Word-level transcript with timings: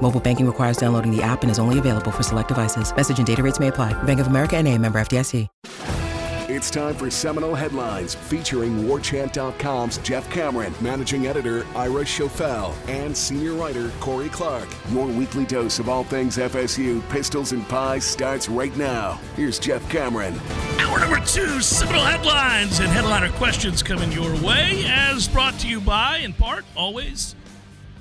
Mobile 0.00 0.20
banking 0.20 0.46
requires 0.46 0.78
downloading 0.78 1.14
the 1.14 1.22
app 1.22 1.42
and 1.42 1.50
is 1.50 1.58
only 1.58 1.78
available 1.78 2.10
for 2.10 2.22
select 2.22 2.48
devices. 2.48 2.94
Message 2.96 3.18
and 3.18 3.26
data 3.26 3.42
rates 3.42 3.60
may 3.60 3.68
apply. 3.68 3.92
Bank 4.04 4.20
of 4.20 4.28
America 4.28 4.56
and 4.56 4.66
a 4.66 4.78
member 4.78 4.98
FDIC. 4.98 5.46
It's 6.50 6.70
time 6.70 6.94
for 6.94 7.10
Seminole 7.10 7.54
Headlines 7.54 8.14
featuring 8.14 8.84
WarChant.com's 8.84 9.98
Jeff 9.98 10.28
Cameron, 10.30 10.72
managing 10.80 11.26
editor 11.26 11.66
Ira 11.76 12.04
Schoffel, 12.04 12.74
and 12.88 13.14
senior 13.14 13.52
writer 13.52 13.92
Corey 14.00 14.30
Clark. 14.30 14.66
Your 14.90 15.06
weekly 15.06 15.44
dose 15.44 15.78
of 15.78 15.90
all 15.90 16.04
things 16.04 16.38
FSU, 16.38 17.06
pistols, 17.10 17.52
and 17.52 17.68
pies 17.68 18.04
starts 18.04 18.48
right 18.48 18.74
now. 18.78 19.20
Here's 19.36 19.58
Jeff 19.58 19.88
Cameron. 19.90 20.40
Hour 20.78 21.00
number 21.00 21.20
two, 21.26 21.60
Seminole 21.60 22.06
Headlines 22.06 22.80
and 22.80 22.88
headliner 22.88 23.30
questions 23.32 23.82
coming 23.82 24.10
your 24.10 24.32
way, 24.42 24.84
as 24.86 25.28
brought 25.28 25.58
to 25.60 25.68
you 25.68 25.82
by, 25.82 26.16
in 26.16 26.32
part, 26.32 26.64
always, 26.74 27.34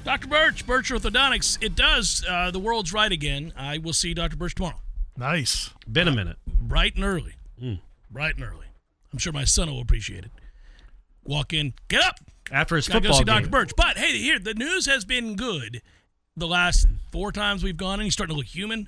Dr. 0.07 0.29
Birch, 0.29 0.65
Birch 0.65 0.89
Orthodontics. 0.89 1.61
It 1.61 1.75
does. 1.75 2.23
Uh, 2.25 2.49
the 2.49 2.59
world's 2.59 2.93
right 2.93 3.11
again. 3.11 3.51
I 3.57 3.77
will 3.77 3.91
see 3.91 4.13
Dr. 4.13 4.37
Birch 4.37 4.55
tomorrow. 4.55 4.79
Nice. 5.17 5.71
Been 5.91 6.07
a 6.07 6.13
minute. 6.13 6.37
Bright 6.47 6.95
and 6.95 7.03
early. 7.03 7.33
Bright 8.09 8.35
and 8.35 8.45
early. 8.45 8.67
I'm 9.11 9.19
sure 9.19 9.33
my 9.33 9.43
son 9.43 9.69
will 9.69 9.81
appreciate 9.81 10.23
it. 10.23 10.31
Walk 11.25 11.51
in, 11.51 11.73
get 11.89 12.01
up. 12.05 12.21
After 12.49 12.77
his 12.77 12.87
Gotta 12.87 13.01
go 13.01 13.07
football 13.09 13.17
see 13.19 13.23
Dr. 13.25 13.41
game. 13.41 13.51
Birch. 13.51 13.71
But 13.75 13.97
hey, 13.97 14.17
here, 14.17 14.39
the 14.39 14.53
news 14.53 14.85
has 14.85 15.03
been 15.03 15.35
good 15.35 15.81
the 16.37 16.47
last 16.47 16.87
four 17.11 17.33
times 17.33 17.61
we've 17.61 17.75
gone 17.75 17.99
in. 17.99 18.05
He's 18.05 18.13
starting 18.13 18.33
to 18.33 18.37
look 18.37 18.47
human. 18.47 18.87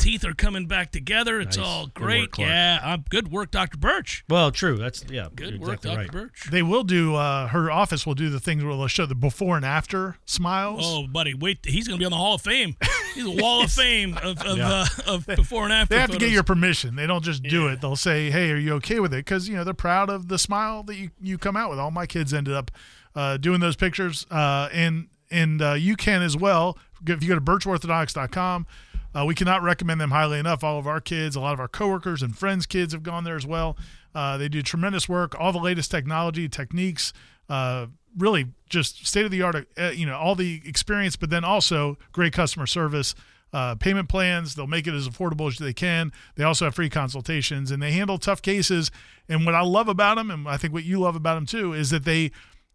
Teeth 0.00 0.24
are 0.24 0.34
coming 0.34 0.66
back 0.66 0.92
together. 0.92 1.40
It's 1.40 1.56
Mm. 1.56 1.60
Nice. 1.60 1.68
all 1.68 1.84
Good 1.86 1.94
great. 1.94 2.20
work, 2.22 2.30
Clark. 2.32 2.48
yeah, 2.50 2.80
I'm 2.82 3.04
good 3.08 3.30
work, 3.32 3.50
Dr. 3.50 3.78
Birch. 3.78 4.24
Well, 4.28 4.50
true. 4.50 4.76
That's 4.76 5.04
yeah. 5.10 5.28
Good 5.34 5.58
work, 5.60 5.74
exactly 5.84 5.90
Dr. 5.90 5.98
right. 5.98 6.10
Birch. 6.12 6.48
They 6.50 6.62
will 6.62 6.84
do. 6.84 7.14
Uh, 7.14 7.48
her 7.48 7.70
office 7.70 8.06
will 8.06 8.14
do 8.14 8.28
the 8.30 8.40
things 8.40 8.62
where 8.64 8.74
they'll 8.76 8.86
show 8.88 9.06
the 9.06 9.14
before 9.14 9.56
and 9.56 9.64
after 9.64 10.16
smiles. 10.26 10.82
Oh, 10.84 11.06
buddy, 11.06 11.34
wait! 11.34 11.58
He's 11.64 11.88
going 11.88 11.98
to 11.98 12.02
be 12.02 12.04
on 12.06 12.10
the 12.12 12.16
Hall 12.18 12.34
of 12.34 12.42
Fame. 12.42 12.76
He's 13.14 13.24
a 13.26 13.30
Wall 13.30 13.64
of 13.64 13.70
Fame 13.78 14.16
of 14.22 14.40
of, 14.42 14.58
Yeah. 14.58 14.68
uh, 14.68 14.86
of 15.06 15.26
before 15.26 15.64
and 15.64 15.72
after. 15.72 15.94
they 15.94 16.00
have 16.00 16.10
to 16.10 16.18
get 16.18 16.30
your 16.30 16.42
permission. 16.42 16.96
They 16.96 17.06
don't 17.06 17.24
just 17.24 17.42
do 17.42 17.64
Yeah. 17.64 17.72
it. 17.72 17.80
They'll 17.80 17.96
say, 17.96 18.30
"Hey, 18.30 18.50
are 18.50 18.56
you 18.58 18.74
okay 18.74 19.00
with 19.00 19.12
it?" 19.14 19.24
Because 19.24 19.48
you 19.48 19.56
know 19.56 19.64
they're 19.64 19.74
proud 19.74 20.10
of 20.10 20.28
the 20.28 20.38
smile 20.38 20.82
that 20.84 20.96
you, 20.96 21.10
you 21.20 21.38
come 21.38 21.56
out 21.56 21.70
with. 21.70 21.78
All 21.78 21.90
my 21.90 22.06
kids 22.06 22.34
ended 22.34 22.54
up 22.54 22.70
uh, 23.16 23.36
doing 23.38 23.60
those 23.60 23.76
pictures, 23.76 24.26
uh, 24.30 24.68
and 24.72 25.08
and 25.30 25.60
uh, 25.62 25.72
you 25.72 25.96
can 25.96 26.22
as 26.22 26.36
well. 26.36 26.78
If 27.06 27.22
you 27.22 27.28
go 27.28 27.34
to 27.36 27.40
birchorthodontics.com, 27.40 28.66
uh, 29.14 29.24
we 29.24 29.34
cannot 29.34 29.62
recommend 29.62 30.00
them 30.00 30.10
highly 30.10 30.38
enough. 30.38 30.62
All 30.62 30.78
of 30.78 30.86
our 30.86 31.00
kids, 31.00 31.36
a 31.36 31.40
lot 31.40 31.54
of 31.54 31.60
our 31.60 31.68
coworkers 31.68 32.22
and 32.22 32.36
friends' 32.36 32.66
kids 32.66 32.92
have 32.92 33.02
gone 33.02 33.24
there 33.24 33.36
as 33.36 33.46
well. 33.46 33.76
Uh, 34.14 34.36
they 34.36 34.48
do 34.48 34.62
tremendous 34.62 35.08
work. 35.08 35.38
All 35.38 35.52
the 35.52 35.58
latest 35.58 35.90
technology, 35.90 36.48
techniques. 36.48 37.12
Uh, 37.48 37.86
really, 38.16 38.46
just 38.68 39.06
state 39.06 39.24
of 39.24 39.30
the 39.30 39.42
art. 39.42 39.68
Uh, 39.78 39.90
you 39.90 40.06
know, 40.06 40.16
all 40.16 40.34
the 40.34 40.62
experience, 40.64 41.16
but 41.16 41.30
then 41.30 41.44
also 41.44 41.96
great 42.12 42.32
customer 42.32 42.66
service 42.66 43.14
uh, 43.52 43.74
payment 43.76 44.08
plans. 44.08 44.54
They'll 44.54 44.66
make 44.66 44.86
it 44.86 44.94
as 44.94 45.08
affordable 45.08 45.48
as 45.48 45.58
they 45.58 45.72
can. 45.72 46.12
They 46.36 46.44
also 46.44 46.66
have 46.66 46.74
free 46.74 46.90
consultations 46.90 47.70
and 47.70 47.82
they 47.82 47.92
handle 47.92 48.18
tough 48.18 48.42
cases. 48.42 48.90
And 49.28 49.46
what 49.46 49.54
I 49.54 49.62
love 49.62 49.88
about 49.88 50.16
them, 50.16 50.30
and 50.30 50.48
I 50.48 50.56
think 50.56 50.72
what 50.72 50.84
you 50.84 51.00
love 51.00 51.16
about 51.16 51.34
them 51.34 51.46
too, 51.46 51.72
is 51.72 51.90
that 51.90 52.04
they 52.04 52.30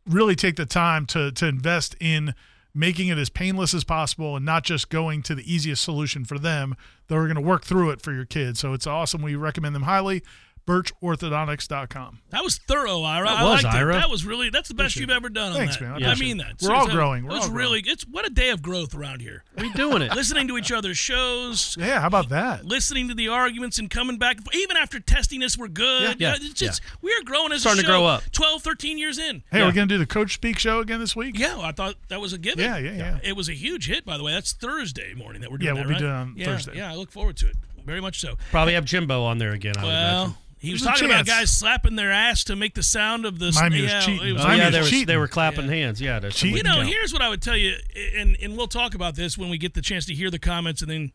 really 0.08 0.36
take 0.36 0.56
the 0.56 0.66
time 0.66 1.06
to 1.08 1.32
to 1.32 1.48
invest 1.48 1.96
in 2.00 2.34
making 2.76 3.08
it 3.08 3.18
as 3.18 3.30
painless 3.30 3.74
as 3.74 3.84
possible 3.84 4.36
and 4.36 4.46
not 4.46 4.64
just 4.64 4.90
going 4.90 5.22
to 5.24 5.36
the 5.36 5.54
easiest 5.54 5.84
solution 5.84 6.26
for 6.26 6.40
them. 6.40 6.76
They're 7.08 7.24
going 7.24 7.36
to 7.36 7.42
work 7.42 7.64
through 7.64 7.92
it 7.92 8.02
for 8.02 8.12
your 8.12 8.26
kids. 8.26 8.60
So 8.60 8.74
it's 8.74 8.88
awesome. 8.88 9.22
We 9.22 9.36
recommend 9.36 9.76
them 9.76 9.84
highly. 9.84 10.24
BirchOrthodontics.com. 10.66 12.20
That 12.30 12.44
was 12.44 12.58
thorough, 12.58 13.02
Ira. 13.04 13.28
That 13.28 13.38
I 13.38 13.44
was, 13.44 13.64
liked 13.64 13.76
Ira. 13.76 13.96
it. 13.96 14.00
That 14.00 14.10
was 14.10 14.26
really 14.26 14.50
that's 14.50 14.68
the 14.70 14.74
best 14.74 14.96
Appreciate 14.96 15.02
you've 15.02 15.10
ever 15.16 15.30
done 15.30 15.52
on 15.52 15.58
Thanks, 15.58 15.78
that. 15.78 15.84
man. 15.84 16.04
I 16.04 16.12
I, 16.12 16.16
mean 16.16 16.40
it. 16.40 16.46
that. 16.60 16.68
We're 16.68 16.74
all 16.76 16.88
growing. 16.88 17.24
We're 17.26 17.32
It 17.32 17.34
was 17.36 17.46
all 17.50 17.52
really. 17.56 17.82
It's 17.86 18.04
what 18.04 18.26
a 18.26 18.30
day 18.30 18.50
of 18.50 18.62
growth 18.62 18.96
around 18.96 19.22
here. 19.22 19.44
We 19.58 19.72
doing 19.74 20.02
it. 20.02 20.14
listening 20.16 20.48
to 20.50 20.58
each 20.58 20.72
other's 20.72 20.98
shows. 20.98 21.76
Yeah, 21.80 22.00
how 22.02 22.08
about 22.08 22.30
that? 22.30 22.66
Listening 22.66 23.08
to 23.10 23.14
the 23.14 23.28
arguments 23.30 23.78
and 23.80 23.90
coming 23.90 24.18
back, 24.18 24.38
even 24.54 24.78
after 24.78 25.00
testing 25.00 25.44
us, 25.44 25.58
we're 25.58 25.68
good. 25.68 26.20
Yeah. 26.20 26.34
You 26.34 26.40
know, 26.40 26.46
it's 26.46 26.60
just, 26.60 26.82
We 27.02 27.12
are 27.14 27.24
growing 27.24 27.52
as 27.52 27.62
Starting 27.62 27.82
a 27.82 27.84
to 27.84 27.88
grow 27.90 28.06
up. 28.06 28.24
12, 28.32 28.62
13 28.64 28.98
years 28.98 29.18
in. 29.20 29.44
Hey, 29.52 29.60
Yeah. 29.60 29.66
we're 29.66 29.74
going 29.74 29.88
to 29.88 29.94
do 29.94 29.98
the 30.00 30.06
Coach 30.06 30.34
Speak 30.34 30.58
show 30.60 30.80
again 30.80 31.00
this 31.00 31.16
week? 31.16 31.38
Yeah, 31.38 31.60
I 31.60 31.72
thought 31.72 31.96
that 32.10 32.22
was 32.22 32.34
a 32.34 32.38
given. 32.38 32.64
Yeah, 32.64 32.78
yeah, 32.78 32.92
yeah. 32.92 33.20
It 33.24 33.36
was 33.36 33.50
a 33.50 33.54
huge 33.54 33.88
hit, 33.88 34.06
by 34.06 34.18
the 34.18 34.24
way. 34.24 34.32
That's 34.34 34.54
Thursday 34.54 35.14
morning 35.14 35.42
that 35.42 35.52
we're 35.52 35.58
doing. 35.58 35.68
Yeah, 35.68 35.74
we'll 35.74 35.84
that, 35.84 35.88
be 35.88 35.94
right? 35.94 36.00
doing 36.00 36.12
it 36.12 36.16
on 36.16 36.34
yeah, 36.38 36.46
Thursday. 36.46 36.78
Yeah, 36.78 36.92
I 36.92 36.96
look 36.96 37.12
forward 37.12 37.38
to 37.38 37.48
it. 37.50 37.56
Very 37.86 38.00
much 38.00 38.22
so. 38.22 38.36
Probably 38.50 38.76
have 38.76 38.86
Jimbo 38.86 39.24
on 39.24 39.40
there 39.40 39.52
again. 39.52 39.74
I 39.78 39.82
would 39.84 39.88
Well, 39.90 40.22
imagine. 40.24 40.38
He 40.64 40.72
was 40.72 40.82
There's 40.82 40.90
a 40.98 41.00
talking 41.02 41.12
about 41.14 41.26
guys 41.26 41.52
slapping 41.52 41.96
their 41.96 42.12
ass 42.12 42.44
to 42.46 42.56
make 42.56 42.74
the 42.74 42.82
sound 42.84 43.26
of 43.26 43.38
the. 43.38 43.52
Miami 43.54 43.82
was 43.84 43.92
yeah, 43.92 44.00
cheating. 44.02 44.34
was- 44.34 44.46
Oh 44.46 44.52
yeah, 44.52 44.66
was 44.66 44.74
they 44.74 44.80
were, 44.82 44.86
cheating. 44.88 45.06
they 45.08 45.18
were 45.18 45.28
clapping 45.28 45.66
Yeah. 45.66 45.72
hands. 45.74 46.02
Yeah, 46.02 46.20
to 46.20 46.32
Cheating. 46.32 46.58
You 46.58 46.64
know, 46.64 46.76
count. 46.76 46.88
here's 46.88 47.12
what 47.14 47.22
I 47.22 47.30
would 47.30 47.42
tell 47.42 47.58
you, 47.58 47.76
and 48.18 48.36
and 48.42 48.58
we'll 48.58 48.68
talk 48.68 48.96
about 48.96 49.16
this 49.16 49.38
when 49.38 49.50
we 49.50 49.58
get 49.58 49.74
the 49.76 49.82
chance 49.82 50.06
to 50.08 50.14
hear 50.14 50.32
the 50.32 50.40
comments 50.40 50.82
and 50.82 50.90
then 50.90 51.12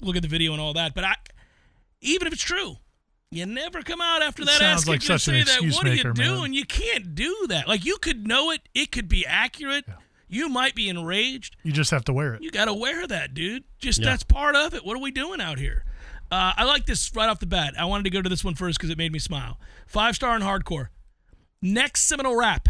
look 0.00 0.16
at 0.16 0.22
the 0.22 0.28
video 0.28 0.52
and 0.52 0.60
all 0.60 0.72
that. 0.74 0.94
But 0.94 1.04
I, 1.04 1.14
even 2.00 2.26
if 2.26 2.32
it's 2.32 2.42
true, 2.42 2.76
you 3.30 3.46
never 3.46 3.82
come 3.82 4.00
out 4.00 4.20
after 4.22 4.42
It 4.42 4.46
that 4.46 4.58
sounds 4.58 4.80
asking 4.80 4.92
like 4.92 5.00
to 5.02 5.06
such 5.06 5.28
an 5.28 5.34
say 5.34 5.42
that. 5.44 5.48
excuse 5.54 5.74
What 5.76 5.86
are 5.86 5.90
maker, 5.90 6.08
you 6.08 6.14
man. 6.14 6.34
doing? 6.36 6.52
You 6.52 6.64
can't 6.66 7.14
do 7.14 7.46
that. 7.48 7.68
Like 7.68 7.84
you 7.84 7.96
could 7.98 8.26
know 8.26 8.50
it, 8.50 8.68
it 8.74 8.90
could 8.92 9.08
be 9.08 9.24
accurate. 9.24 9.84
You 10.28 10.48
might 10.48 10.74
be 10.74 10.88
enraged. 10.88 11.56
You 11.62 11.72
just 11.72 11.90
have 11.90 12.04
to 12.06 12.12
wear 12.12 12.34
it. 12.34 12.42
You 12.42 12.50
got 12.50 12.64
to 12.64 12.72
wear 12.74 13.06
that, 13.06 13.34
dude. 13.34 13.64
Just 13.78 13.98
Yeah. 14.00 14.06
that's 14.06 14.22
part 14.22 14.56
of 14.56 14.72
it. 14.74 14.82
What 14.84 14.96
are 14.96 15.00
we 15.00 15.10
doing 15.10 15.40
out 15.42 15.58
here? 15.58 15.84
Uh, 16.32 16.52
I 16.56 16.64
like 16.64 16.86
this 16.86 17.14
right 17.14 17.28
off 17.28 17.40
the 17.40 17.46
bat. 17.46 17.74
I 17.78 17.84
wanted 17.84 18.04
to 18.04 18.10
go 18.10 18.22
to 18.22 18.28
this 18.28 18.42
one 18.42 18.54
first 18.54 18.78
because 18.78 18.88
it 18.88 18.96
made 18.96 19.12
me 19.12 19.18
smile. 19.18 19.60
Five 19.86 20.14
star 20.16 20.34
and 20.34 20.42
hardcore. 20.42 20.88
Next 21.60 22.08
Seminole 22.08 22.36
rap 22.36 22.68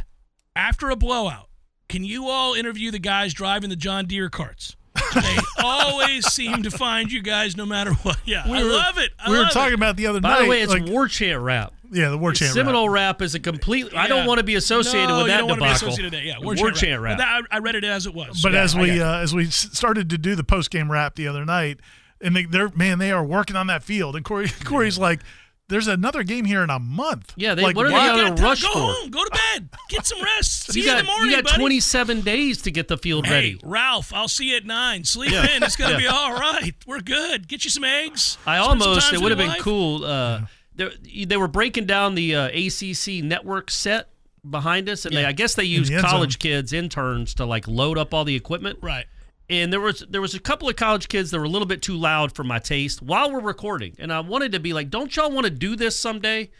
after 0.56 0.90
a 0.90 0.96
blowout. 0.96 1.48
Can 1.88 2.02
you 2.02 2.26
all 2.28 2.54
interview 2.54 2.90
the 2.90 2.98
guys 2.98 3.32
driving 3.32 3.70
the 3.70 3.76
John 3.76 4.06
Deere 4.06 4.28
carts? 4.28 4.74
They 5.14 5.36
always 5.62 6.26
seem 6.32 6.64
to 6.64 6.70
find 6.70 7.12
you 7.12 7.22
guys 7.22 7.56
no 7.56 7.64
matter 7.64 7.92
what. 7.92 8.18
Yeah, 8.24 8.42
I 8.44 8.50
were- 8.50 8.68
love 8.68 8.98
it. 8.98 9.12
I 9.18 9.30
we 9.30 9.38
were 9.38 9.44
talking 9.44 9.72
it. 9.72 9.76
about 9.76 9.96
the 9.96 10.08
other 10.08 10.20
By 10.20 10.30
night. 10.30 10.42
the 10.42 10.48
way, 10.48 10.62
it's 10.62 10.72
like, 10.72 10.86
war 10.86 11.06
chant 11.06 11.40
rap. 11.40 11.72
yeah, 11.92 12.08
the 12.08 12.18
war 12.18 12.32
chant. 12.32 12.54
Seminole 12.54 12.88
rap. 12.88 13.20
rap 13.20 13.22
is 13.22 13.34
a 13.36 13.40
complete. 13.40 13.94
I 13.94 14.08
don't 14.08 14.26
want 14.26 14.38
to 14.38 14.44
be 14.44 14.56
associated 14.56 15.08
no, 15.08 15.18
with 15.18 15.26
you 15.26 15.32
that 15.32 15.38
don't 15.38 15.48
want 15.48 15.60
to 15.60 15.66
be 15.66 15.72
associated 15.72 16.04
with 16.06 16.12
that. 16.14 16.24
Yeah, 16.24 16.38
war, 16.40 16.54
war, 16.56 16.72
chant 16.72 17.00
rap. 17.00 17.18
But 17.18 17.24
that, 17.24 17.42
I 17.52 17.56
I 17.56 17.58
read 17.60 17.74
it 17.76 17.84
as 17.84 18.06
it 18.06 18.14
was. 18.14 18.40
But 18.42 18.52
Yeah, 18.52 18.62
as 18.62 18.74
we 18.74 19.00
uh, 19.00 19.18
as 19.18 19.34
we 19.34 19.46
started 19.46 20.10
to 20.10 20.18
do 20.18 20.34
the 20.34 20.44
post 20.44 20.70
game 20.70 20.90
rap 20.90 21.14
the 21.14 21.28
other 21.28 21.44
night, 21.44 21.78
and 22.22 22.34
they, 22.36 22.44
they're 22.44 22.70
man, 22.74 22.98
they 22.98 23.10
are 23.12 23.24
working 23.24 23.56
on 23.56 23.66
that 23.68 23.82
field. 23.82 24.16
And 24.16 24.24
Corey 24.24 24.48
Corey's 24.64 24.98
like, 24.98 25.20
"There's 25.68 25.86
another 25.88 26.22
game 26.22 26.44
here 26.44 26.62
in 26.62 26.70
a 26.70 26.78
month." 26.78 27.32
Yeah, 27.36 27.54
they- 27.54 27.62
like, 27.62 27.76
what 27.76 27.86
are 27.86 27.88
they 27.90 27.94
why- 27.94 28.08
on 28.10 28.16
You 28.18 28.24
a 28.26 28.28
got 28.30 28.36
time. 28.36 28.44
rush 28.46 28.62
go 28.62 28.72
for? 28.72 28.78
home, 28.78 29.10
go 29.10 29.24
to 29.24 29.30
bed, 29.30 29.68
get 29.88 30.06
some 30.06 30.22
rest. 30.22 30.66
See 30.72 30.80
you 30.80 30.86
you, 30.86 30.92
got 30.92 31.00
in 31.00 31.06
the 31.06 31.10
morning, 31.12 31.30
you 31.30 31.36
got 31.36 31.44
buddy. 31.44 31.56
27 31.58 32.20
days 32.22 32.62
to 32.62 32.70
get 32.70 32.88
the 32.88 32.96
field 32.98 33.26
Hey, 33.26 33.34
ready. 33.34 33.60
Ralph, 33.64 34.12
I'll 34.14 34.28
see 34.28 34.50
you 34.50 34.56
at 34.56 34.64
nine. 34.66 35.04
Sleep 35.04 35.30
Yeah. 35.32 35.56
in. 35.56 35.62
It's 35.62 35.76
gonna 35.76 35.92
Yeah. 35.92 35.98
be 35.98 36.06
all 36.06 36.32
right. 36.34 36.74
We're 36.86 37.00
good. 37.00 37.48
Get 37.48 37.64
you 37.64 37.70
some 37.70 37.84
eggs. 37.84 38.38
I 38.46 38.58
almost 38.58 39.12
it 39.12 39.20
would 39.20 39.30
have 39.30 39.38
been 39.38 39.48
wife. 39.48 39.60
cool. 39.60 40.04
Uh, 40.04 40.42
they, 40.74 41.24
they 41.26 41.36
were 41.36 41.48
breaking 41.48 41.84
down 41.86 42.14
the 42.14 42.34
uh, 42.34 42.46
ACC 42.48 43.22
network 43.22 43.70
set 43.70 44.08
behind 44.48 44.88
us, 44.88 45.04
and 45.04 45.14
they, 45.14 45.24
I 45.24 45.32
guess 45.32 45.54
they 45.54 45.64
used 45.64 45.92
the 45.92 46.00
college 46.00 46.32
zone. 46.32 46.38
kids 46.40 46.72
interns 46.72 47.34
to 47.34 47.44
like 47.44 47.68
load 47.68 47.98
up 47.98 48.12
all 48.14 48.24
the 48.24 48.34
equipment. 48.34 48.78
Right. 48.82 49.04
And 49.52 49.70
there 49.72 49.80
was 49.80 50.02
there 50.08 50.20
was 50.22 50.34
a 50.34 50.40
couple 50.40 50.68
of 50.68 50.76
college 50.76 51.08
kids 51.08 51.30
that 51.30 51.38
were 51.38 51.44
a 51.44 51.48
little 51.48 51.66
bit 51.68 51.82
too 51.82 51.96
loud 51.96 52.34
for 52.34 52.42
my 52.42 52.58
taste 52.58 53.02
while 53.02 53.30
we're 53.30 53.40
recording, 53.40 53.94
and 53.98 54.10
I 54.12 54.20
wanted 54.20 54.52
to 54.52 54.60
be 54.60 54.72
like, 54.72 54.88
"Don't 54.88 55.14
y'all 55.14 55.30
want 55.30 55.44
to 55.44 55.50
do 55.50 55.76
this 55.76 55.94
someday? 55.94 56.50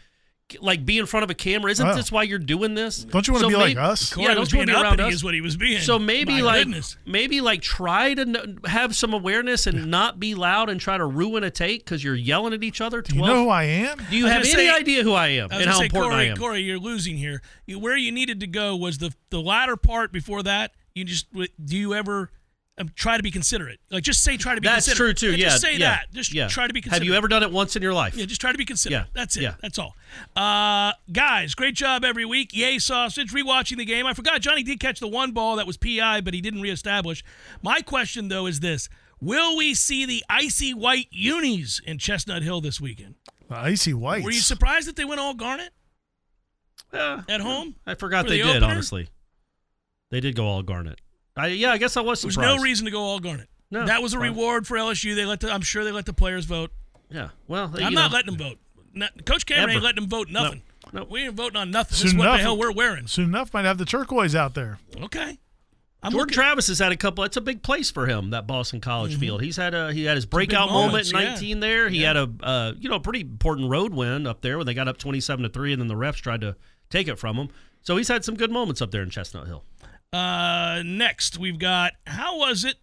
Like 0.59 0.85
be 0.85 0.99
in 0.99 1.07
front 1.07 1.23
of 1.23 1.31
a 1.31 1.33
camera? 1.33 1.71
Isn't 1.71 1.87
Wow. 1.87 1.95
this 1.95 2.11
why 2.11 2.21
you're 2.23 2.37
doing 2.37 2.75
this? 2.75 3.03
Don't 3.05 3.25
you 3.25 3.33
wanna 3.33 3.45
So 3.45 3.49
be 3.49 3.55
like 3.55 3.77
us? 3.77 4.13
Corey 4.13 4.27
Yeah, 4.27 4.33
don't 4.35 4.51
you 4.51 4.57
want 4.59 4.69
to 4.69 4.75
be 4.75 4.81
around 4.81 4.99
us? 4.99 5.13
is 5.15 5.23
what 5.23 5.33
he 5.33 5.41
was 5.41 5.55
being. 5.57 5.79
So 5.81 5.97
maybe 5.97 6.33
My 6.33 6.41
like 6.41 6.65
goodness. 6.65 6.97
maybe 7.07 7.41
like 7.41 7.61
try 7.63 8.13
to 8.13 8.25
kn- 8.25 8.59
have 8.65 8.95
some 8.95 9.13
awareness 9.13 9.65
and 9.65 9.87
not 9.89 10.19
be 10.19 10.35
loud 10.35 10.69
and 10.69 10.79
try 10.79 10.97
to 10.97 11.05
ruin 11.05 11.43
a 11.43 11.49
take 11.49 11.85
because 11.85 12.03
you're 12.03 12.13
yelling 12.13 12.53
at 12.53 12.61
each 12.63 12.81
other. 12.81 13.01
Do 13.01 13.15
you 13.15 13.21
know 13.21 13.45
who 13.45 13.49
I 13.49 13.63
am? 13.63 13.97
Do 14.11 14.15
you 14.17 14.25
have 14.27 14.43
gonna 14.43 14.53
any 14.53 14.67
say- 14.67 14.75
idea 14.75 15.01
who 15.03 15.13
I 15.13 15.29
am 15.29 15.47
I 15.51 15.61
and 15.61 15.65
how 15.71 15.79
say, 15.79 15.85
important 15.85 16.11
Corey, 16.11 16.25
I 16.25 16.29
am? 16.31 16.37
Corey, 16.37 16.59
you're 16.61 16.77
losing 16.77 17.17
here. 17.17 17.41
Where 17.67 17.97
you 17.97 18.11
needed 18.11 18.39
to 18.41 18.47
go 18.47 18.75
was 18.75 18.99
the 18.99 19.11
the 19.31 19.41
latter 19.41 19.77
part 19.77 20.11
before 20.11 20.43
that. 20.43 20.73
You 20.93 21.05
just 21.05 21.25
do 21.33 21.77
you 21.77 21.95
ever 21.95 22.29
um, 22.77 22.89
try 22.95 23.17
to 23.17 23.23
be 23.23 23.29
considerate? 23.31 23.79
Like 23.91 24.03
just 24.03 24.23
say 24.23 24.35
try 24.37 24.55
to 24.55 24.61
be 24.61 24.67
That's 24.67 24.85
true 24.93 25.09
considerate. 25.09 25.17
too. 25.17 25.31
Yeah, 25.41 25.45
Yeah, 25.47 25.49
Just 25.51 25.61
say 25.61 25.71
yeah, 25.73 25.77
that. 25.79 26.11
Just 26.13 26.33
yeah. 26.33 26.47
try 26.47 26.67
to 26.67 26.73
be 26.73 26.81
considerate. 26.81 27.03
Have 27.03 27.07
you 27.07 27.15
ever 27.15 27.27
done 27.27 27.43
it 27.43 27.51
once 27.51 27.75
in 27.75 27.81
your 27.83 27.93
life? 27.93 28.15
Yeah, 28.15 28.25
just 28.25 28.41
try 28.41 28.51
to 28.51 28.57
be 28.57 28.65
considerate. 28.65 29.03
Yeah, 29.03 29.09
That's 29.13 29.37
it. 29.37 29.43
yeah. 29.43 29.55
That's 29.61 29.77
all. 29.79 29.95
Uh, 30.35 30.93
guys, 31.11 31.53
great 31.55 31.75
job 31.75 32.03
every 32.03 32.25
week. 32.25 32.49
Yay, 32.53 32.79
sausage. 32.79 33.31
Rewatching 33.31 33.77
the 33.77 33.85
game. 33.85 34.05
I 34.05 34.13
forgot 34.13 34.41
Johnny 34.41 34.63
did 34.63 34.79
catch 34.79 34.99
the 34.99 35.07
one 35.07 35.31
ball 35.31 35.55
that 35.57 35.67
was 35.67 35.77
PI, 35.77 36.21
but 36.21 36.33
he 36.33 36.41
didn't 36.41 36.61
reestablish. 36.61 37.23
My 37.61 37.81
question, 37.81 38.27
though, 38.29 38.47
is 38.47 38.59
this 38.61 38.89
Will 39.21 39.55
we 39.55 39.73
see 39.73 40.05
the 40.05 40.23
icy 40.27 40.73
white 40.73 41.07
unis 41.11 41.79
in 41.85 41.97
Chestnut 41.99 42.41
Hill 42.43 42.59
this 42.61 42.81
weekend? 42.81 43.15
The 43.49 43.55
Icy 43.57 43.93
white. 43.93 44.23
Were 44.23 44.31
you 44.31 44.39
surprised 44.39 44.87
that 44.87 44.95
they 44.95 45.05
went 45.05 45.19
all 45.19 45.33
garnet 45.33 45.69
Yeah, 46.93 47.21
at 47.29 47.39
home? 47.41 47.75
I 47.85 47.93
forgot 47.95 48.25
For 48.25 48.31
they 48.31 48.37
the 48.41 48.43
did. 48.47 48.55
opener? 48.57 48.71
Honestly, 48.71 49.09
they 50.11 50.19
did 50.19 50.35
go 50.35 50.45
all 50.45 50.63
garnet. 50.63 50.99
I, 51.35 51.47
yeah, 51.47 51.71
I 51.71 51.77
guess 51.77 51.97
I 51.97 52.01
was 52.01 52.21
There 52.21 52.27
was 52.27 52.35
surprised. 52.35 52.57
no 52.57 52.63
reason 52.63 52.85
to 52.85 52.91
go 52.91 53.01
all 53.01 53.19
garnet. 53.19 53.47
No, 53.71 53.85
that 53.85 54.01
was 54.03 54.13
a 54.13 54.17
fine. 54.17 54.29
reward 54.31 54.67
for 54.67 54.77
LSU. 54.77 55.15
They 55.15 55.25
let 55.25 55.39
the, 55.39 55.51
I'm 55.51 55.61
sure 55.61 55.83
they 55.83 55.91
let 55.91 56.05
the 56.05 56.13
players 56.13 56.45
vote. 56.45 56.71
Yeah. 57.09 57.29
Well, 57.47 57.71
you 57.77 57.85
I'm 57.85 57.93
know, 57.93 58.01
not 58.01 58.11
letting 58.11 58.35
them 58.35 58.47
vote. 58.49 58.59
Not, 58.93 59.25
Coach 59.25 59.45
Cameron 59.47 59.71
ain't 59.75 59.83
letting 59.83 60.01
them 60.03 60.09
vote 60.09 60.29
nothing. 60.29 60.61
No. 60.91 61.05
We 61.09 61.23
ain't 61.23 61.33
voting 61.33 61.57
on 61.57 61.71
nothing. 61.71 61.91
This 61.91 61.99
Soon 62.01 62.07
is 62.09 62.15
what 62.15 62.25
enough- 62.25 62.37
the 62.37 62.43
hell 62.43 62.57
we're 62.57 62.71
wearing. 62.71 63.07
Soon 63.07 63.25
enough, 63.25 63.51
might 63.53 63.65
have 63.65 63.79
the 63.79 63.85
turquoise 63.85 64.35
out 64.35 64.53
there. 64.53 64.77
Okay. 65.01 65.39
I'm 66.05 66.11
Jordan 66.11 66.19
looking- 66.19 66.33
Travis 66.35 66.67
has 66.67 66.77
had 66.79 66.91
a 66.91 66.97
couple. 66.97 67.23
It's 67.23 67.37
a 67.37 67.41
big 67.41 67.63
place 67.63 67.89
for 67.89 68.05
him. 68.05 68.29
That 68.31 68.45
Boston 68.45 68.79
College 68.81 69.17
field. 69.17 69.41
He's 69.41 69.55
had 69.55 69.73
a 69.73 69.91
he 69.93 70.03
had 70.03 70.17
his 70.17 70.25
breakout 70.27 70.69
moment 70.69 71.11
in 71.11 71.17
yeah. 71.19 71.29
19 71.29 71.59
there. 71.61 71.87
He 71.89 72.01
had 72.03 72.17
a 72.17 72.29
uh, 72.43 72.73
you 72.77 72.89
know 72.89 72.95
a 72.97 72.99
pretty 72.99 73.21
important 73.21 73.69
road 73.71 73.93
win 73.93 74.27
up 74.27 74.41
there 74.41 74.57
when 74.57 74.67
they 74.67 74.73
got 74.73 74.87
up 74.89 74.97
27 74.97 75.43
to 75.43 75.49
three, 75.49 75.71
and 75.71 75.81
then 75.81 75.87
the 75.87 75.95
refs 75.95 76.15
tried 76.17 76.41
to 76.41 76.55
take 76.89 77.07
it 77.07 77.17
from 77.17 77.37
him. 77.37 77.47
So 77.81 77.95
he's 77.97 78.09
had 78.09 78.23
some 78.25 78.35
good 78.35 78.51
moments 78.51 78.81
up 78.81 78.91
there 78.91 79.01
in 79.01 79.09
Chestnut 79.09 79.47
Hill. 79.47 79.63
Uh, 80.13 80.83
next, 80.85 81.39
we've 81.39 81.57
got 81.57 81.93
how 82.05 82.37
was 82.37 82.63
it 82.63 82.75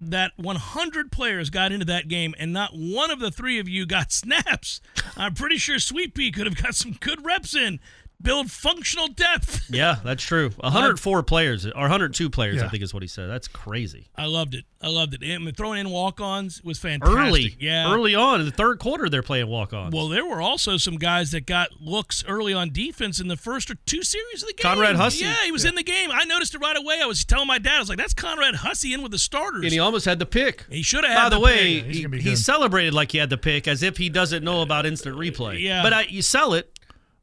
that 0.00 0.32
100 0.36 1.12
players 1.12 1.50
got 1.50 1.70
into 1.70 1.84
that 1.84 2.08
game 2.08 2.34
and 2.38 2.52
not 2.52 2.70
one 2.72 3.10
of 3.10 3.18
the 3.20 3.30
three 3.30 3.58
of 3.58 3.68
you 3.68 3.84
got 3.84 4.10
snaps? 4.12 4.80
I'm 5.16 5.34
pretty 5.34 5.58
sure 5.58 5.78
Sweet 5.78 6.14
Pea 6.14 6.32
could 6.32 6.46
have 6.46 6.60
got 6.60 6.74
some 6.74 6.92
good 6.92 7.24
reps 7.24 7.54
in. 7.54 7.78
Build 8.20 8.50
functional 8.50 9.08
depth. 9.08 9.66
Yeah, 9.70 9.96
that's 10.02 10.24
true. 10.24 10.48
104 10.48 11.22
players 11.24 11.66
or 11.66 11.72
102 11.72 12.30
players, 12.30 12.62
I 12.62 12.68
think 12.68 12.82
is 12.82 12.94
what 12.94 13.02
he 13.02 13.06
said. 13.06 13.28
That's 13.28 13.46
crazy. 13.48 14.08
I 14.16 14.24
loved 14.24 14.54
it. 14.54 14.64
I 14.80 14.88
loved 14.88 15.12
it. 15.12 15.22
And 15.22 15.54
throwing 15.54 15.78
in 15.78 15.90
walk-ons 15.90 16.62
was 16.64 16.78
fantastic. 16.78 17.18
Early, 17.18 17.56
yeah. 17.60 17.92
early 17.92 18.14
on 18.14 18.40
in 18.40 18.46
the 18.46 18.52
third 18.52 18.78
quarter, 18.78 19.10
they're 19.10 19.22
playing 19.22 19.46
walk-ons. 19.48 19.92
Well, 19.94 20.08
there 20.08 20.24
were 20.24 20.40
also 20.40 20.78
some 20.78 20.96
guys 20.96 21.32
that 21.32 21.44
got 21.44 21.80
looks 21.80 22.24
early 22.26 22.54
on 22.54 22.70
defense 22.70 23.20
in 23.20 23.28
the 23.28 23.36
first 23.36 23.70
or 23.70 23.74
two 23.86 24.02
series 24.02 24.42
of 24.42 24.48
the 24.48 24.54
game. 24.54 24.62
Conrad 24.62 24.96
Hussey. 24.96 25.24
Yeah, 25.24 25.34
he 25.44 25.52
was 25.52 25.66
in 25.66 25.74
the 25.74 25.82
game. 25.82 26.10
I 26.10 26.24
noticed 26.24 26.54
it 26.54 26.58
right 26.58 26.76
away. 26.76 27.00
I 27.02 27.06
was 27.06 27.24
telling 27.26 27.46
my 27.46 27.58
dad, 27.58 27.76
I 27.76 27.80
was 27.80 27.88
like, 27.90 27.98
"That's 27.98 28.14
Conrad 28.14 28.54
Hussey 28.56 28.94
in 28.94 29.02
with 29.02 29.12
the 29.12 29.18
starters." 29.18 29.64
and 29.64 29.72
he 29.72 29.78
almost 29.78 30.06
had 30.06 30.18
the 30.18 30.26
pick. 30.26 30.64
He 30.70 30.82
should 30.82 31.04
have 31.04 31.24
By 31.24 31.28
the, 31.28 31.36
the 31.36 31.40
way, 31.40 31.82
pick. 31.82 31.86
He's 31.86 32.24
he, 32.24 32.30
he 32.30 32.36
celebrated 32.36 32.94
like 32.94 33.12
he 33.12 33.18
had 33.18 33.30
the 33.30 33.38
pick 33.38 33.68
as 33.68 33.82
if 33.82 33.98
he 33.98 34.08
doesn't 34.08 34.42
know 34.42 34.62
about 34.62 34.86
instant 34.86 35.16
replay. 35.16 35.60
Yeah. 35.60 35.82
But 35.82 35.92
I, 35.92 36.02
you 36.02 36.22
sell 36.22 36.54
it. 36.54 36.77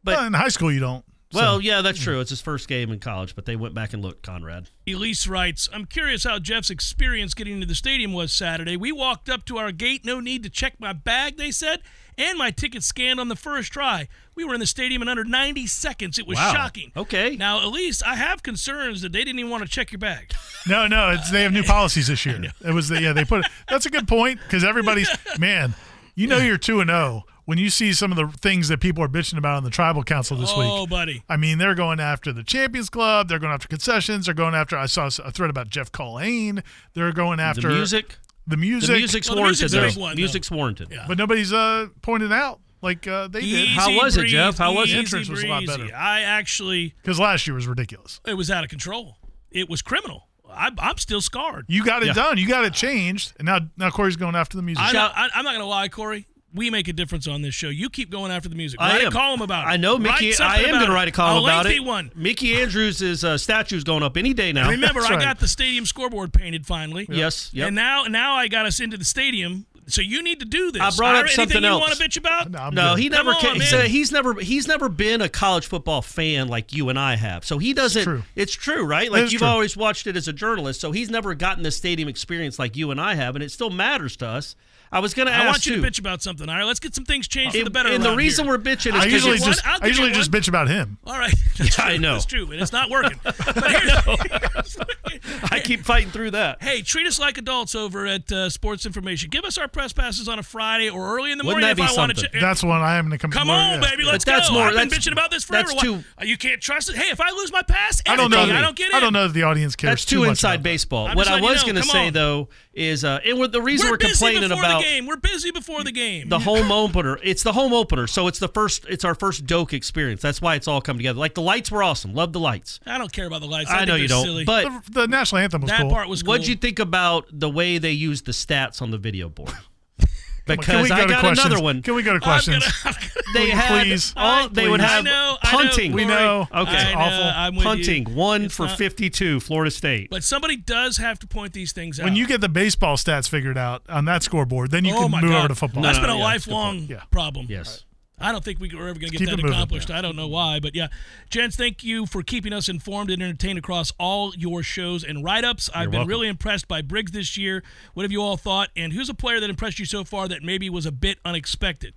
But 0.05 0.15
well, 0.17 0.27
in 0.27 0.33
high 0.33 0.47
school, 0.47 0.71
you 0.71 0.79
don't. 0.79 1.03
So- 1.33 1.39
well, 1.39 1.59
yeah, 1.61 1.81
that's 1.81 1.99
true. 2.01 2.21
It's 2.21 2.29
his 2.29 2.39
first 2.39 2.67
game 2.69 2.91
in 2.91 2.99
college, 2.99 3.35
but 3.35 3.45
they 3.45 3.55
went 3.57 3.73
back 3.73 3.91
and 3.93 4.01
looked. 4.01 4.21
Conrad. 4.23 4.69
Elise 4.87 5.27
writes, 5.27 5.67
I'm 5.73 5.85
curious 5.85 6.23
how 6.23 6.39
Jeff's 6.39 6.69
experience 6.69 7.33
getting 7.33 7.55
into 7.55 7.65
the 7.65 7.75
stadium 7.75 8.13
was 8.13 8.31
Saturday. 8.31 8.77
We 8.77 8.91
walked 8.93 9.27
up 9.27 9.43
to 9.45 9.57
our 9.57 9.71
gate, 9.73 10.05
no 10.05 10.19
need 10.21 10.43
to 10.43 10.49
check 10.49 10.75
my 10.79 10.93
bag, 10.93 11.35
they 11.37 11.51
said, 11.51 11.81
and 12.17 12.37
my 12.37 12.51
ticket 12.51 12.83
scanned 12.83 13.19
on 13.19 13.27
the 13.27 13.35
first 13.35 13.73
try. 13.73 14.07
We 14.35 14.45
were 14.45 14.53
in 14.53 14.59
the 14.61 14.67
stadium 14.67 15.01
in 15.01 15.09
under 15.09 15.25
90 15.25 15.65
seconds. 15.67 16.17
It 16.19 16.27
was 16.27 16.37
Wow. 16.37 16.53
shocking. 16.53 16.91
Okay. 16.95 17.35
Now, 17.35 17.65
Elise, 17.65 18.01
I 18.03 18.15
have 18.15 18.41
concerns 18.43 19.01
that 19.01 19.11
they 19.11 19.25
didn't 19.25 19.39
even 19.39 19.51
want 19.51 19.63
to 19.63 19.69
check 19.69 19.91
your 19.91 19.99
bag. 19.99 20.31
No, 20.67 20.87
no, 20.87 21.11
it's 21.11 21.29
they 21.29 21.43
have 21.43 21.51
new 21.53 21.61
policies 21.75 22.07
this 22.07 22.25
year. 22.25 22.41
It 22.65 22.71
was 22.73 22.87
the, 22.89 22.99
yeah, 22.99 23.13
they 23.13 23.23
put 23.23 23.45
that's 23.69 23.85
a 23.85 23.89
good 23.91 24.07
point 24.07 24.39
because 24.41 24.63
everybody's 24.63 25.09
man, 25.39 25.75
you 26.15 26.25
know 26.25 26.37
you're 26.39 26.57
two 26.57 26.79
and 26.79 26.89
zero 26.89 27.23
when 27.45 27.57
you 27.57 27.69
see 27.69 27.93
some 27.93 28.11
of 28.11 28.17
the 28.17 28.27
things 28.39 28.67
that 28.67 28.79
people 28.79 29.03
are 29.03 29.07
bitching 29.07 29.37
about 29.37 29.57
on 29.57 29.63
the 29.63 29.69
tribal 29.69 30.03
council 30.03 30.37
this 30.37 30.51
oh, 30.53 30.81
week. 30.81 30.89
buddy. 30.89 31.23
I 31.29 31.37
mean, 31.37 31.57
they're 31.57 31.75
going 31.75 31.99
after 31.99 32.33
the 32.33 32.43
Champions 32.43 32.89
Club. 32.89 33.29
They're 33.29 33.39
going 33.39 33.53
after 33.53 33.67
concessions. 33.67 34.25
They're 34.25 34.35
going 34.35 34.55
after. 34.55 34.77
I 34.77 34.87
saw 34.87 35.07
a 35.23 35.31
thread 35.31 35.49
about 35.49 35.69
Jeff 35.69 35.91
Colhane. 35.91 36.63
They're 36.93 37.11
going 37.13 37.39
after 37.39 37.61
the 37.69 37.75
music. 37.75 38.17
The 38.47 38.57
music. 38.57 38.89
The 38.89 38.97
music's 38.97 39.29
Well, 39.29 39.35
the 39.35 39.41
warranted. 39.41 39.71
music's 39.71 39.93
a 39.95 39.95
though. 39.95 40.01
one, 40.01 40.15
music's 40.15 40.51
warranted. 40.51 40.87
Yeah. 40.91 41.05
but 41.07 41.17
nobody's 41.17 41.51
uh 41.53 41.87
pointed 42.01 42.31
out 42.31 42.59
like 42.81 43.07
uh, 43.07 43.27
they 43.27 43.41
did 43.41 43.47
Easy 43.49 43.67
How 43.73 43.95
was 43.95 44.15
it, 44.17 44.25
Jeff? 44.25 44.57
How 44.57 44.73
was 44.73 44.89
it? 44.89 44.91
easy 44.91 44.97
Entrance 44.99 45.29
was 45.29 45.43
a 45.43 45.47
lot 45.47 45.65
better. 45.65 45.87
I 45.95 46.21
actually, 46.21 46.93
because 47.01 47.19
last 47.19 47.47
year 47.47 47.55
was 47.55 47.67
ridiculous. 47.67 48.19
it 48.25 48.35
was 48.35 48.51
out 48.51 48.63
of 48.63 48.69
control. 48.69 49.17
It 49.51 49.69
was 49.69 49.81
criminal. 49.81 50.27
I, 50.47 50.69
I'm 50.77 50.97
still 50.97 51.21
scarred. 51.21 51.65
You 51.67 51.83
got 51.83 52.03
it 52.03 52.07
Yeah. 52.07 52.13
done. 52.13 52.37
You 52.37 52.47
got 52.47 52.65
it 52.65 52.73
changed, 52.73 53.33
and 53.39 53.45
now 53.47 53.59
now 53.77 53.89
Corey's 53.89 54.15
going 54.15 54.35
after 54.35 54.55
the 54.57 54.63
music. 54.63 54.83
I, 54.85 54.91
I, 54.95 55.29
I'm 55.33 55.43
not 55.43 55.51
going 55.51 55.59
to 55.61 55.65
lie, 55.65 55.89
Corey. 55.89 56.27
We 56.55 56.69
make 56.69 56.87
a 56.87 56.93
difference 56.93 57.27
on 57.27 57.41
this 57.41 57.53
show. 57.53 57.67
You 57.69 57.89
keep 57.89 58.09
going 58.09 58.31
after 58.31 58.47
the 58.49 58.55
music. 58.55 58.79
I 58.81 58.93
Write 58.93 59.01
am. 59.01 59.07
a 59.09 59.11
column 59.11 59.41
about 59.41 59.65
it. 59.65 59.71
I 59.71 59.77
know, 59.77 59.97
Mickey. 59.97 60.33
I 60.39 60.59
am 60.61 60.71
going 60.71 60.85
to 60.85 60.91
write 60.91 61.07
a 61.09 61.11
column 61.11 61.43
a 61.43 61.47
about 61.47 61.65
it. 61.65 61.83
one. 61.83 62.11
Mickey 62.15 62.55
Andrews' 62.61 63.23
uh, 63.23 63.37
statue's 63.37 63.83
going 63.83 64.03
up 64.03 64.15
any 64.15 64.33
day 64.33 64.53
now. 64.53 64.69
Remember, 64.69 65.01
That's 65.01 65.11
I 65.11 65.15
right. 65.17 65.23
got 65.23 65.39
the 65.39 65.47
stadium 65.47 65.85
scoreboard 65.85 66.31
painted 66.33 66.65
finally. 66.65 67.07
Yes. 67.09 67.49
Yep. 67.53 67.67
And 67.67 67.75
now, 67.75 68.03
now 68.03 68.35
I 68.35 68.47
got 68.47 68.65
us 68.65 68.79
into 68.79 68.97
the 68.97 69.05
stadium. 69.05 69.65
So 69.87 70.01
you 70.01 70.23
need 70.23 70.39
to 70.39 70.45
do 70.45 70.71
this. 70.71 70.81
I 70.81 70.89
brought 70.97 71.15
up 71.15 71.19
Ira, 71.19 71.29
something 71.29 71.57
anything 71.57 71.73
you 71.73 71.79
want 71.79 71.93
to 71.93 72.03
bitch 72.03 72.17
about? 72.17 72.49
No, 72.49 72.69
No, 72.71 72.95
he 72.95 73.09
Come 73.09 73.25
never. 73.27 73.35
on, 73.35 73.41
ca- 73.41 73.53
he 73.53 73.59
said 73.61 73.85
he's 73.87 74.11
never. 74.11 74.33
He's 74.35 74.67
never 74.67 74.89
been 74.89 75.21
a 75.21 75.29
college 75.29 75.67
football 75.67 76.01
fan 76.01 76.47
like 76.47 76.73
you 76.73 76.89
and 76.89 76.97
I 76.97 77.15
have. 77.15 77.45
So 77.45 77.57
he 77.59 77.73
doesn't. 77.73 78.03
true. 78.03 78.23
It's 78.35 78.53
true, 78.53 78.83
right? 78.85 79.11
Like 79.11 79.31
you've 79.31 79.39
true. 79.41 79.47
always 79.47 79.77
watched 79.77 80.07
it 80.07 80.17
as 80.17 80.27
a 80.27 80.33
journalist. 80.33 80.81
So 80.81 80.91
he's 80.91 81.09
never 81.11 81.35
gotten 81.35 81.63
the 81.63 81.71
stadium 81.71 82.09
experience 82.09 82.57
like 82.57 82.75
you 82.75 82.89
and 82.91 82.99
I 82.99 83.13
have, 83.15 83.35
and 83.35 83.43
it 83.43 83.51
still 83.51 83.69
matters 83.69 84.15
to 84.17 84.27
us. 84.27 84.55
I 84.91 84.99
was 84.99 85.13
going 85.13 85.27
to 85.27 85.33
ask 85.33 85.43
I 85.43 85.47
want 85.47 85.65
you 85.65 85.75
too. 85.75 85.81
to 85.81 85.87
bitch 85.87 85.99
about 85.99 86.21
something. 86.21 86.47
All 86.47 86.55
right, 86.55 86.63
let's 86.63 86.79
get 86.79 86.95
some 86.95 87.05
things 87.05 87.27
changed 87.27 87.57
for 87.57 87.63
the 87.63 87.69
better. 87.69 87.89
and 87.89 88.03
the 88.03 88.15
reason 88.15 88.45
here. 88.45 88.53
we're 88.53 88.63
bitching 88.63 88.93
is 88.95 89.01
I 89.01 89.05
because 89.05 89.25
usually 89.25 89.37
just 89.39 89.67
I'll 89.67 89.73
I 89.81 89.87
give 89.87 89.97
you 89.97 90.03
usually 90.05 90.11
just 90.13 90.31
bitch 90.31 90.47
about 90.47 90.67
him. 90.69 90.97
All 91.05 91.17
right, 91.17 91.33
that's 91.57 91.77
I 91.79 91.97
know. 91.97 92.13
That's 92.13 92.25
true, 92.25 92.49
and 92.51 92.61
it's 92.61 92.71
not 92.71 92.89
working. 92.89 93.19
But 93.23 93.71
here's, 93.71 94.77
I 95.51 95.59
keep 95.59 95.81
fighting 95.85 96.09
through 96.11 96.31
that. 96.31 96.61
hey, 96.61 96.81
treat 96.81 97.07
us 97.07 97.19
like 97.19 97.37
adults 97.37 97.75
over 97.75 98.05
at 98.05 98.31
uh, 98.31 98.49
Sports 98.49 98.85
Information. 98.85 99.29
Give 99.29 99.43
us 99.45 99.57
our 99.57 99.67
press 99.67 99.93
passes 99.93 100.27
on 100.27 100.39
a 100.39 100.43
Friday 100.43 100.89
or 100.89 101.15
early 101.17 101.31
in 101.31 101.37
the 101.37 101.43
Wouldn't 101.43 101.61
morning 101.61 101.69
if 101.71 101.77
be 101.77 101.83
I 101.83 101.93
want 101.99 102.13
to. 102.15 102.21
something? 102.21 102.39
Ch- 102.39 102.41
That's 102.41 102.63
when 102.63 102.71
I 102.81 102.95
am 102.97 103.05
going 103.05 103.11
to 103.11 103.17
come. 103.17 103.31
Come 103.31 103.49
on, 103.49 103.81
yeah. 103.81 103.89
baby, 103.89 104.03
let's 104.03 104.25
But 104.25 104.31
that's 104.33 104.47
go. 104.49 104.55
more- 104.55 104.63
I've 104.63 104.73
been 104.73 104.87
that's- 104.89 105.05
bitching 105.07 105.11
about 105.11 105.31
this 105.31 105.43
forever. 105.43 105.69
that's 105.69 105.81
too- 105.81 106.03
uh, 106.19 106.25
you 106.25 106.37
can't 106.37 106.61
trust 106.61 106.89
it. 106.89 106.95
Hey, 106.95 107.11
if 107.11 107.21
I 107.21 107.31
lose 107.31 107.51
my 107.51 107.61
pass, 107.61 108.01
I 108.07 108.15
don't 108.15 108.31
know. 108.31 108.41
I 108.41 108.61
don't 108.61 108.75
get 108.75 108.89
in. 108.91 108.95
I 108.95 108.99
don't 108.99 109.13
know 109.13 109.27
that 109.27 109.33
the 109.33 109.43
audience 109.43 109.75
cares 109.75 109.91
That's 109.91 110.05
too 110.05 110.15
too 110.17 110.21
much 110.21 110.29
inside 110.29 110.55
about 110.55 110.63
baseball. 110.63 111.07
I'm 111.07 111.15
what 111.15 111.27
I 111.27 111.31
letting 111.39 111.43
you 111.45 111.49
was 111.51 111.61
know, 111.65 111.71
going 111.73 111.83
to 111.83 111.89
say 111.89 112.07
on. 112.07 112.13
though 112.13 112.49
is, 112.73 113.03
uh, 113.03 113.19
and 113.25 113.37
what- 113.39 113.51
the 113.51 113.61
reason 113.61 113.87
We're, 113.87 113.93
we're, 113.93 113.97
busy 113.97 114.11
complaining 114.25 114.49
before 114.49 114.63
about 114.63 114.77
the 114.81 114.83
game. 114.83 115.05
We're 115.05 115.15
busy 115.17 115.51
before 115.51 115.83
the 115.83 115.91
game. 115.91 116.29
the 116.29 116.39
home 116.51 116.71
opener. 116.71 117.17
It's 117.23 117.43
the 117.43 117.53
home 117.53 117.73
opener, 117.73 118.07
so 118.07 118.27
it's 118.27 118.39
the 118.39 118.47
first. 118.49 118.85
It's 118.89 119.05
our 119.05 119.15
first 119.15 119.45
Doak 119.45 119.73
experience. 119.73 120.21
That's 120.21 120.41
why 120.41 120.55
it's 120.55 120.67
all 120.67 120.81
come 120.81 120.97
together. 120.97 121.19
Like 121.19 121.33
the 121.35 121.41
lights 121.41 121.71
were 121.71 121.83
awesome. 121.83 122.13
Love 122.13 122.33
the 122.33 122.39
lights. 122.39 122.79
I 122.85 122.97
don't 122.97 123.11
care 123.11 123.27
about 123.27 123.41
the 123.41 123.47
lights. 123.47 123.69
I, 123.69 123.77
think 123.77 123.87
know 123.87 123.95
you 123.95 124.07
they're 124.07 124.17
don't, 124.17 124.25
silly. 124.25 124.45
but 124.45 124.63
The, 124.91 124.91
the 124.91 125.04
national 125.07 125.39
anthem 125.41 125.61
was 125.61 125.71
that 125.71 125.81
cool. 125.81 125.89
part 125.89 126.07
was 126.09 126.23
cool. 126.23 126.29
what'd 126.33 126.47
you 126.47 126.55
think 126.55 126.79
about 126.79 127.27
the 127.31 127.49
way 127.49 127.77
they 127.77 127.91
used 127.91 128.25
the 128.25 128.31
stats 128.31 128.81
on 128.81 128.91
the 128.91 128.97
video 128.97 129.29
board? 129.29 129.51
Can 130.47 130.57
Because 130.57 130.83
we 130.83 130.89
go 130.89 130.95
I 130.95 131.05
got 131.07 131.19
questions? 131.21 131.45
another 131.47 131.63
one. 131.63 131.81
Can 131.81 131.95
we 131.95 132.03
go 132.03 132.13
to 132.13 132.19
questions? 132.19 132.63
gonna- 132.83 132.95
They 133.33 133.49
had 133.49 133.83
Please. 133.87 134.13
all. 134.15 134.47
They 134.47 134.69
would 134.69 134.79
have 134.79 135.03
know, 135.03 135.37
I 135.41 135.51
know, 135.51 135.57
punting. 135.63 135.91
We 135.91 136.05
know. 136.05 136.41
Okay. 136.41 136.51
I 136.53 136.83
It's 136.83 136.93
know, 136.93 136.99
awful. 136.99 137.23
I'm 137.23 137.55
with 137.55 137.63
you. 137.65 137.69
punting 138.03 138.15
one 138.15 138.43
It's 138.43 138.55
for 138.55 138.67
not- 138.67 138.77
fifty-two. 138.77 139.39
Florida 139.39 139.71
State. 139.71 140.11
But 140.11 140.23
somebody 140.23 140.55
does 140.55 140.97
have 140.97 141.17
to 141.19 141.27
point 141.27 141.53
these 141.53 141.73
things 141.73 141.99
out. 141.99 142.03
when 142.03 142.15
you 142.15 142.27
get 142.27 142.41
the 142.41 142.47
baseball 142.49 142.95
stats 142.95 143.27
figured 143.27 143.57
out 143.57 143.81
on 143.89 144.05
that 144.05 144.21
scoreboard, 144.21 144.69
then 144.69 144.85
you 144.85 144.93
oh 144.95 145.09
can 145.09 145.11
move 145.19 145.31
God. 145.31 145.37
over 145.39 145.47
to 145.47 145.55
football. 145.55 145.81
That's 145.81 145.97
No, 145.97 146.03
been 146.03 146.09
no, 146.11 146.15
a 146.17 146.19
yeah, 146.19 146.31
that's 146.33 146.45
a 146.45 146.49
good 146.49 146.53
lifelong 146.53 146.87
problem. 147.09 147.47
Yes. 147.49 147.83
I 148.17 148.31
don't 148.31 148.43
think 148.43 148.59
we 148.59 148.71
we're 148.73 148.87
ever 148.87 148.99
going 148.99 149.11
to 149.11 149.17
get 149.17 149.25
that 149.25 149.37
moving. 149.37 149.51
accomplished. 149.51 149.91
I 149.91 150.01
don't 150.01 150.15
know 150.15 150.27
why, 150.27 150.59
but 150.59 150.73
yeah. 150.73 150.87
Gents, 151.29 151.55
thank 151.55 151.83
you 151.83 152.05
for 152.05 152.23
keeping 152.23 152.53
us 152.53 152.69
informed 152.69 153.11
and 153.11 153.21
entertained 153.21 153.59
across 153.59 153.91
all 153.99 154.33
your 154.35 154.63
shows 154.63 155.03
and 155.03 155.23
write-ups. 155.23 155.69
I've 155.73 155.91
been 155.91 155.99
welcome. 155.99 156.09
really 156.09 156.27
impressed 156.29 156.67
by 156.67 156.81
Briggs 156.81 157.11
this 157.11 157.37
year. 157.37 157.61
What 157.93 158.03
have 158.03 158.11
you 158.13 158.21
all 158.21 158.37
thought? 158.37 158.69
And 158.75 158.93
who's 158.93 159.09
a 159.09 159.13
player 159.13 159.41
that 159.41 159.49
impressed 159.49 159.79
you 159.79 159.85
so 159.85 160.05
far 160.05 160.29
that 160.29 160.43
maybe 160.43 160.69
was 160.69 160.85
a 160.85 160.91
bit 160.93 161.19
unexpected? 161.25 161.93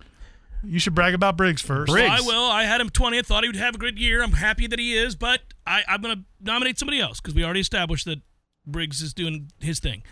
You 0.61 0.77
should 0.77 0.93
brag 0.93 1.13
about 1.13 1.37
Briggs 1.37 1.61
first. 1.61 1.89
Briggs. 1.89 2.09
I 2.09 2.19
will. 2.19 2.43
I 2.43 2.63
had 2.63 2.81
him 2.81 2.89
20th. 2.89 3.25
Thought 3.27 3.43
he 3.43 3.49
would 3.49 3.55
have 3.55 3.75
a 3.75 3.77
good 3.77 3.97
year. 3.97 4.21
I'm 4.21 4.33
happy 4.33 4.67
that 4.67 4.77
he 4.77 4.97
is, 4.97 5.15
but 5.15 5.41
I, 5.65 5.83
I'm 5.87 6.01
going 6.01 6.17
to 6.17 6.23
nominate 6.41 6.77
somebody 6.77 6.99
else 6.99 7.21
because 7.21 7.33
we 7.33 7.45
already 7.45 7.61
established 7.61 8.05
that 8.05 8.19
Briggs 8.67 9.01
is 9.01 9.13
doing 9.13 9.51
his 9.59 9.79
thing. 9.79 10.03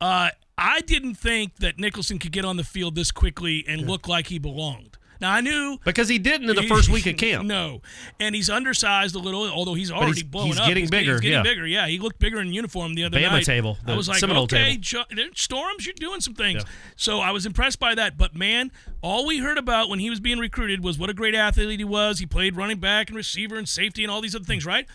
Uh, 0.00 0.30
I 0.58 0.82
didn't 0.82 1.14
think 1.14 1.56
that 1.56 1.78
Nichelson 1.78 2.20
could 2.20 2.32
get 2.32 2.44
on 2.44 2.58
the 2.58 2.64
field 2.64 2.94
this 2.94 3.10
quickly 3.10 3.64
and 3.66 3.86
look 3.86 4.06
like 4.06 4.26
he 4.26 4.38
belonged. 4.38 4.98
Now 5.20 5.32
I 5.32 5.40
knew 5.40 5.78
Because 5.84 6.08
he 6.08 6.18
didn't 6.18 6.50
in 6.50 6.56
the 6.56 6.62
first 6.66 6.88
week 6.88 7.06
of 7.06 7.16
camp. 7.18 7.44
no, 7.46 7.80
and 8.20 8.34
he's 8.34 8.50
undersized 8.50 9.14
a 9.14 9.18
little, 9.18 9.48
although 9.48 9.74
he's 9.74 9.90
already 9.90 10.12
he's- 10.12 10.22
blown 10.24 10.46
he's 10.48 10.58
up. 10.58 10.66
getting 10.66 10.88
bigger, 10.88 11.12
He's 11.12 11.20
getting 11.22 11.36
yeah. 11.38 11.42
bigger. 11.42 11.66
Yeah, 11.66 11.86
he 11.86 11.98
looked 11.98 12.18
bigger 12.18 12.40
in 12.40 12.52
uniform 12.52 12.94
the 12.94 13.04
other 13.04 13.18
Bama 13.18 13.30
night. 13.30 13.44
table, 13.44 13.78
I 13.86 13.94
was 13.96 14.08
like, 14.08 14.18
Seminole 14.18 14.44
okay, 14.44 14.76
table. 14.78 15.24
Storms, 15.34 15.86
you're 15.86 15.94
doing 15.94 16.20
some 16.20 16.34
things. 16.34 16.62
Yeah. 16.64 16.70
So 16.96 17.20
I 17.20 17.30
was 17.30 17.46
impressed 17.46 17.78
by 17.78 17.94
that. 17.94 18.16
But 18.18 18.34
man, 18.34 18.70
all 19.02 19.26
we 19.26 19.38
heard 19.38 19.58
about 19.58 19.88
when 19.88 19.98
he 19.98 20.10
was 20.10 20.20
being 20.20 20.38
recruited 20.38 20.82
was 20.84 20.98
what 20.98 21.10
a 21.10 21.14
great 21.14 21.34
athlete 21.34 21.78
he 21.78 21.84
was. 21.84 22.18
He 22.18 22.26
played 22.26 22.56
running 22.56 22.78
back 22.78 23.08
and 23.08 23.16
receiver 23.16 23.56
and 23.56 23.68
safety 23.68 24.02
and 24.04 24.10
all 24.10 24.20
these 24.20 24.34
other 24.34 24.44
things, 24.44 24.66
right? 24.66 24.86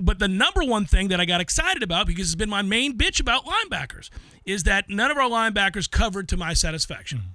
But 0.00 0.20
the 0.20 0.28
number 0.28 0.62
one 0.62 0.86
thing 0.86 1.08
that 1.08 1.20
I 1.20 1.24
got 1.24 1.40
excited 1.40 1.82
about, 1.82 2.06
because 2.06 2.26
it's 2.28 2.34
been 2.36 2.48
my 2.48 2.62
main 2.62 2.96
bitch 2.96 3.20
about 3.20 3.44
linebackers, 3.44 4.10
is 4.44 4.62
that 4.62 4.88
none 4.88 5.10
of 5.10 5.16
our 5.16 5.28
linebackers 5.28 5.90
covered 5.90 6.28
to 6.28 6.36
my 6.36 6.54
satisfaction. 6.54 7.18
Mm-hmm. 7.18 7.28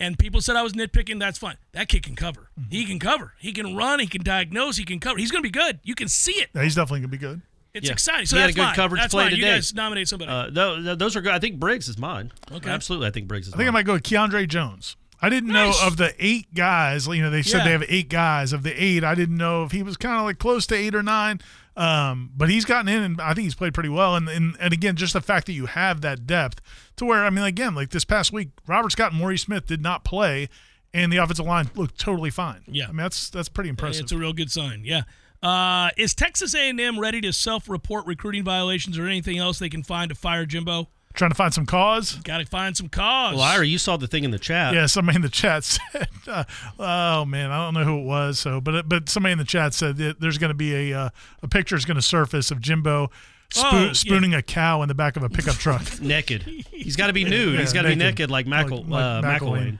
And 0.00 0.18
people 0.18 0.40
said 0.40 0.56
I 0.56 0.62
was 0.62 0.72
nitpicking. 0.72 1.20
That's 1.20 1.38
fine. 1.38 1.56
That 1.72 1.88
kid 1.88 2.02
can 2.02 2.16
cover. 2.16 2.48
He 2.70 2.84
can 2.86 2.98
cover. 2.98 3.34
He 3.38 3.52
can 3.52 3.76
run. 3.76 4.00
He 4.00 4.06
can 4.06 4.22
diagnose. 4.24 4.78
He 4.78 4.84
can 4.84 4.98
cover. 4.98 5.18
He's 5.18 5.30
going 5.30 5.42
to 5.42 5.46
be 5.46 5.52
good. 5.52 5.78
You 5.84 5.94
can 5.94 6.08
see 6.08 6.32
it. 6.32 6.48
Yeah, 6.54 6.62
he's 6.62 6.74
definitely 6.74 7.00
gonna 7.00 7.08
be 7.08 7.18
good. 7.18 7.42
It's 7.74 7.86
Yeah. 7.86 7.92
exciting. 7.92 8.26
So 8.26 8.36
He 8.36 8.40
had 8.40 8.50
a 8.50 8.52
good 8.54 8.62
mine. 8.62 8.74
coverage 8.74 9.00
that's 9.02 9.12
play 9.14 9.24
mine. 9.24 9.30
You 9.32 9.36
today. 9.36 9.54
guys 9.56 9.74
nominate 9.74 10.08
somebody. 10.08 10.30
Uh, 10.32 10.48
tho- 10.50 10.82
th- 10.82 10.98
those 10.98 11.14
are 11.16 11.20
good. 11.20 11.32
I 11.32 11.38
think 11.38 11.60
Briggs 11.60 11.86
is 11.88 11.98
mine. 11.98 12.32
Okay. 12.50 12.68
Absolutely, 12.70 13.06
I 13.06 13.10
think 13.12 13.28
Briggs 13.28 13.46
is 13.46 13.54
I 13.54 13.58
think 13.58 13.68
I 13.68 13.70
might 13.70 13.84
go 13.86 13.92
with 13.92 14.02
Keiondre 14.02 14.48
Jones. 14.48 14.96
I 15.22 15.28
didn't 15.28 15.50
Nice. 15.52 15.80
know 15.80 15.86
of 15.86 15.96
the 15.98 16.14
eight 16.18 16.54
guys. 16.54 17.06
You 17.06 17.22
know, 17.22 17.30
they 17.30 17.42
said 17.42 17.58
Yeah. 17.58 17.64
they 17.64 17.70
have 17.72 17.84
eight 17.88 18.08
guys. 18.08 18.52
Of 18.52 18.62
the 18.62 18.72
eight, 18.82 19.04
I 19.04 19.14
didn't 19.14 19.36
know 19.36 19.64
if 19.64 19.72
he 19.72 19.82
was 19.82 19.96
kind 19.96 20.16
of 20.16 20.22
like 20.24 20.38
close 20.38 20.66
to 20.68 20.74
eight 20.74 20.94
or 20.94 21.02
nine. 21.02 21.40
Um, 21.76 22.30
but 22.36 22.50
he's 22.50 22.64
gotten 22.64 22.88
in, 22.88 23.02
and 23.02 23.20
I 23.20 23.32
think 23.32 23.44
he's 23.44 23.54
played 23.54 23.72
pretty 23.74 23.88
well. 23.88 24.16
And, 24.16 24.28
and 24.28 24.56
and 24.60 24.72
again, 24.72 24.96
just 24.96 25.12
the 25.12 25.20
fact 25.20 25.46
that 25.46 25.52
you 25.52 25.66
have 25.66 26.00
that 26.02 26.26
depth 26.26 26.60
to 26.96 27.04
where 27.04 27.24
I 27.24 27.30
mean, 27.30 27.44
again, 27.44 27.74
like 27.74 27.90
this 27.90 28.04
past 28.04 28.32
week, 28.32 28.48
Robert 28.66 28.90
Scott 28.92 29.12
and 29.12 29.20
Maurice 29.20 29.42
Smith 29.42 29.66
did 29.66 29.80
not 29.80 30.04
play, 30.04 30.48
and 30.92 31.12
the 31.12 31.18
offensive 31.18 31.46
line 31.46 31.70
looked 31.74 31.98
totally 31.98 32.30
fine. 32.30 32.62
Yeah. 32.66 32.84
I 32.84 32.88
mean 32.88 32.96
that's 32.98 33.30
that's 33.30 33.48
pretty 33.48 33.70
impressive. 33.70 34.02
It's 34.04 34.12
a 34.12 34.18
real 34.18 34.32
good 34.32 34.50
sign. 34.50 34.82
Yeah. 34.84 35.02
Uh, 35.42 35.88
is 35.96 36.12
Texas 36.14 36.54
A&M 36.54 36.98
ready 37.00 37.18
to 37.22 37.32
self-report 37.32 38.04
recruiting 38.06 38.44
violations 38.44 38.98
or 38.98 39.06
anything 39.06 39.38
else 39.38 39.58
they 39.58 39.70
can 39.70 39.82
find 39.82 40.10
to 40.10 40.14
fire 40.14 40.44
Jimbo? 40.44 40.90
Trying 41.14 41.30
to 41.32 41.34
find 41.34 41.52
some 41.52 41.66
cause. 41.66 42.14
Got 42.16 42.38
to 42.38 42.46
find 42.46 42.76
some 42.76 42.88
cause. 42.88 43.34
Well, 43.34 43.42
Ira, 43.44 43.66
you 43.66 43.78
saw 43.78 43.96
the 43.96 44.06
thing 44.06 44.22
in 44.24 44.30
the 44.30 44.38
chat. 44.38 44.74
Yeah, 44.74 44.86
somebody 44.86 45.16
in 45.16 45.22
the 45.22 45.28
chat 45.28 45.64
said, 45.64 46.08
uh, 46.28 46.44
"Oh 46.78 47.24
man, 47.24 47.50
I 47.50 47.64
don't 47.64 47.74
know 47.74 47.84
who 47.84 47.98
it 47.98 48.04
was." 48.04 48.38
So, 48.38 48.60
but 48.60 48.88
but 48.88 49.08
somebody 49.08 49.32
in 49.32 49.38
the 49.38 49.44
chat 49.44 49.74
said 49.74 49.96
that 49.96 50.20
there's 50.20 50.38
going 50.38 50.50
to 50.50 50.54
be 50.54 50.92
a 50.92 50.98
uh, 50.98 51.08
a 51.42 51.48
picture 51.48 51.74
is 51.74 51.84
going 51.84 51.96
to 51.96 52.02
surface 52.02 52.50
of 52.52 52.60
Jimbo 52.60 53.10
spoo- 53.50 53.72
Oh, 53.72 53.84
yeah. 53.86 53.92
spooning 53.92 54.34
a 54.34 54.42
cow 54.42 54.82
in 54.82 54.88
the 54.88 54.94
back 54.94 55.16
of 55.16 55.24
a 55.24 55.28
pickup 55.28 55.54
truck. 55.56 56.00
Naked. 56.00 56.42
He's 56.70 56.94
got 56.96 57.08
to 57.08 57.12
be 57.12 57.24
nude. 57.28 57.54
Yeah, 57.54 57.60
He's 57.60 57.72
got 57.72 57.82
to 57.82 57.88
be 57.88 57.96
naked. 57.96 58.20
naked 58.20 58.30
like, 58.30 58.46
Mackle, 58.46 58.84
Like- 58.84 59.02
uh, 59.02 59.20
like 59.24 59.40
McElwain. 59.42 59.60
McElwain. 59.72 59.78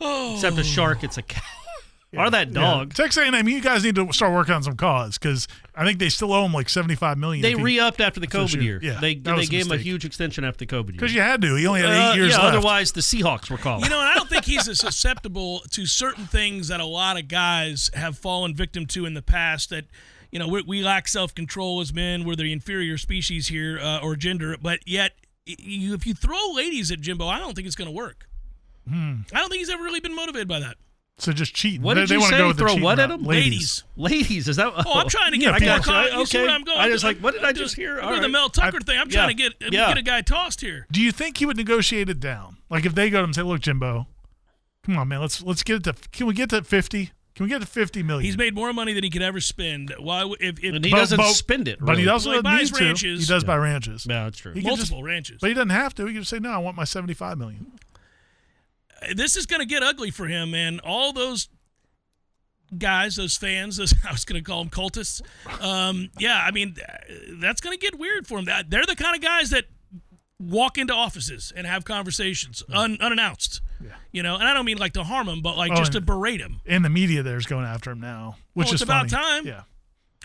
Oh. 0.00 0.34
Except 0.34 0.58
a 0.58 0.64
shark, 0.64 1.04
it's 1.04 1.18
a 1.18 1.22
cow. 1.22 1.40
Or 2.16 2.30
that 2.30 2.52
dog. 2.52 2.88
Yeah. 2.96 3.04
Texas 3.04 3.22
A&M, 3.24 3.48
you 3.48 3.60
guys 3.60 3.84
need 3.84 3.94
to 3.96 4.12
start 4.12 4.32
working 4.32 4.54
on 4.54 4.62
some 4.62 4.76
cause 4.76 5.18
because 5.18 5.48
I 5.74 5.84
think 5.84 5.98
they 5.98 6.08
still 6.08 6.32
owe 6.32 6.44
him 6.44 6.52
like 6.52 6.68
75 6.68 7.18
million. 7.18 7.42
They 7.42 7.54
re-upped 7.54 8.00
after 8.00 8.20
the 8.20 8.26
COVID 8.26 8.54
year. 8.54 8.62
year. 8.62 8.80
Yeah, 8.82 9.00
they 9.00 9.14
that 9.16 9.24
they 9.24 9.32
was 9.32 9.48
a 9.48 9.50
gave 9.50 9.66
him 9.66 9.72
a 9.72 9.76
huge 9.76 10.04
extension 10.04 10.44
after 10.44 10.64
the 10.64 10.66
COVID 10.74 10.84
year. 10.90 10.92
because 10.92 11.14
you 11.14 11.20
had 11.20 11.40
to. 11.42 11.54
He 11.56 11.66
only 11.66 11.80
had 11.82 11.90
eight 11.90 12.10
Uh, 12.10 12.14
years 12.14 12.30
yeah, 12.32 12.38
left. 12.42 12.56
otherwise 12.56 12.92
the 12.92 13.00
Seahawks 13.00 13.50
were 13.50 13.56
calling. 13.58 13.84
You 13.84 13.90
know, 13.90 13.98
and 14.00 14.08
I 14.08 14.14
don't 14.14 14.28
think 14.28 14.44
he's 14.44 14.68
as 14.68 14.78
susceptible 14.80 15.60
to 15.70 15.86
certain 15.86 16.26
things 16.26 16.68
that 16.68 16.80
a 16.80 16.86
lot 16.86 17.18
of 17.18 17.28
guys 17.28 17.90
have 17.94 18.16
fallen 18.18 18.54
victim 18.54 18.86
to 18.86 19.06
in 19.06 19.14
the 19.14 19.22
past. 19.22 19.70
That 19.70 19.84
you 20.30 20.38
know, 20.38 20.48
we, 20.48 20.62
we 20.62 20.82
lack 20.82 21.08
self 21.08 21.34
control 21.34 21.80
as 21.80 21.92
men. 21.92 22.24
We're 22.24 22.36
the 22.36 22.52
inferior 22.52 22.98
species 22.98 23.48
here, 23.48 23.78
uh, 23.80 24.00
or 24.00 24.16
gender. 24.16 24.56
But 24.60 24.80
yet, 24.86 25.12
you, 25.46 25.94
if 25.94 26.06
you 26.06 26.14
throw 26.14 26.38
ladies 26.54 26.90
at 26.90 27.00
Jimbo, 27.00 27.26
I 27.28 27.38
don't 27.38 27.54
think 27.54 27.66
it's 27.66 27.76
going 27.76 27.90
to 27.90 27.94
work. 27.96 28.26
Hmm. 28.88 29.20
I 29.32 29.38
don't 29.38 29.48
think 29.48 29.60
he's 29.60 29.70
ever 29.70 29.82
really 29.82 30.00
been 30.00 30.14
motivated 30.14 30.46
by 30.48 30.58
that. 30.60 30.76
So 31.18 31.32
just 31.32 31.54
cheating. 31.54 31.82
what 31.82 31.94
did 31.94 32.08
they 32.08 32.14
you 32.16 32.20
wanna 32.20 32.32
say? 32.32 32.38
go 32.38 32.48
with 32.48 32.58
Throw 32.58 32.68
cheating 32.68 32.82
what 32.82 32.98
at 32.98 33.08
them? 33.08 33.20
him? 33.20 33.26
Ladies. 33.26 33.84
Ladies, 33.96 34.48
is 34.48 34.56
that? 34.56 34.66
Oh, 34.66 34.72
I'm 34.76 35.06
oh, 35.06 35.08
trying 35.08 35.32
to 35.32 35.38
get 35.38 35.46
Yeah, 35.46 35.50
more 35.52 35.60
yeah, 35.60 35.78
con- 35.78 36.06
okay, 36.06 36.18
you 36.18 36.26
see 36.26 36.38
what 36.38 36.44
okay. 36.46 36.54
I'm 36.54 36.64
going. 36.64 36.78
I 36.78 36.88
was 36.88 37.04
like, 37.04 37.18
what 37.18 37.34
did 37.34 37.44
I 37.44 37.50
I'm 37.50 37.54
just 37.54 37.76
hear? 37.76 37.98
I'm 37.98 38.04
All 38.04 38.10
doing 38.10 38.22
the. 38.22 38.28
Mel 38.28 38.48
Tucker 38.48 38.80
thing. 38.80 38.98
I'm 38.98 39.08
trying 39.08 39.36
yeah, 39.38 39.48
to 39.48 39.56
get 39.60 39.72
yeah. 39.72 39.88
get 39.88 39.98
a 39.98 40.02
guy 40.02 40.20
tossed 40.22 40.60
here. 40.60 40.86
Do 40.90 41.00
you 41.00 41.12
think 41.12 41.38
he 41.38 41.46
would 41.46 41.56
negotiate 41.56 42.08
it 42.08 42.20
down? 42.20 42.56
Like 42.70 42.84
if 42.84 42.94
they 42.94 43.10
go 43.10 43.18
to 43.18 43.24
him 43.24 43.28
and 43.28 43.34
say, 43.34 43.42
"Look, 43.42 43.60
Jimbo, 43.60 44.06
come 44.84 44.98
on, 44.98 45.08
man, 45.08 45.20
let's 45.20 45.42
let's 45.42 45.62
get 45.62 45.76
it 45.76 45.84
to. 45.84 45.94
Can 46.10 46.26
we 46.26 46.34
get 46.34 46.50
to 46.50 46.62
50? 46.64 47.10
Can 47.36 47.44
we 47.44 47.50
get 47.50 47.60
to 47.60 47.66
50 47.66 48.02
million? 48.04 48.24
He's 48.24 48.38
made 48.38 48.54
more 48.54 48.72
money 48.72 48.92
than 48.92 49.02
he 49.02 49.10
could 49.10 49.20
ever 49.22 49.40
spend. 49.40 49.92
Why? 49.98 50.20
w- 50.20 50.36
If, 50.38 50.62
if 50.62 50.72
And 50.72 50.84
he 50.84 50.92
But- 50.92 50.98
doesn't 50.98 51.16
but- 51.16 51.32
spend 51.32 51.66
it. 51.66 51.80
but 51.80 51.96
he 51.96 52.02
really. 52.02 52.08
also 52.12 52.30
Well, 52.30 52.38
he 52.38 52.42
doesn't 52.42 52.74
buys 52.78 52.80
need 52.80 52.96
to. 52.96 53.16
He 53.18 53.24
does 53.24 53.42
buy 53.42 53.56
ranches. 53.56 54.06
Yeah, 54.08 54.22
that's 54.24 54.38
true. 54.38 54.52
He 54.52 54.60
can 54.62 54.76
just- 54.76 54.92
multiple 54.92 55.02
ranches. 55.02 55.38
But 55.40 55.48
he 55.48 55.54
doesn't 55.54 55.70
have 55.70 55.94
to. 55.96 56.06
He 56.06 56.12
can 56.12 56.22
just 56.22 56.30
say, 56.30 56.38
"No, 56.38 56.50
I 56.50 56.58
want 56.58 56.76
my 56.76 56.84
75 56.84 57.36
million. 57.36 57.72
This 59.14 59.36
is 59.36 59.46
going 59.46 59.60
to 59.60 59.66
get 59.66 59.82
ugly 59.82 60.10
for 60.10 60.26
him, 60.26 60.50
man. 60.52 60.80
All 60.84 61.12
those 61.12 61.48
guys, 62.76 63.16
those 63.16 63.36
fans, 63.36 63.76
those 63.76 63.94
I 64.08 64.12
was 64.12 64.24
going 64.24 64.42
to 64.42 64.48
call 64.48 64.62
them 64.64 64.70
cultists. 64.70 65.20
Um, 65.62 66.10
yeah, 66.18 66.42
I 66.46 66.50
mean, 66.50 66.76
that's 67.40 67.60
going 67.60 67.76
to 67.76 67.80
get 67.80 67.98
weird 67.98 68.26
for 68.26 68.38
him. 68.38 68.44
They're 68.68 68.86
the 68.86 68.96
kind 68.96 69.14
of 69.16 69.22
guys 69.22 69.50
that 69.50 69.64
walk 70.40 70.76
into 70.78 70.92
offices 70.92 71.52
and 71.54 71.66
have 71.66 71.84
conversations 71.84 72.62
un, 72.72 72.98
unannounced. 73.00 73.60
You 74.12 74.22
know, 74.22 74.36
and 74.36 74.44
I 74.44 74.54
don't 74.54 74.64
mean 74.64 74.78
like 74.78 74.94
to 74.94 75.02
harm 75.04 75.28
him, 75.28 75.42
but 75.42 75.56
like 75.58 75.72
Oh, 75.72 75.76
just 75.76 75.92
to 75.92 76.00
berate 76.00 76.40
him. 76.40 76.60
And 76.66 76.84
the 76.84 76.88
media 76.88 77.22
there's 77.22 77.44
going 77.46 77.66
after 77.66 77.90
him 77.90 78.00
now, 78.00 78.36
which 78.54 78.66
Well, 78.66 78.74
is 78.74 78.80
it's 78.80 78.82
about 78.82 79.10
funny. 79.10 79.22
time. 79.42 79.46
Yeah. 79.46 79.62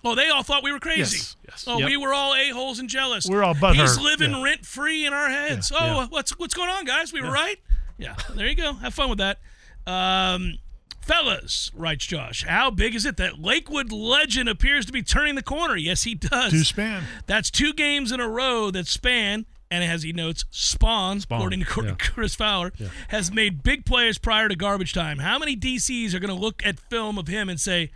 Oh, 0.06 0.16
they 0.16 0.30
all 0.30 0.44
thought 0.44 0.64
we 0.64 0.72
were 0.72 0.80
crazy. 0.80 1.18
Yes, 1.18 1.36
yes. 1.46 1.66
Oh, 1.68 1.78
Yep. 1.80 1.88
we 1.90 1.98
were 1.98 2.14
all 2.14 2.34
a 2.36 2.50
holes 2.52 2.80
and 2.80 2.88
jealous. 2.88 3.28
We're 3.28 3.44
all 3.44 3.54
butthurt. 3.56 3.76
He's 3.76 3.98
living 4.00 4.32
Yeah. 4.32 4.44
rent 4.44 4.66
free 4.66 5.06
in 5.06 5.12
our 5.12 5.28
heads. 5.30 5.72
Yeah, 5.72 5.78
oh, 5.82 5.86
yeah. 6.02 6.06
what's 6.08 6.38
what's 6.40 6.54
going 6.54 6.70
on, 6.70 6.86
guys? 6.86 7.12
We 7.12 7.22
were 7.22 7.32
right. 7.32 7.60
Yeah, 8.00 8.16
there 8.34 8.48
you 8.48 8.56
go. 8.56 8.74
Have 8.74 8.94
fun 8.94 9.10
with 9.10 9.20
that. 9.20 9.40
Um, 9.86 10.58
fellas, 11.02 11.72
writes 11.76 12.06
Josh. 12.06 12.46
How 12.46 12.72
big 12.72 12.96
is 12.96 13.06
it 13.06 13.18
that 13.18 13.40
Lakewood 13.40 13.92
legend 13.92 14.48
appears 14.48 14.86
to 14.86 14.92
be 14.92 15.04
turning 15.04 15.36
the 15.36 15.44
corner? 15.44 15.76
Yes, 15.76 16.04
he 16.04 16.16
does. 16.16 16.52
Do 16.52 16.64
span. 16.64 17.04
That's 17.28 17.52
two 17.52 17.74
games 17.74 18.12
in 18.12 18.20
a 18.20 18.28
row 18.28 18.72
that 18.72 18.88
span, 18.88 19.46
and 19.70 19.84
as 19.84 20.04
he 20.04 20.14
notes, 20.14 20.46
Spann, 20.52 21.26
Spann, 21.26 21.38
according 21.38 21.66
to 21.66 21.84
yeah. 21.84 21.96
Chris 21.98 22.36
Fowler, 22.36 22.72
has 23.10 23.32
made 23.32 23.64
big 23.64 23.86
plays 23.86 24.18
prior 24.18 24.48
to 24.48 24.56
garbage 24.56 24.94
time. 24.94 25.20
How 25.20 25.38
many 25.38 25.56
DCs 25.56 26.14
are 26.14 26.20
going 26.20 26.34
to 26.34 26.40
look 26.40 26.66
at 26.66 26.80
film 26.80 27.18
of 27.18 27.28
him 27.28 27.50
and 27.50 27.60
say, 27.60 27.92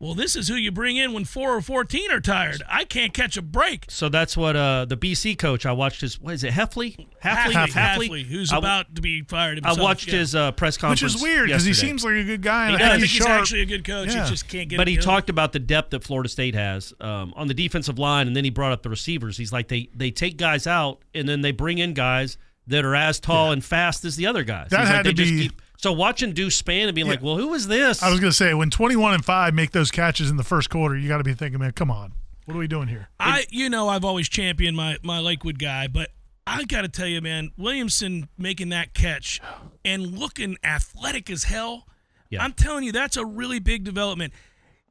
well, 0.00 0.14
this 0.14 0.34
is 0.34 0.48
who 0.48 0.54
you 0.54 0.72
bring 0.72 0.96
in 0.96 1.12
when 1.12 1.24
4 1.26 1.54
or 1.56 1.60
14 1.60 2.10
are 2.10 2.20
tired. 2.20 2.62
I 2.68 2.84
can't 2.84 3.12
catch 3.12 3.36
a 3.36 3.42
break. 3.42 3.84
So 3.88 4.08
that's 4.08 4.34
what 4.36 4.56
uh, 4.56 4.86
the 4.86 4.96
BC 4.96 5.38
coach. 5.38 5.66
I 5.66 5.72
watched 5.72 6.00
his. 6.00 6.18
What 6.18 6.32
is 6.34 6.42
it? 6.42 6.52
Hafley. 6.54 6.96
Hafley. 7.22 7.52
Hafley, 7.52 7.68
Hafley, 8.08 8.22
who's 8.24 8.50
I- 8.52 8.56
about 8.58 8.94
to 8.94 9.02
be 9.02 9.20
fired 9.22 9.60
I 9.62 9.74
watched 9.74 10.08
yeah. 10.08 10.20
his 10.20 10.34
uh, 10.34 10.52
press 10.52 10.76
conference, 10.78 11.02
Which 11.02 11.14
is 11.16 11.22
weird 11.22 11.46
because 11.48 11.64
he 11.66 11.74
seems 11.74 12.02
like 12.04 12.14
a 12.14 12.24
good 12.24 12.42
guy. 12.42 12.70
He 12.72 12.78
does. 12.78 12.82
I 12.82 12.86
I 12.86 12.88
think 12.92 13.00
think 13.02 13.02
he's 13.02 13.12
he's 13.18 13.26
sharp. 13.26 13.40
actually 13.42 13.60
a 13.60 13.66
good 13.66 13.84
coach. 13.84 14.08
Yeah. 14.14 14.24
He 14.24 14.30
just 14.30 14.48
can't 14.48 14.68
get 14.70 14.78
But 14.78 14.88
he 14.88 14.94
together. 14.96 15.04
talked 15.12 15.28
about 15.30 15.52
the 15.52 15.58
depth 15.58 15.90
that 15.90 16.02
Florida 16.02 16.28
State 16.30 16.54
has 16.54 16.94
um, 17.00 17.34
on 17.36 17.46
the 17.46 17.54
defensive 17.54 17.98
line, 17.98 18.26
and 18.26 18.34
then 18.34 18.44
he 18.44 18.50
brought 18.50 18.72
up 18.72 18.82
the 18.82 18.90
receivers. 18.90 19.36
He's 19.36 19.52
like 19.52 19.68
they 19.68 19.90
they 19.94 20.10
take 20.10 20.38
guys 20.38 20.66
out, 20.66 21.02
and 21.14 21.28
then 21.28 21.42
they 21.42 21.52
bring 21.52 21.76
in 21.78 21.92
guys 21.92 22.38
that 22.66 22.84
are 22.84 22.94
as 22.94 23.20
tall 23.20 23.52
and 23.52 23.62
fast 23.64 24.04
as 24.04 24.16
the 24.16 24.26
other 24.26 24.44
guys. 24.44 24.70
That 24.70 24.80
He's 24.80 24.88
like, 24.88 24.96
had 24.96 25.06
they 25.06 25.10
to 25.10 25.16
just 25.16 25.30
be- 25.32 25.42
keep- 25.42 25.62
so 25.80 25.94
watching 25.94 26.34
Deuce 26.34 26.60
Spann 26.60 26.88
and 26.88 26.94
being 26.94 27.06
like, 27.06 27.22
well, 27.22 27.36
who 27.36 27.54
is 27.54 27.66
this? 27.66 28.02
I 28.02 28.10
was 28.10 28.20
going 28.20 28.30
to 28.30 28.36
say 28.36 28.52
when 28.52 28.68
21 28.68 29.14
and 29.14 29.24
five 29.24 29.54
make 29.54 29.70
those 29.70 29.90
catches 29.90 30.30
in 30.30 30.36
the 30.36 30.44
first 30.44 30.68
quarter, 30.68 30.94
you 30.94 31.08
got 31.08 31.18
to 31.18 31.24
be 31.24 31.32
thinking, 31.32 31.58
man, 31.58 31.72
come 31.72 31.90
on, 31.90 32.12
what 32.44 32.54
are 32.54 32.58
we 32.58 32.68
doing 32.68 32.86
here? 32.86 33.08
I, 33.18 33.46
you 33.48 33.70
know, 33.70 33.88
I've 33.88 34.04
always 34.04 34.28
championed 34.28 34.76
my 34.76 34.98
my 35.02 35.20
Lakewood 35.20 35.58
guy, 35.58 35.86
but 35.86 36.10
I 36.46 36.64
got 36.64 36.82
to 36.82 36.88
tell 36.88 37.06
you, 37.06 37.22
man, 37.22 37.52
Williamson 37.56 38.28
making 38.36 38.68
that 38.68 38.92
catch 38.92 39.40
and 39.82 40.18
looking 40.18 40.58
athletic 40.62 41.30
as 41.30 41.44
hell. 41.44 41.86
Yeah. 42.28 42.44
I'm 42.44 42.52
telling 42.52 42.84
you, 42.84 42.92
that's 42.92 43.16
a 43.16 43.24
really 43.24 43.58
big 43.58 43.82
development. 43.82 44.34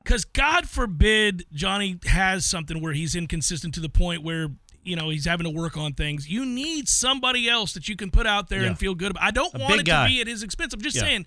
Because 0.04 0.26
God 0.26 0.68
forbid 0.68 1.46
Johnny 1.54 2.00
has 2.08 2.48
something 2.48 2.82
where 2.82 2.94
he's 2.94 3.14
inconsistent 3.14 3.76
to 3.76 3.80
the 3.80 3.90
point 3.90 4.24
where 4.24 4.48
you 4.84 4.96
know 4.96 5.10
he's 5.10 5.26
having 5.26 5.44
to 5.46 5.50
work 5.50 5.78
on 5.78 5.94
things. 5.94 6.30
You 6.30 6.46
need 6.46 6.88
somebody 6.88 7.50
else 7.50 7.74
that 7.74 7.88
you 7.90 7.96
can 7.96 8.12
put 8.12 8.26
out 8.28 8.50
there 8.50 8.62
Yeah. 8.62 8.68
and 8.68 8.78
feel 8.80 8.96
good 8.96 9.12
about. 9.12 9.24
I 9.24 9.32
don't 9.32 9.54
A 9.56 9.60
want 9.60 9.72
big 9.72 9.80
it 9.82 9.86
guy. 9.86 10.08
to 10.08 10.14
be 10.14 10.22
at 10.22 10.28
his 10.28 10.44
expense. 10.44 10.74
I'm 10.74 10.82
just 10.82 10.96
Yeah. 10.96 11.04
saying, 11.04 11.26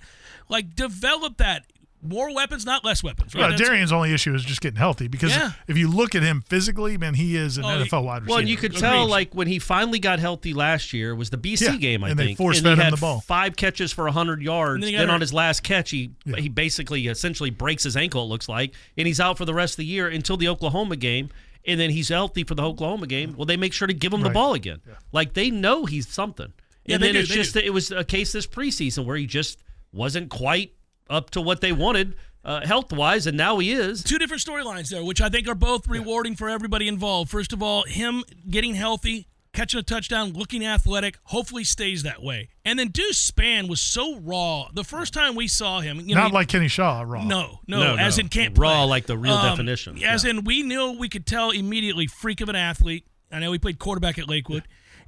like, 0.49 0.75
develop 0.75 1.37
that. 1.39 1.65
More 2.05 2.35
weapons, 2.35 2.67
not 2.67 2.85
less 2.85 3.01
weapons. 3.05 3.33
Right? 3.33 3.43
Well, 3.43 3.51
That's- 3.51 3.69
Darion's 3.69 3.93
only 3.93 4.13
issue 4.13 4.35
is 4.35 4.45
just 4.45 4.61
getting 4.61 4.77
healthy 4.79 5.07
because 5.07 5.31
Yeah. 5.31 5.53
if 5.69 5.79
you 5.79 5.87
look 5.89 6.17
at 6.17 6.25
him 6.25 6.43
physically, 6.49 6.99
man, 6.99 7.15
he 7.15 7.37
is 7.37 7.59
an 7.59 7.65
Oh, 7.65 7.69
NFL 7.69 8.01
he- 8.01 8.07
wide 8.07 8.23
receiver. 8.23 8.29
Well, 8.31 8.39
and 8.41 8.49
you 8.49 8.57
could 8.57 8.77
tell, 8.77 9.03
Agreed. 9.03 9.11
like 9.13 9.35
when 9.37 9.47
he 9.47 9.61
finally 9.61 10.01
got 10.01 10.19
healthy 10.19 10.53
last 10.53 10.93
year, 10.93 11.15
was 11.15 11.31
the 11.31 11.37
BC 11.37 11.67
Yeah, 11.67 11.77
game, 11.77 12.03
I 12.03 12.09
and 12.11 12.19
they 12.19 12.35
think. 12.35 12.41
and 12.41 12.55
fed 12.57 12.65
he 12.65 12.71
him 12.73 12.79
had 12.81 12.93
the 12.93 12.97
ball. 12.97 13.21
five 13.21 13.55
catches 13.55 13.93
for 13.93 14.09
hundred 14.11 14.43
yards. 14.43 14.85
And 14.85 14.93
then 14.95 14.99
Then, 15.07 15.11
on 15.11 15.21
his 15.21 15.33
last 15.33 15.63
catch, 15.63 15.91
he 15.93 16.11
Yeah. 16.25 16.41
he 16.41 16.49
basically 16.49 17.07
essentially 17.07 17.51
breaks 17.51 17.85
his 17.85 17.97
ankle. 17.97 18.25
It 18.25 18.29
looks 18.31 18.49
like, 18.49 18.75
and 18.99 19.07
he's 19.07 19.21
out 19.21 19.39
for 19.39 19.45
the 19.45 19.55
rest 19.55 19.75
of 19.75 19.77
the 19.77 19.87
year 19.87 20.09
until 20.09 20.37
the 20.37 20.49
Oklahoma 20.49 20.97
game. 20.97 21.29
And 21.65 21.79
then 21.79 21.91
he's 21.91 22.09
healthy 22.09 22.45
for 22.45 22.55
the 22.55 22.63
Oklahoma 22.63 23.07
game. 23.07 23.35
Well, 23.37 23.47
they 23.47 23.57
make 23.57 23.73
sure 23.73 23.87
to 23.87 23.95
give 23.95 24.13
him 24.13 24.23
the 24.23 24.31
ball 24.31 24.55
again. 24.55 24.81
Like 25.13 25.35
they 25.35 25.51
know 25.51 25.85
he's 25.87 26.09
something. 26.09 26.53
Yeah, 26.85 26.97
and 26.97 27.05
then 27.05 27.13
do, 27.15 27.21
it's 27.21 27.29
just 27.29 27.55
do. 27.55 27.61
it 27.61 27.73
was 27.73 27.93
a 27.93 28.03
case 28.03 28.33
this 28.33 28.47
preseason 28.47 29.05
where 29.05 29.17
he 29.17 29.27
just 29.27 29.63
wasn't 29.93 30.31
quite 30.31 30.73
up 31.09 31.31
to 31.31 31.41
what 31.41 31.61
they 31.61 31.71
wanted 31.73 32.17
uh, 32.45 32.67
health 32.67 32.93
wise, 32.93 33.27
and 33.27 33.37
now 33.37 33.59
he 33.59 33.73
is. 33.73 34.03
two 34.03 34.19
different 34.19 34.43
storylines 34.43 34.89
there, 34.89 35.05
which 35.05 35.21
I 35.21 35.29
think 35.29 35.49
are 35.49 35.55
both 35.55 35.87
rewarding 35.87 36.35
for 36.35 36.49
everybody 36.51 36.89
involved. 36.89 37.31
First 37.31 37.53
of 37.53 37.63
all, 37.63 37.85
him 37.85 38.25
getting 38.51 38.75
healthy, 38.75 39.29
catching 39.53 39.79
a 39.79 39.83
touchdown, 39.83 40.33
looking 40.33 40.65
athletic, 40.65 41.19
hopefully 41.25 41.65
stays 41.65 42.03
that 42.05 42.23
way. 42.23 42.49
And 42.65 42.79
then 42.79 42.89
Deuce 42.89 43.31
Spann 43.31 43.69
was 43.69 43.81
so 43.81 44.19
raw. 44.21 44.69
The 44.73 44.85
first 44.85 45.13
time 45.13 45.35
we 45.35 45.47
saw 45.47 45.81
him, 45.81 46.01
you 46.01 46.15
know, 46.15 46.23
not 46.23 46.31
he- 46.31 46.35
like 46.35 46.49
Kenny 46.49 46.69
Shaw, 46.69 47.03
raw. 47.03 47.23
no, 47.25 47.61
no, 47.67 47.81
No, 47.81 47.97
as 47.97 48.17
no. 48.17 48.23
in 48.23 48.29
can't 48.29 48.57
Raw, 48.57 48.81
play. 48.81 48.89
like 48.89 49.07
the 49.07 49.19
real 49.19 49.35
Um, 49.35 49.51
definition. 49.51 50.03
As 50.03 50.25
Yeah. 50.25 50.31
in, 50.31 50.45
we 50.45 50.63
knew 50.63 50.93
we 50.93 51.09
could 51.09 51.27
tell 51.27 51.51
immediately, 51.51 52.07
freak 52.07 52.41
of 52.41 52.49
an 52.49 52.57
athlete. 52.57 53.07
I 53.31 53.39
know 53.41 53.53
he 53.53 53.59
played 53.59 53.79
quarterback 53.79 54.19
at 54.19 54.29
Lakewood. 54.29 54.65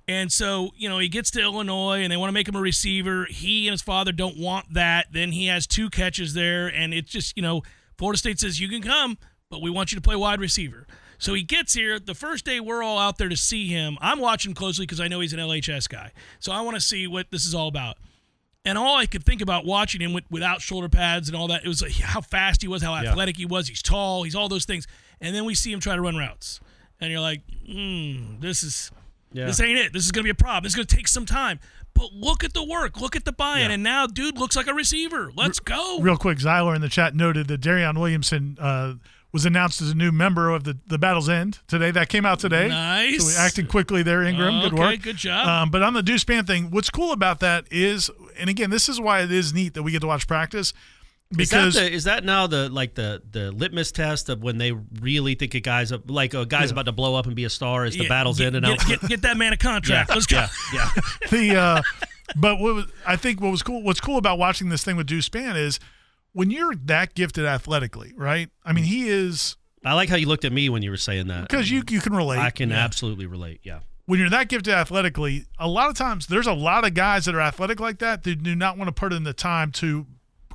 And 0.06 0.30
so, 0.30 0.72
you 0.76 0.90
know, 0.90 0.98
he 0.98 1.08
gets 1.08 1.30
to 1.30 1.40
Illinois 1.40 2.02
and 2.02 2.12
they 2.12 2.16
want 2.18 2.28
to 2.28 2.34
make 2.34 2.46
him 2.46 2.56
a 2.56 2.60
receiver. 2.60 3.26
He 3.30 3.66
and 3.66 3.72
his 3.72 3.80
father 3.80 4.12
don't 4.12 4.36
want 4.36 4.74
that. 4.74 5.06
Then 5.12 5.32
he 5.32 5.46
has 5.46 5.66
two 5.66 5.88
catches 5.88 6.34
there. 6.34 6.66
And 6.68 6.92
it's 6.92 7.10
just, 7.10 7.34
you 7.36 7.42
know, 7.42 7.62
Florida 7.96 8.18
State 8.18 8.38
says, 8.38 8.60
you 8.60 8.68
can 8.68 8.82
come, 8.82 9.16
but 9.48 9.62
we 9.62 9.70
want 9.70 9.92
you 9.92 9.96
to 9.96 10.02
play 10.02 10.16
wide 10.16 10.40
receiver. 10.40 10.86
So 11.24 11.32
he 11.32 11.42
gets 11.42 11.72
here. 11.72 11.98
The 11.98 12.14
first 12.14 12.44
day 12.44 12.60
we're 12.60 12.82
all 12.82 12.98
out 12.98 13.16
there 13.16 13.30
to 13.30 13.36
see 13.36 13.66
him. 13.66 13.96
I'm 14.02 14.18
watching 14.18 14.52
closely 14.52 14.84
because 14.84 15.00
I 15.00 15.08
know 15.08 15.20
he's 15.20 15.32
an 15.32 15.38
LHS 15.38 15.88
guy. 15.88 16.12
So 16.38 16.52
I 16.52 16.60
want 16.60 16.74
to 16.76 16.82
see 16.82 17.06
what 17.06 17.30
this 17.30 17.46
is 17.46 17.54
all 17.54 17.66
about. 17.66 17.96
And 18.66 18.76
all 18.76 18.98
I 18.98 19.06
could 19.06 19.24
think 19.24 19.40
about 19.40 19.64
watching 19.64 20.02
him 20.02 20.12
with, 20.12 20.24
without 20.30 20.60
shoulder 20.60 20.90
pads 20.90 21.28
and 21.30 21.34
all 21.36 21.48
that, 21.48 21.64
it 21.64 21.68
was 21.68 21.80
like 21.80 21.92
how 21.92 22.20
fast 22.20 22.60
he 22.60 22.68
was, 22.68 22.82
how 22.82 22.94
athletic 22.94 23.38
he 23.38 23.46
was. 23.46 23.68
He's 23.68 23.80
tall, 23.80 24.22
he's 24.24 24.34
all 24.34 24.50
those 24.50 24.66
things. 24.66 24.86
And 25.18 25.34
then 25.34 25.46
we 25.46 25.54
see 25.54 25.72
him 25.72 25.80
try 25.80 25.96
to 25.96 26.02
run 26.02 26.16
routes. 26.16 26.60
And 27.00 27.10
you're 27.10 27.20
like, 27.20 27.40
hmm, 27.66 28.40
this 28.40 28.62
is 28.62 28.92
Yeah. 29.32 29.46
this 29.46 29.60
ain't 29.60 29.78
it. 29.78 29.94
This 29.94 30.04
is 30.04 30.12
gonna 30.12 30.24
be 30.24 30.30
a 30.30 30.34
problem. 30.34 30.64
This 30.64 30.72
is 30.72 30.76
gonna 30.76 30.84
take 30.86 31.08
some 31.08 31.24
time. 31.24 31.58
But 31.94 32.12
look 32.12 32.44
at 32.44 32.52
the 32.52 32.64
work. 32.64 33.00
Look 33.00 33.16
at 33.16 33.24
the 33.24 33.32
buy-in. 33.32 33.68
Yeah. 33.68 33.74
And 33.74 33.82
now, 33.82 34.06
dude 34.06 34.36
looks 34.36 34.56
like 34.56 34.66
a 34.66 34.74
receiver. 34.74 35.32
Let's 35.34 35.58
go. 35.58 36.00
Real 36.00 36.18
quick, 36.18 36.36
Zyler 36.38 36.74
in 36.74 36.82
the 36.82 36.88
chat 36.90 37.14
noted 37.14 37.48
that 37.48 37.62
Darion 37.62 37.96
Williamson 37.98 38.58
uh, 38.60 38.94
was 39.34 39.44
announced 39.44 39.82
as 39.82 39.90
a 39.90 39.94
new 39.96 40.12
member 40.12 40.48
of 40.48 40.62
the, 40.62 40.78
the 40.86 40.96
Battle's 40.96 41.28
End 41.28 41.58
today. 41.66 41.90
That 41.90 42.08
came 42.08 42.24
out 42.24 42.38
today. 42.38 42.68
Nice. 42.68 43.20
So 43.20 43.26
we 43.26 43.34
acting 43.34 43.66
quickly 43.66 44.04
there, 44.04 44.22
Ingram. 44.22 44.60
Good 44.60 44.78
work. 44.78 45.02
good 45.02 45.16
job. 45.16 45.48
Um, 45.48 45.70
but 45.70 45.82
on 45.82 45.92
the 45.92 46.04
Deuce 46.04 46.22
Spann 46.22 46.46
thing, 46.46 46.70
what's 46.70 46.88
cool 46.88 47.10
about 47.10 47.40
that 47.40 47.66
is, 47.68 48.12
and 48.38 48.48
again, 48.48 48.70
this 48.70 48.88
is 48.88 49.00
why 49.00 49.22
it 49.22 49.32
is 49.32 49.52
neat 49.52 49.74
that 49.74 49.82
we 49.82 49.90
get 49.90 50.02
to 50.02 50.06
watch 50.06 50.28
practice 50.28 50.72
because 51.36 51.68
is 51.68 51.74
that, 51.74 51.80
the, 51.80 51.92
is 51.92 52.04
that 52.04 52.24
now 52.24 52.46
the 52.46 52.68
like 52.68 52.94
the 52.94 53.20
the 53.32 53.50
litmus 53.50 53.90
test 53.90 54.28
of 54.28 54.42
when 54.42 54.58
they 54.58 54.70
really 55.00 55.34
think 55.34 55.54
a 55.54 55.60
guy's 55.60 55.90
a, 55.90 56.00
like 56.06 56.32
a 56.32 56.46
guy's 56.46 56.70
about 56.70 56.84
to 56.84 56.92
blow 56.92 57.16
up 57.16 57.26
and 57.26 57.34
be 57.34 57.44
a 57.44 57.50
star? 57.50 57.84
Is 57.84 57.96
the 57.96 58.04
Yeah, 58.04 58.08
battle's 58.08 58.38
get, 58.38 58.54
in 58.54 58.56
and 58.56 58.66
get, 58.66 58.80
out? 58.80 58.86
Get, 58.86 59.08
get 59.08 59.22
that 59.22 59.36
man 59.36 59.52
a 59.52 59.56
contract. 59.56 60.10
Let's 60.10 60.26
go. 60.26 60.36
yeah, 60.36 60.48
yeah. 60.72 60.90
the 61.30 61.56
uh, 61.56 61.82
but 62.36 62.60
what 62.60 62.74
was, 62.74 62.86
I 63.04 63.16
think 63.16 63.40
what 63.40 63.50
was 63.50 63.64
cool 63.64 63.82
what's 63.82 64.00
cool 64.00 64.16
about 64.18 64.38
watching 64.38 64.68
this 64.68 64.84
thing 64.84 64.96
with 64.96 65.06
Deuce 65.06 65.28
Spann 65.28 65.56
is 65.56 65.80
when 66.34 66.50
you're 66.50 66.74
that 66.84 67.14
gifted 67.14 67.46
athletically, 67.46 68.12
right? 68.16 68.50
I 68.64 68.72
mean, 68.72 68.84
he 68.84 69.08
is 69.08 69.56
I 69.84 69.94
like 69.94 70.08
how 70.10 70.16
you 70.16 70.26
looked 70.26 70.44
at 70.44 70.52
me 70.52 70.68
when 70.68 70.82
you 70.82 70.90
were 70.90 70.96
saying 70.98 71.28
that. 71.28 71.48
because 71.48 71.70
you 71.70 71.82
you 71.88 72.00
can 72.00 72.14
relate. 72.14 72.38
I 72.38 72.50
can 72.50 72.70
absolutely 72.72 73.24
relate. 73.26 73.60
Yeah. 73.62 73.78
when 74.06 74.20
you're 74.20 74.30
that 74.30 74.48
gifted 74.48 74.74
athletically, 74.74 75.46
a 75.58 75.66
lot 75.68 75.88
of 75.88 75.96
times 75.96 76.26
there's 76.26 76.46
a 76.46 76.52
lot 76.52 76.84
of 76.86 76.92
guys 76.94 77.24
that 77.24 77.34
are 77.34 77.40
athletic 77.40 77.80
like 77.80 77.98
that 78.00 78.22
that 78.24 78.42
do 78.42 78.54
not 78.54 78.76
want 78.76 78.88
to 78.88 78.92
put 78.92 79.12
in 79.12 79.24
the 79.24 79.32
time 79.32 79.72
to 79.72 80.06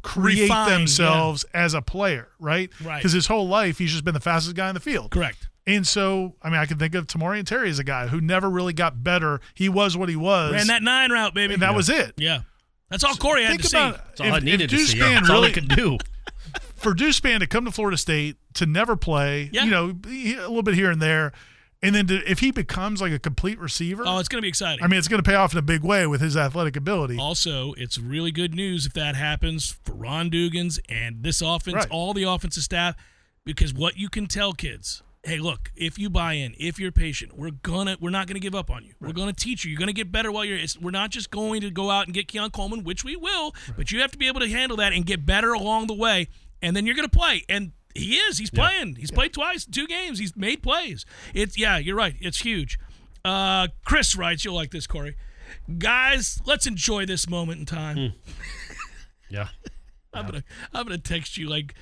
create 0.01 0.43
Refine, 0.43 0.69
themselves 0.69 1.45
as 1.53 1.73
a 1.73 1.81
player, 1.81 2.29
right? 2.39 2.69
Right. 2.83 2.97
Because 2.97 3.11
his 3.11 3.27
whole 3.27 3.47
life 3.47 3.77
he's 3.79 3.91
just 3.91 4.05
been 4.05 4.13
the 4.13 4.19
fastest 4.19 4.55
guy 4.55 4.69
in 4.69 4.73
the 4.75 4.79
field. 4.79 5.11
Correct. 5.11 5.47
And 5.67 5.85
so, 5.85 6.35
I 6.41 6.49
mean, 6.49 6.57
I 6.59 6.65
can 6.65 6.79
think 6.79 6.95
of 6.95 7.05
Tamorrion 7.05 7.45
Terry 7.45 7.69
as 7.69 7.77
a 7.77 7.83
guy 7.83 8.07
who 8.07 8.19
never 8.21 8.49
really 8.49 8.73
got 8.73 9.03
better. 9.03 9.39
He 9.53 9.69
was 9.69 9.95
what 9.95 10.09
he 10.09 10.15
was, 10.15 10.53
Ran 10.53 10.65
that 10.67 10.81
nine 10.81 11.11
route, 11.11 11.35
baby. 11.35 11.53
and 11.53 11.61
that 11.61 11.75
was 11.75 11.89
it. 11.89 12.13
Yeah. 12.17 12.41
That's 12.89 13.03
all 13.03 13.15
Corey 13.15 13.43
had 13.43 13.49
Think 13.51 13.61
to 13.63 13.67
see. 13.69 13.77
That's 13.77 14.21
all 14.21 14.27
if, 14.27 14.33
I 14.33 14.39
needed 14.39 14.69
to 14.69 14.77
see. 14.77 14.97
Spann 14.99 15.15
that's 15.15 15.29
all 15.29 15.35
really 15.41 15.49
he 15.49 15.53
could 15.53 15.67
do. 15.69 15.97
for 16.75 16.93
Deuce 16.93 17.19
Spann 17.19 17.39
to 17.39 17.47
come 17.47 17.65
to 17.65 17.71
Florida 17.71 17.97
State 17.97 18.37
to 18.55 18.65
never 18.65 18.95
play, 18.95 19.49
Yeah. 19.53 19.65
you 19.65 19.71
know, 19.71 19.85
a 20.07 20.47
little 20.47 20.63
bit 20.63 20.73
here 20.75 20.89
and 20.91 21.01
there, 21.01 21.31
and 21.81 21.93
then 21.95 22.07
to, 22.07 22.15
if 22.29 22.39
he 22.39 22.51
becomes 22.51 23.01
like 23.01 23.11
a 23.11 23.19
complete 23.19 23.59
receiver, 23.59 24.03
Oh, 24.05 24.17
it's 24.19 24.27
going 24.27 24.39
to 24.39 24.41
be 24.41 24.47
exciting. 24.49 24.83
I 24.83 24.87
mean, 24.87 24.97
it's 24.97 25.07
going 25.07 25.21
to 25.21 25.29
pay 25.29 25.35
off 25.35 25.53
in 25.53 25.59
a 25.59 25.63
big 25.63 25.83
way 25.83 26.07
with 26.07 26.19
his 26.21 26.35
athletic 26.35 26.75
ability. 26.75 27.17
Also, 27.17 27.73
it's 27.77 27.97
really 27.97 28.31
good 28.31 28.53
news 28.55 28.85
if 28.85 28.93
that 28.93 29.15
happens 29.15 29.77
for 29.83 29.93
Ron 29.93 30.29
Dugans 30.29 30.79
and 30.89 31.23
this 31.23 31.41
offense, 31.41 31.75
Right. 31.75 31.87
all 31.91 32.13
the 32.13 32.23
offensive 32.23 32.63
staff, 32.63 32.95
because 33.45 33.73
what 33.73 33.97
you 33.97 34.09
can 34.09 34.25
tell 34.27 34.53
kids, 34.53 35.03
hey, 35.23 35.37
look, 35.39 35.71
if 35.75 35.99
you 35.99 36.09
buy 36.09 36.33
in, 36.33 36.55
if 36.57 36.79
you're 36.79 36.91
patient, 36.91 37.37
we're 37.37 37.51
gonna, 37.51 37.97
we're 37.99 38.09
not 38.09 38.27
gonna 38.27 38.39
give 38.39 38.55
up 38.55 38.69
on 38.69 38.83
you. 38.85 38.93
We're 39.01 39.13
gonna 39.13 39.33
teach 39.33 39.65
you. 39.65 39.71
You're 39.71 39.79
gonna 39.79 39.93
get 39.93 40.11
better 40.11 40.31
while 40.31 40.45
you're. 40.45 40.59
We're 40.81 40.91
not 40.91 41.09
just 41.11 41.31
going 41.31 41.61
to 41.61 41.71
go 41.71 41.89
out 41.89 42.05
and 42.05 42.13
get 42.13 42.27
Keon 42.27 42.51
Coleman, 42.51 42.83
which 42.83 43.03
we 43.03 43.15
will, 43.15 43.53
but 43.75 43.91
you 43.91 44.01
have 44.01 44.11
to 44.11 44.17
be 44.17 44.27
able 44.27 44.39
to 44.39 44.49
handle 44.49 44.77
that 44.77 44.93
and 44.93 45.05
get 45.05 45.25
better 45.25 45.53
along 45.53 45.87
the 45.87 45.93
way, 45.93 46.27
and 46.61 46.75
then 46.75 46.85
you're 46.85 46.95
gonna 46.95 47.09
play. 47.09 47.43
And 47.49 47.71
he 47.95 48.15
is. 48.15 48.37
He's 48.37 48.51
playing. 48.51 48.95
He's 48.95 49.11
played 49.11 49.33
twice, 49.33 49.65
two 49.65 49.87
games. 49.87 50.19
He's 50.19 50.35
made 50.35 50.61
plays. 50.63 51.05
It's 51.33 51.57
yeah, 51.57 51.77
you're 51.77 51.95
right. 51.95 52.15
It's 52.19 52.39
huge. 52.41 52.79
Uh, 53.25 53.67
Chris 53.83 54.15
writes, 54.15 54.45
you'll 54.45 54.55
like 54.55 54.71
this, 54.71 54.87
Corey. 54.87 55.15
Guys, 55.77 56.39
let's 56.45 56.65
enjoy 56.67 57.05
this 57.05 57.27
moment 57.27 57.59
in 57.59 57.65
time. 57.65 58.13
Yeah. 59.31 59.49
I'm 60.11 60.25
gonna 60.25 60.43
I'm 60.73 60.87
gonna 60.87 60.97
text 60.97 61.37
you 61.37 61.47
like 61.47 61.75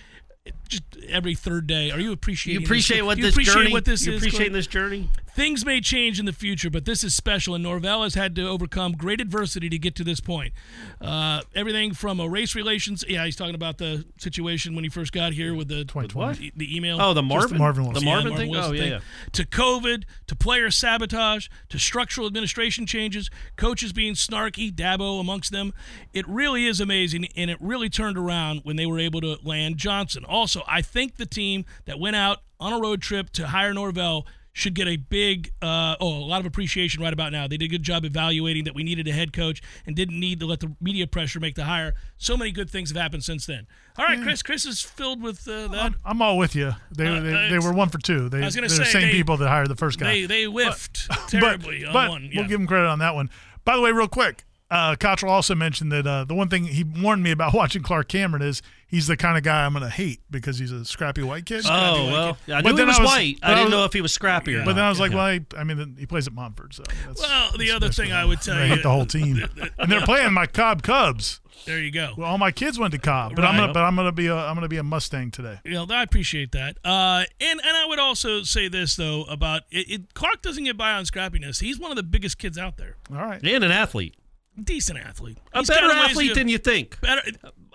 just 0.67 0.83
every 1.07 1.35
third 1.35 1.67
day. 1.67 1.91
Are 1.91 1.99
you 1.99 2.11
appreciating? 2.11 2.61
You 2.61 2.65
appreciate 2.65 2.97
this? 2.97 3.05
what 3.05 3.17
you 3.17 3.23
this 3.25 3.33
appreciate 3.33 3.53
journey? 3.53 3.71
what 3.71 3.85
this 3.85 4.05
you 4.05 4.13
is? 4.13 4.17
appreciating 4.21 4.47
Corey? 4.51 4.59
this 4.59 4.67
journey? 4.67 5.09
Things 5.35 5.63
may 5.63 5.79
change 5.81 6.19
in 6.19 6.25
the 6.25 6.33
future, 6.33 6.71
but 6.71 6.85
this 6.85 7.03
is 7.03 7.15
special, 7.15 7.53
and 7.53 7.63
Norvell 7.63 8.01
has 8.01 8.15
had 8.15 8.35
to 8.37 8.47
overcome 8.47 8.93
great 8.93 9.21
adversity 9.21 9.69
to 9.69 9.77
get 9.77 9.93
to 9.97 10.03
this 10.03 10.19
point. 10.19 10.51
Uh, 10.99 11.41
everything 11.53 11.93
from 11.93 12.19
a 12.19 12.27
race 12.27 12.55
relations. 12.55 13.05
Yeah, 13.07 13.23
he's 13.23 13.35
talking 13.35 13.53
about 13.53 13.77
the 13.77 14.03
situation 14.17 14.73
when 14.73 14.83
he 14.83 14.89
first 14.89 15.11
got 15.13 15.33
here 15.33 15.53
with 15.53 15.67
the 15.67 15.85
2020. 15.85 16.53
the 16.55 16.75
email. 16.75 16.99
Oh, 16.99 17.13
the 17.13 17.21
Marvin, 17.21 17.59
Marvin 17.59 17.83
the 17.83 17.89
Wilson. 17.89 18.07
Yeah, 18.07 18.13
Marvin 18.15 18.29
Marvin 18.31 18.45
thing. 18.45 18.49
Wilson 18.51 18.71
Oh 18.71 18.73
yeah, 18.73 18.81
thing. 18.81 18.91
yeah. 18.93 18.99
To 19.33 19.45
COVID, 19.45 20.03
to 20.25 20.35
player 20.35 20.71
sabotage, 20.71 21.49
to 21.69 21.77
structural 21.77 22.25
administration 22.25 22.87
changes, 22.87 23.29
coaches 23.57 23.93
being 23.93 24.15
snarky, 24.15 24.73
Dabo 24.73 25.19
amongst 25.19 25.51
them. 25.51 25.71
It 26.13 26.27
really 26.27 26.65
is 26.65 26.81
amazing, 26.81 27.27
and 27.35 27.51
it 27.51 27.57
really 27.61 27.89
turned 27.89 28.17
around 28.17 28.61
when 28.63 28.75
they 28.75 28.87
were 28.87 28.97
able 28.97 29.21
to 29.21 29.37
land 29.43 29.77
Johnson. 29.77 30.25
Also, 30.37 30.61
I 30.67 30.81
think 30.83 31.17
the 31.17 31.25
team 31.25 31.65
that 31.85 31.99
went 31.99 32.15
out 32.15 32.43
on 32.59 32.73
a 32.73 32.79
road 32.79 33.01
trip 33.01 33.31
to 33.31 33.47
hire 33.47 33.73
Norvell 33.73 34.27
should 34.53 34.73
get 34.73 34.87
a 34.87 34.97
big, 34.97 35.51
uh, 35.61 35.95
oh, 35.99 36.07
a 36.17 36.25
lot 36.25 36.39
of 36.39 36.45
appreciation 36.45 37.01
right 37.01 37.13
about 37.13 37.31
now. 37.31 37.47
They 37.47 37.57
did 37.57 37.65
a 37.65 37.67
good 37.69 37.83
job 37.83 38.05
evaluating 38.05 38.63
that 38.65 38.73
we 38.73 38.83
needed 38.83 39.07
a 39.07 39.11
head 39.11 39.31
coach 39.33 39.61
and 39.85 39.95
didn't 39.95 40.19
need 40.19 40.39
to 40.39 40.45
let 40.47 40.59
the 40.59 40.75
media 40.81 41.05
pressure 41.05 41.39
make 41.39 41.55
the 41.55 41.65
hire. 41.65 41.93
So 42.17 42.35
many 42.37 42.51
good 42.51 42.69
things 42.69 42.89
have 42.89 42.97
happened 43.01 43.23
since 43.23 43.45
then. 43.45 43.67
All 43.97 44.05
right, 44.05 44.21
Chris. 44.21 44.41
Chris 44.43 44.65
is 44.65 44.81
filled 44.81 45.21
with 45.21 45.47
uh, 45.47 45.67
that. 45.69 45.79
I'm, 45.79 45.95
I'm 46.05 46.21
all 46.21 46.37
with 46.37 46.55
you. 46.55 46.71
They, 46.91 47.07
Uh, 47.07 47.19
they, 47.19 47.33
uh, 47.33 47.49
they 47.49 47.59
were 47.59 47.73
one 47.73 47.89
for 47.89 47.97
two. 47.99 48.29
They, 48.29 48.41
I 48.41 48.45
was 48.45 48.55
they're 48.55 48.63
the 48.63 48.69
same 48.85 49.03
they- 49.03 49.11
people 49.11 49.37
that 49.37 49.47
hired 49.47 49.69
the 49.69 49.75
first 49.75 49.99
guy. 49.99 50.05
They 50.05 50.25
they 50.25 50.43
whiffed 50.45 51.07
but 51.09 51.27
terribly 51.27 51.85
on 51.85 51.93
but 51.93 52.09
one. 52.09 52.29
we'll 52.33 52.47
give 52.47 52.59
them 52.59 52.67
credit 52.67 52.87
on 52.87 52.99
that 52.99 53.13
one. 53.15 53.29
By 53.63 53.75
the 53.75 53.81
way, 53.81 53.91
real 53.91 54.07
quick, 54.07 54.43
uh, 54.71 54.95
Cottrell 54.99 55.31
also 55.31 55.53
mentioned 55.55 55.91
that 55.91 56.07
uh, 56.07 56.23
the 56.25 56.33
one 56.35 56.49
thing 56.49 56.65
he 56.65 56.83
warned 56.83 57.21
me 57.23 57.31
about 57.31 57.53
watching 57.55 57.83
Clark 57.83 58.07
Cameron 58.07 58.41
is 58.41 58.61
he's 58.87 59.07
the 59.07 59.17
kind 59.17 59.37
of 59.37 59.43
guy 59.43 59.65
I'm 59.65 59.73
going 59.73 59.83
to 59.83 59.89
hate 59.89 60.21
because 60.31 60.57
he's 60.59 60.71
a 60.71 60.83
scrappy 60.85 61.21
white 61.21 61.45
kid. 61.45 61.65
Oh 61.65 61.69
like 61.69 62.11
well, 62.11 62.37
it. 62.47 62.53
I 62.53 62.61
But 62.61 62.69
knew 62.69 62.71
he 62.71 62.77
then 62.77 62.87
was, 62.87 62.97
I 62.99 63.01
was- 63.01 63.11
white. 63.11 63.37
I 63.43 63.47
I 63.47 63.49
didn't 63.55 63.65
was- 63.65 63.71
know 63.71 63.85
if 63.85 63.93
he 63.93 64.01
was 64.01 64.13
scrappy 64.13 64.55
or 64.55 64.65
But 64.65 64.73
then. 64.73 64.83
I 64.85 64.89
was 64.89 64.99
like, 64.99 65.11
well, 65.11 65.19
I, 65.21 65.41
I 65.57 65.63
mean, 65.63 65.95
he 65.99 66.05
plays 66.05 66.27
at 66.27 66.33
Montford, 66.33 66.73
so 66.73 66.83
that's, 67.05 67.21
Well, 67.21 67.51
the 67.51 67.57
that's 67.57 67.71
other 67.73 67.89
thing 67.91 68.11
I 68.11 68.25
would 68.25 68.41
tell 68.41 68.55
I 68.57 68.63
you- 68.65 68.73
hate 68.75 68.83
the 68.83 68.89
whole 68.91 69.05
team, 69.05 69.43
and 69.77 69.91
they're 69.91 70.01
playing 70.05 70.33
my 70.33 70.45
Cobb 70.45 70.83
Cubs. 70.83 71.41
there 71.65 71.79
you 71.79 71.91
go. 71.91 72.13
Well, 72.17 72.29
all 72.29 72.37
my 72.37 72.51
kids 72.51 72.77
went 72.79 72.91
to 72.93 72.99
Cobb, 72.99 73.35
but 73.35 73.43
I'm 73.43 73.57
gonna, 73.57 73.73
but 73.73 73.83
I'm 73.83 73.95
gonna 73.95 74.11
be 74.11 74.27
a, 74.27 74.35
I'm 74.35 74.55
gonna 74.55 74.67
be 74.67 74.77
a 74.77 74.83
Mustang 74.83 75.31
today. 75.31 75.59
You 75.65 75.71
know, 75.73 75.87
I 75.89 76.03
appreciate 76.03 76.51
that. 76.53 76.77
Uh, 76.85 77.23
and 77.41 77.59
and 77.65 77.75
I 77.77 77.85
would 77.87 77.99
also 77.99 78.43
say 78.43 78.67
this 78.67 78.95
though 78.95 79.23
about 79.23 79.63
it, 79.71 79.89
it. 79.89 80.13
Clark 80.13 80.41
doesn't 80.43 80.63
get 80.63 80.77
by 80.77 80.91
on 80.93 81.03
scrappiness. 81.05 81.59
He's 81.59 81.79
one 81.79 81.91
of 81.91 81.97
the 81.97 82.03
biggest 82.03 82.37
kids 82.37 82.57
out 82.57 82.77
there. 82.77 82.95
All 83.11 83.17
right. 83.17 83.41
and 83.43 83.63
an 83.63 83.71
athlete, 83.71 84.15
Decent 84.63 84.97
athlete. 84.99 85.37
a 85.53 85.59
He's 85.59 85.67
better 85.67 85.91
athlete 85.91 86.35
than 86.35 86.47
you 86.47 86.57
think. 86.57 86.99
better. 87.01 87.21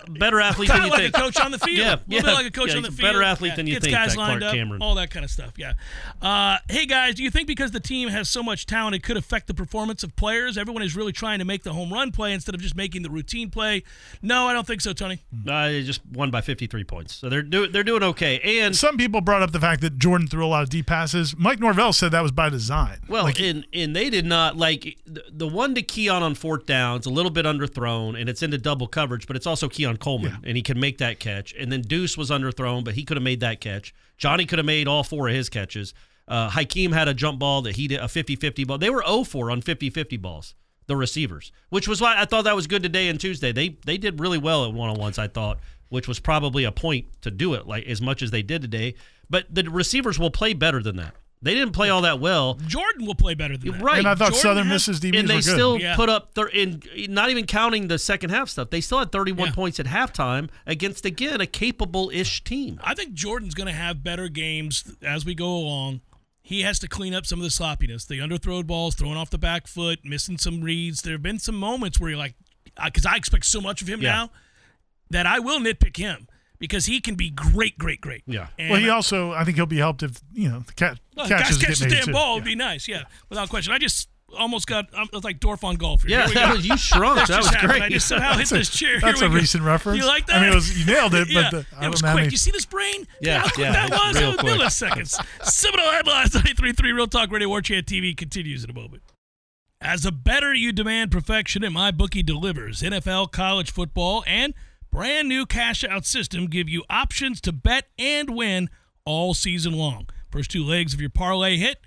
Better 0.09 0.41
athlete 0.49 0.69
than 0.69 0.83
you 0.85 0.91
like 0.91 1.01
think. 1.01 1.17
a 1.17 1.21
coach 1.21 1.41
on 1.41 1.51
the 1.51 1.59
field. 1.59 1.79
Yeah, 1.79 1.95
a 1.95 1.97
little 1.97 2.03
yeah, 2.09 2.21
bit 2.23 2.33
like 2.35 2.47
a 2.47 2.51
coach 2.51 2.71
yeah, 2.71 2.77
on 2.77 2.83
the 2.83 2.89
he's 2.91 2.99
field. 2.99 3.09
better 3.13 3.23
athlete 3.23 3.51
Yeah, 3.51 3.57
than 3.57 3.67
you 3.67 3.73
gets 3.75 3.85
think, 3.87 3.95
Guys 3.97 4.13
that 4.13 4.19
lined 4.19 4.41
Clark 4.41 4.51
up, 4.53 4.57
Cameron. 4.57 4.83
all 4.83 4.95
that 4.97 5.11
kind 5.11 5.25
of 5.25 5.31
stuff. 5.31 5.53
Yeah. 5.57 5.73
Uh, 6.21 6.59
hey 6.69 6.87
guys, 6.87 7.15
do 7.15 7.23
you 7.23 7.31
think 7.31 7.47
because 7.47 7.71
the 7.71 7.81
team 7.81 8.09
has 8.09 8.29
so 8.29 8.43
much 8.43 8.67
talent, 8.67 8.95
it 8.95 9.03
could 9.03 9.17
affect 9.17 9.47
the 9.47 9.55
performance 9.55 10.03
of 10.03 10.15
players? 10.17 10.59
Everyone 10.59 10.83
is 10.83 10.95
really 10.97 11.13
trying 11.13 11.39
to 11.39 11.45
make 11.45 11.63
the 11.63 11.73
home 11.73 11.93
run 11.93 12.11
play 12.13 12.33
instead 12.33 12.55
of 12.55 12.61
just 12.61 12.77
making 12.77 13.03
the 13.03 13.11
routine 13.11 13.51
play. 13.51 13.83
No, 14.23 14.47
I 14.49 14.53
don't 14.53 14.67
think 14.67 14.81
so, 14.81 14.93
Tony. 14.93 15.21
Uh, 15.49 15.69
they 15.69 15.83
just 15.83 16.01
won 16.13 16.31
by 16.31 16.41
53 16.41 16.85
points, 16.85 17.15
so 17.15 17.29
they're 17.29 17.43
do- 17.43 17.69
they're 17.69 17.85
doing 17.85 18.03
okay. 18.03 18.61
And 18.61 18.77
Some 18.77 18.97
people 18.97 19.21
brought 19.21 19.43
up 19.43 19.53
the 19.53 19.61
fact 19.61 19.81
that 19.83 19.99
Jordan 19.99 20.27
threw 20.29 20.45
a 20.45 20.49
lot 20.49 20.63
of 20.63 20.69
deep 20.71 20.87
passes. 20.87 21.37
Mike 21.37 21.61
Norvell 21.61 21.93
said 21.93 22.13
that 22.13 22.23
was 22.23 22.33
by 22.33 22.49
design. 22.49 22.99
Well, 23.09 23.25
Like, 23.25 23.41
and 23.41 23.67
and 23.73 23.95
they 23.97 24.11
did 24.11 24.27
not 24.27 24.57
like 24.57 24.99
the, 25.07 25.23
the 25.31 25.49
one 25.49 25.75
to 25.75 25.83
Keon 25.83 26.17
on 26.17 26.23
on 26.23 26.35
fourth 26.35 26.67
down. 26.67 26.73
downs, 26.83 27.07
a 27.07 27.11
little 27.11 27.31
bit 27.31 27.45
underthrown, 27.47 28.19
and 28.19 28.29
it's 28.29 28.43
into 28.43 28.57
double 28.59 28.87
coverage, 28.87 29.27
but 29.27 29.37
it's 29.37 29.47
also 29.47 29.69
Keon 29.93 29.99
Coleman, 29.99 30.39
and 30.45 30.57
he 30.57 30.63
can 30.63 30.79
make 30.81 30.99
that 30.99 31.19
catch. 31.21 31.55
And 31.59 31.71
then 31.71 31.83
Deuce 31.83 32.17
was 32.17 32.31
underthrown, 32.31 32.85
but 32.85 32.95
he 32.95 33.05
could 33.05 33.17
have 33.17 33.25
made 33.25 33.41
that 33.41 33.61
catch. 33.61 33.95
Johnny 34.17 34.47
could 34.47 34.59
have 34.59 34.67
made 34.67 34.89
all 34.89 35.03
four 35.05 35.29
of 35.29 35.35
his 35.35 35.49
catches. 35.49 35.95
Uh, 36.29 36.49
Hakeem 36.51 36.93
had 36.93 37.09
a 37.09 37.15
jump 37.15 37.39
ball 37.39 37.63
that 37.63 37.77
he 37.77 37.89
did 37.89 38.01
a 38.01 38.05
50-50 38.05 38.67
ball. 38.67 38.79
They 38.79 38.91
were 38.91 39.03
0 39.07 39.25
4 39.25 39.51
on 39.51 39.61
50-50 39.63 40.21
balls, 40.21 40.55
the 40.87 40.97
receivers, 40.97 41.53
which 41.69 41.89
was 41.89 42.01
why 42.01 42.15
I 42.17 42.25
thought 42.25 42.45
that 42.45 42.57
was 42.57 42.67
good 42.67 42.83
today 42.83 43.09
and 43.09 43.19
Tuesday. 43.19 43.53
They 43.53 43.77
they 43.85 43.99
did 43.99 44.21
really 44.21 44.39
well 44.39 44.65
at 44.65 44.73
one 44.73 44.89
on 44.89 44.99
ones. 44.99 45.19
I 45.19 45.29
thought, 45.29 45.59
which 45.89 46.07
was 46.09 46.21
probably 46.21 46.65
a 46.65 46.73
point 46.73 47.07
to 47.23 47.31
do 47.31 47.55
it 47.55 47.67
like 47.67 47.87
as 47.87 48.01
much 48.01 48.23
as 48.23 48.31
they 48.31 48.43
did 48.43 48.63
today. 48.63 48.95
But 49.29 49.53
the 49.53 49.65
receivers 49.65 50.19
will 50.19 50.31
play 50.31 50.53
better 50.53 50.83
than 50.83 50.97
that. 50.97 51.15
They 51.43 51.55
didn't 51.55 51.73
play 51.73 51.91
all 51.91 52.03
that 52.03 52.21
well. 52.21 52.55
Jordan 52.69 53.05
will 53.05 53.17
play 53.17 53.35
better 53.35 53.57
than 53.57 53.73
that. 53.73 53.83
Right. 53.83 53.99
and 53.99 54.07
I 54.07 54.15
thought 54.15 54.27
Jordan 54.29 54.41
Southern 54.43 54.67
has- 54.69 54.87
Miss's 54.89 55.01
DBs 55.01 55.19
and 55.19 55.29
they 55.29 55.35
were 55.35 55.41
good. 55.41 55.53
still 55.53 55.79
Yeah. 55.81 55.97
put 55.97 56.09
up 56.09 56.35
thir- 56.35 56.47
in 56.49 56.83
not 57.09 57.31
even 57.31 57.47
counting 57.47 57.89
the 57.89 57.99
second 57.99 58.31
half 58.31 58.49
stuff. 58.49 58.71
They 58.71 58.81
still 58.81 59.01
had 59.01 59.11
31 59.11 59.49
Yeah. 59.49 59.55
points 59.55 59.81
at 59.81 59.87
halftime 59.87 60.49
against 60.67 61.05
again 61.05 61.41
a 61.41 61.47
capable-ish 61.47 62.45
team. 62.45 62.79
I 62.85 62.95
think 62.95 63.15
Jordan's 63.15 63.55
going 63.55 63.67
to 63.67 63.73
have 63.73 64.05
better 64.05 64.29
games 64.29 64.85
as 65.03 65.25
we 65.25 65.35
go 65.35 65.49
along. 65.53 66.01
He 66.45 66.63
has 66.63 66.79
to 66.81 66.89
clean 66.89 67.13
up 67.15 67.27
some 67.27 67.39
of 67.41 67.45
the 67.45 67.51
sloppiness, 67.51 68.05
the 68.05 68.19
underthrown 68.19 68.67
balls, 68.67 68.95
throwing 68.95 69.17
off 69.17 69.31
the 69.31 69.39
back 69.39 69.67
foot, 69.67 70.05
missing 70.05 70.39
some 70.39 70.61
reads. 70.61 71.03
There 71.03 71.13
have 71.15 71.23
been 71.23 71.39
some 71.41 71.57
moments 71.57 71.99
where 71.99 72.11
you're 72.11 72.19
like, 72.19 72.35
because 72.85 73.05
I 73.07 73.17
expect 73.17 73.47
so 73.47 73.61
much 73.61 73.83
of 73.83 73.89
him 73.89 74.01
Yeah. 74.01 74.13
now 74.13 74.31
that 75.11 75.27
I 75.27 75.39
will 75.41 75.59
nitpick 75.61 75.97
him 75.97 76.29
because 76.63 76.87
he 76.87 77.01
can 77.01 77.17
be 77.17 77.29
great, 77.29 77.77
great, 77.77 78.01
great. 78.01 78.23
Yeah. 78.25 78.47
And 78.59 78.71
well, 78.71 78.81
he 78.81 78.89
also, 78.89 79.33
I 79.33 79.43
think 79.45 79.57
he'll 79.57 79.67
be 79.67 79.79
helped 79.79 80.03
if 80.05 80.21
you 80.33 80.49
know 80.49 80.61
the 80.61 80.73
cat, 80.73 80.99
well, 81.17 81.29
catches 81.29 81.59
guys 81.59 81.67
catch 81.67 81.79
the 81.81 81.89
damn 81.95 82.05
too. 82.07 82.13
ball 82.13 82.37
would 82.37 82.45
be 82.45 82.55
nice, 82.55 82.87
yeah, 82.89 83.03
without 83.29 83.49
question. 83.51 83.73
I 83.73 83.79
just 83.79 84.09
almost 84.39 84.67
got, 84.67 84.87
I 84.97 85.05
was 85.13 85.25
like 85.25 85.41
Dorf 85.41 85.63
on 85.65 85.75
golf. 85.77 86.03
Here. 86.05 86.13
Yeah, 86.21 86.27
Here 86.27 86.35
that 86.37 86.49
go. 86.51 86.55
was 86.57 86.67
you 86.67 86.77
shrunk. 86.79 87.17
that 87.17 87.27
just 87.27 87.39
was 87.41 87.49
happened. 87.51 87.71
great. 87.73 87.83
I 87.83 87.89
just 87.91 88.07
somehow 88.09 88.31
hit 88.39 88.39
That's 88.39 88.53
a- 88.53 88.55
this 88.59 88.71
chair. 88.71 88.99
That's 89.01 89.19
Here 89.21 89.29
a 89.29 89.31
go. 89.31 89.37
recent 89.37 89.65
reference. 89.65 89.99
You 90.01 90.07
like 90.07 90.25
that? 90.27 90.37
I 90.37 90.41
mean, 90.41 90.53
it 90.53 90.55
was 90.55 90.79
you 90.79 90.87
nailed 90.87 91.15
it, 91.15 91.29
yeah. 91.31 91.51
but 91.51 91.51
the, 91.51 91.77
I 91.77 91.87
it 91.87 91.91
was 91.91 92.01
don't 92.01 92.07
know 92.07 92.09
how 92.09 92.15
quick. 92.15 92.23
many- 92.23 92.31
You 92.33 92.39
see 92.39 92.51
this 92.53 92.65
brain? 92.65 93.07
Yeah, 93.21 93.47
yeah, 93.59 93.73
that 93.73 93.91
was. 93.91 94.19
real 94.19 94.31
It 94.31 94.43
was 94.43 94.79
quick. 94.79 94.93
milliseconds. 94.93 95.45
Seminole 95.45 95.91
headlines. 95.91 96.31
93.3 96.31 96.83
Real 96.95 97.07
Talk 97.09 97.31
Radio 97.31 97.49
War 97.49 97.61
Chant 97.61 97.85
TV 97.87 98.17
continues 98.17 98.63
in 98.65 98.71
a 98.71 98.75
moment. 98.75 99.03
As 99.83 100.07
a 100.07 100.13
better, 100.13 100.55
you 100.55 100.71
demand 100.73 101.11
perfection, 101.11 101.65
and 101.65 101.75
MyBookie 101.75 102.25
delivers. 102.25 102.83
NFL, 102.83 103.33
college 103.33 103.71
football, 103.73 104.23
and 104.29 104.55
brand 104.93 105.27
new 105.27 105.47
cash 105.47 105.83
out 105.83 106.05
system 106.05 106.47
give 106.47 106.69
you 106.69 106.85
options 106.89 107.41
to 107.41 107.51
bet 107.51 107.87
and 107.99 108.31
win 108.31 108.69
all 109.05 109.35
season 109.35 109.73
long. 109.73 110.09
First 110.31 110.51
two 110.51 110.63
legs 110.63 110.95
of 110.95 111.01
your 111.01 111.11
parlay 111.11 111.57
hit. 111.57 111.79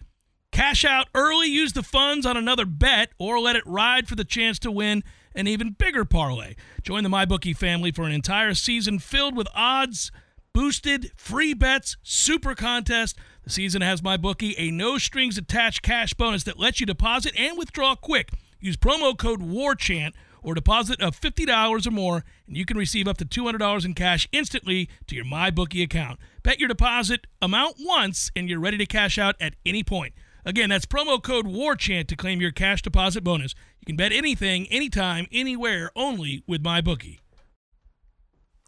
Cash 0.51 0.83
out 0.83 1.07
early, 1.13 1.47
use 1.47 1.73
the 1.73 1.83
funds 1.83 2.25
on 2.25 2.35
another 2.35 2.65
bet, 2.65 3.09
or 3.19 3.39
let 3.39 3.55
it 3.55 3.67
ride 3.67 4.07
for 4.07 4.15
the 4.15 4.23
chance 4.23 4.57
to 4.59 4.71
win 4.71 5.03
an 5.35 5.47
even 5.47 5.71
bigger 5.71 6.05
parlay. 6.05 6.55
Join 6.81 7.03
the 7.03 7.09
MyBookie 7.09 7.55
family 7.55 7.91
for 7.91 8.03
an 8.03 8.11
entire 8.11 8.53
season 8.53 8.99
filled 8.99 9.35
with 9.35 9.47
odds, 9.53 10.11
boosted, 10.53 11.11
free 11.15 11.53
bets, 11.53 11.97
super 12.03 12.55
contest. 12.55 13.17
The 13.43 13.49
season 13.49 13.81
has 13.81 14.01
MyBookie 14.01 14.55
a 14.57 14.71
no 14.71 14.97
strings 14.97 15.37
attached 15.37 15.81
cash 15.81 16.13
bonus 16.13 16.43
that 16.43 16.57
lets 16.57 16.79
you 16.79 16.85
deposit 16.85 17.37
and 17.37 17.57
withdraw 17.57 17.95
quick. 17.95 18.31
Use 18.59 18.77
promo 18.77 19.15
code 19.15 19.41
WARCHANT 19.41 20.15
or 20.45 20.53
deposit 20.53 21.01
of 21.01 21.19
$50 21.19 21.87
or 21.87 21.91
more, 21.91 22.23
and 22.47 22.55
you 22.55 22.65
can 22.65 22.77
receive 22.77 23.07
up 23.07 23.17
to 23.17 23.25
$200 23.25 23.83
in 23.83 23.95
cash 23.95 24.27
instantly 24.31 24.87
to 25.07 25.15
your 25.15 25.25
MyBookie 25.25 25.83
account. 25.83 26.19
Bet 26.43 26.59
your 26.59 26.69
deposit 26.69 27.25
amount 27.41 27.77
once, 27.79 28.31
and 28.35 28.47
you're 28.47 28.59
ready 28.59 28.77
to 28.77 28.85
cash 28.85 29.17
out 29.17 29.35
at 29.41 29.55
any 29.65 29.83
point. 29.83 30.13
Again, 30.45 30.69
that's 30.69 30.85
promo 30.85 31.21
code 31.21 31.47
WARCHANT 31.47 32.07
to 32.09 32.15
claim 32.15 32.39
your 32.39 32.51
cash 32.51 32.83
deposit 32.83 33.23
bonus. 33.23 33.55
You 33.79 33.85
can 33.87 33.95
bet 33.95 34.11
anything, 34.11 34.67
anytime, 34.67 35.25
anywhere, 35.31 35.89
only 35.95 36.43
with 36.47 36.61
MyBookie. 36.63 37.17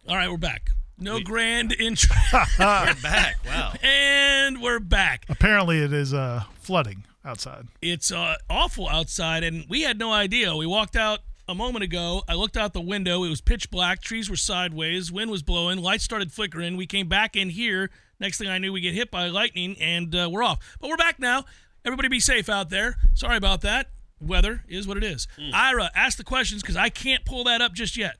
All 0.09 0.15
right, 0.15 0.31
we're 0.31 0.37
back. 0.37 0.71
No 0.97 1.19
grand 1.19 1.73
intro. 1.79 2.15
We're 2.33 2.95
back. 3.03 3.35
Wow. 3.45 3.73
and 3.83 4.61
we're 4.63 4.79
back. 4.79 5.25
Apparently, 5.29 5.79
it 5.79 5.93
is 5.93 6.11
uh, 6.13 6.43
flooding 6.59 7.05
outside. 7.23 7.67
It's 7.81 8.11
uh, 8.11 8.35
awful 8.49 8.89
outside, 8.89 9.43
and 9.43 9.65
we 9.69 9.83
had 9.83 9.99
no 9.99 10.11
idea. 10.11 10.55
We 10.55 10.65
walked 10.65 10.95
out 10.95 11.19
a 11.47 11.55
moment 11.55 11.83
ago. 11.83 12.23
I 12.27 12.33
looked 12.33 12.57
out 12.57 12.73
the 12.73 12.81
window. 12.81 13.23
It 13.23 13.29
was 13.29 13.41
pitch 13.41 13.69
black. 13.71 14.01
Trees 14.01 14.29
were 14.29 14.35
sideways. 14.35 15.11
Wind 15.11 15.31
was 15.31 15.43
blowing. 15.43 15.81
Lights 15.81 16.03
started 16.03 16.31
flickering. 16.31 16.75
We 16.77 16.85
came 16.85 17.07
back 17.07 17.35
in 17.35 17.49
here. 17.49 17.89
Next 18.19 18.37
thing 18.39 18.47
I 18.47 18.57
knew, 18.57 18.73
we 18.73 18.81
get 18.81 18.93
hit 18.95 19.11
by 19.11 19.27
lightning, 19.27 19.75
and 19.79 20.13
uh, 20.15 20.29
we're 20.31 20.43
off. 20.43 20.59
But 20.81 20.89
we're 20.89 20.97
back 20.97 21.19
now. 21.19 21.45
Everybody 21.85 22.07
be 22.09 22.19
safe 22.19 22.49
out 22.49 22.69
there. 22.69 22.97
Sorry 23.13 23.37
about 23.37 23.61
that. 23.61 23.89
Weather 24.19 24.63
is 24.67 24.87
what 24.87 24.97
it 24.97 25.03
is. 25.03 25.27
Ira, 25.53 25.91
ask 25.93 26.17
the 26.17 26.23
questions 26.23 26.61
because 26.63 26.75
I 26.75 26.89
can't 26.89 27.23
pull 27.25 27.43
that 27.43 27.61
up 27.61 27.73
just 27.73 27.95
yet. 27.95 28.15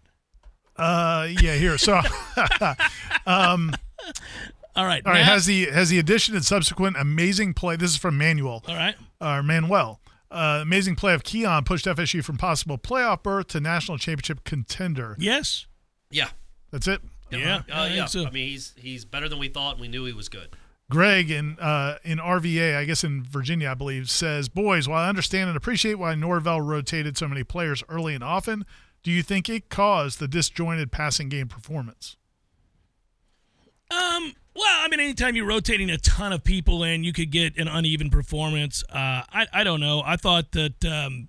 Uh, 0.75 1.27
yeah, 1.41 1.55
here. 1.55 1.77
So, 1.79 1.95
all 1.95 2.03
All 4.75 4.85
right. 4.85 5.03
right. 5.03 5.03
Matt- 5.05 5.25
Has 5.25 5.47
the 5.47 5.65
has 5.71 5.89
the 5.89 5.97
addition 5.97 6.35
and 6.35 6.45
subsequent 6.45 6.97
amazing 6.99 7.55
play? 7.55 7.75
This 7.77 7.89
is 7.91 7.97
from 7.97 8.15
Manuel 8.19 8.63
all 8.67 8.75
right. 8.75 8.95
or 9.19 9.41
Manuel. 9.41 9.99
Uh, 10.29 10.59
amazing 10.61 10.95
play 10.95 11.13
of 11.13 11.23
Keon 11.23 11.63
pushed 11.63 11.85
FSU 11.85 12.23
from 12.23 12.37
possible 12.37 12.77
playoff 12.77 13.23
berth 13.23 13.47
to 13.47 13.59
national 13.59 13.97
championship 13.97 14.43
contender. 14.43 15.15
Yes. 15.17 15.67
Yeah. 16.11 16.29
That's 16.71 16.87
it. 16.87 17.01
Yeah. 17.31 17.63
Uh, 17.71 17.73
I 17.73 17.87
yeah. 17.87 18.05
so. 18.05 18.25
I 18.25 18.31
mean, 18.31 18.49
he's 18.49 18.73
he's 18.77 19.05
better 19.05 19.27
than 19.29 19.39
we 19.39 19.49
thought, 19.49 19.73
and 19.73 19.81
we 19.81 19.87
knew 19.87 20.05
he 20.05 20.13
was 20.13 20.29
good. 20.29 20.49
Greg 20.89 21.29
in 21.29 21.57
uh, 21.59 21.97
in 22.03 22.17
RVA, 22.17 22.77
I 22.77 22.85
guess 22.85 23.03
in 23.03 23.23
Virginia, 23.23 23.71
I 23.71 23.73
believe, 23.73 24.09
says, 24.09 24.47
"Boys, 24.47 24.87
while 24.87 25.03
I 25.03 25.09
understand 25.09 25.49
and 25.49 25.57
appreciate 25.57 25.95
why 25.95 26.15
Norvell 26.15 26.61
rotated 26.61 27.17
so 27.17 27.27
many 27.27 27.43
players 27.43 27.83
early 27.89 28.13
and 28.15 28.23
often, 28.23 28.65
do 29.03 29.11
you 29.11 29.21
think 29.21 29.49
it 29.49 29.69
caused 29.69 30.19
the 30.19 30.27
disjointed 30.27 30.91
passing 30.91 31.29
game 31.29 31.47
performance?" 31.47 32.15
Um. 33.91 34.33
Well, 34.57 34.65
I 34.83 34.87
mean, 34.89 34.99
anytime 34.99 35.35
you're 35.35 35.45
rotating 35.45 35.91
a 35.91 35.97
ton 35.99 36.33
of 36.33 36.43
people 36.43 36.83
in, 36.83 37.03
you 37.03 37.13
could 37.13 37.29
get 37.31 37.57
an 37.57 37.67
uneven 37.67 38.09
performance. 38.09 38.83
Uh, 38.89 39.21
I 39.31 39.45
I 39.53 39.63
don't 39.63 39.79
know. 39.79 40.01
I 40.03 40.15
thought 40.15 40.51
that. 40.53 40.83
Um, 40.83 41.27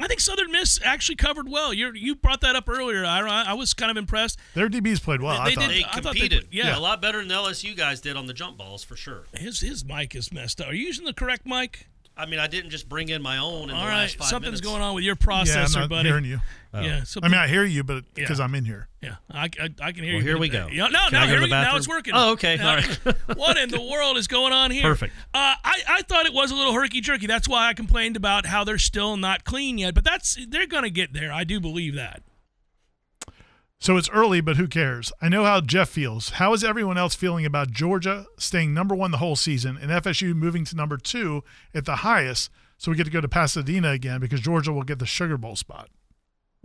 I 0.00 0.06
think 0.06 0.20
Southern 0.20 0.52
Miss 0.52 0.78
actually 0.84 1.16
covered 1.16 1.48
well. 1.48 1.74
You 1.74 1.92
you 1.92 2.14
brought 2.14 2.40
that 2.42 2.54
up 2.56 2.68
earlier. 2.68 3.04
I 3.04 3.20
I 3.20 3.52
was 3.54 3.74
kind 3.74 3.90
of 3.90 3.96
impressed. 3.96 4.38
Their 4.54 4.68
DBs 4.70 5.02
played 5.02 5.20
well. 5.20 5.44
They 5.44 5.50
I 5.52 5.54
thought. 5.54 5.60
did. 5.68 5.70
They 5.70 5.84
I 5.84 6.00
thought 6.00 6.14
they 6.14 6.20
competed. 6.20 6.44
put- 6.44 6.54
yeah. 6.54 6.78
a 6.78 6.80
lot 6.80 7.02
better 7.02 7.18
than 7.18 7.28
the 7.28 7.34
LSU 7.34 7.76
guys 7.76 8.00
did 8.00 8.16
on 8.16 8.26
the 8.26 8.32
jump 8.32 8.56
balls 8.56 8.82
for 8.84 8.96
sure. 8.96 9.24
His 9.34 9.60
his 9.60 9.84
mic 9.84 10.14
is 10.14 10.32
messed 10.32 10.60
up. 10.60 10.68
Are 10.68 10.72
you 10.74 10.86
using 10.86 11.04
the 11.04 11.12
correct 11.12 11.44
mic? 11.46 11.88
I 12.18 12.26
mean, 12.26 12.40
I 12.40 12.48
didn't 12.48 12.70
just 12.70 12.88
bring 12.88 13.08
in 13.10 13.22
my 13.22 13.38
own 13.38 13.70
in 13.70 13.76
All 13.76 13.82
the 13.82 13.88
right, 13.88 14.00
last 14.02 14.16
five 14.16 14.28
something's 14.28 14.60
minutes. 14.60 14.66
going 14.66 14.82
on 14.82 14.94
with 14.96 15.04
your 15.04 15.14
processor, 15.14 15.54
yeah, 15.54 15.64
I'm 15.76 15.80
not 15.82 15.88
buddy. 15.88 16.08
hearing 16.08 16.24
you. 16.24 16.40
Yeah, 16.74 17.02
I 17.22 17.28
mean, 17.28 17.38
I 17.38 17.46
hear 17.48 17.64
you, 17.64 17.82
but 17.84 17.94
Yeah. 17.96 18.02
because 18.16 18.40
I'm 18.40 18.54
in 18.54 18.64
here. 18.64 18.88
yeah, 19.00 19.16
I, 19.30 19.44
I, 19.60 19.70
I 19.80 19.92
can 19.92 20.02
hear 20.04 20.14
Well, 20.14 20.22
you. 20.22 20.22
here 20.22 20.36
we 20.38 20.48
go. 20.48 20.68
Yeah, 20.70 20.88
no, 20.88 20.98
Can 21.08 21.12
no, 21.12 21.18
I 21.20 21.22
go 21.22 21.28
here 21.28 21.38
to 21.38 21.44
we, 21.44 21.50
now 21.50 21.76
it's 21.76 21.88
working. 21.88 22.12
Oh, 22.16 22.32
okay. 22.32 22.58
Uh, 22.58 22.68
All 22.68 22.76
right. 22.76 22.98
what 23.36 23.56
in 23.56 23.70
the 23.70 23.80
world 23.80 24.18
is 24.18 24.26
going 24.26 24.52
on 24.52 24.70
here? 24.70 24.82
Perfect. 24.82 25.14
Uh, 25.32 25.54
I, 25.64 25.80
I 25.88 26.02
thought 26.02 26.26
it 26.26 26.34
was 26.34 26.50
a 26.50 26.54
little 26.54 26.72
herky 26.74 27.00
jerky. 27.00 27.26
That's 27.26 27.48
why 27.48 27.68
I 27.68 27.72
complained 27.74 28.16
about 28.16 28.46
how 28.46 28.64
they're 28.64 28.76
still 28.78 29.16
not 29.16 29.44
clean 29.44 29.78
yet. 29.78 29.94
But 29.94 30.04
that's 30.04 30.36
they're 30.48 30.66
gonna 30.66 30.90
get 30.90 31.12
there. 31.14 31.32
I 31.32 31.44
do 31.44 31.58
believe 31.60 31.94
that. 31.94 32.22
So 33.80 33.96
it's 33.96 34.10
early, 34.10 34.40
but 34.40 34.56
who 34.56 34.66
cares? 34.66 35.12
I 35.22 35.28
know 35.28 35.44
how 35.44 35.60
Jeff 35.60 35.88
feels. 35.88 36.30
How 36.30 36.52
is 36.52 36.64
everyone 36.64 36.98
else 36.98 37.14
feeling 37.14 37.46
about 37.46 37.70
Georgia 37.70 38.26
staying 38.36 38.74
number 38.74 38.94
one 38.94 39.12
the 39.12 39.18
whole 39.18 39.36
season 39.36 39.78
and 39.80 39.90
FSU 39.90 40.34
moving 40.34 40.64
to 40.64 40.76
number 40.76 40.96
two 40.96 41.44
at 41.72 41.84
the 41.84 41.96
highest? 41.96 42.50
So 42.76 42.90
we 42.90 42.96
get 42.96 43.04
to 43.04 43.10
go 43.10 43.20
to 43.20 43.28
Pasadena 43.28 43.90
again 43.90 44.20
because 44.20 44.40
Georgia 44.40 44.72
will 44.72 44.82
get 44.82 44.98
the 44.98 45.06
Sugar 45.06 45.36
Bowl 45.36 45.54
spot. 45.54 45.90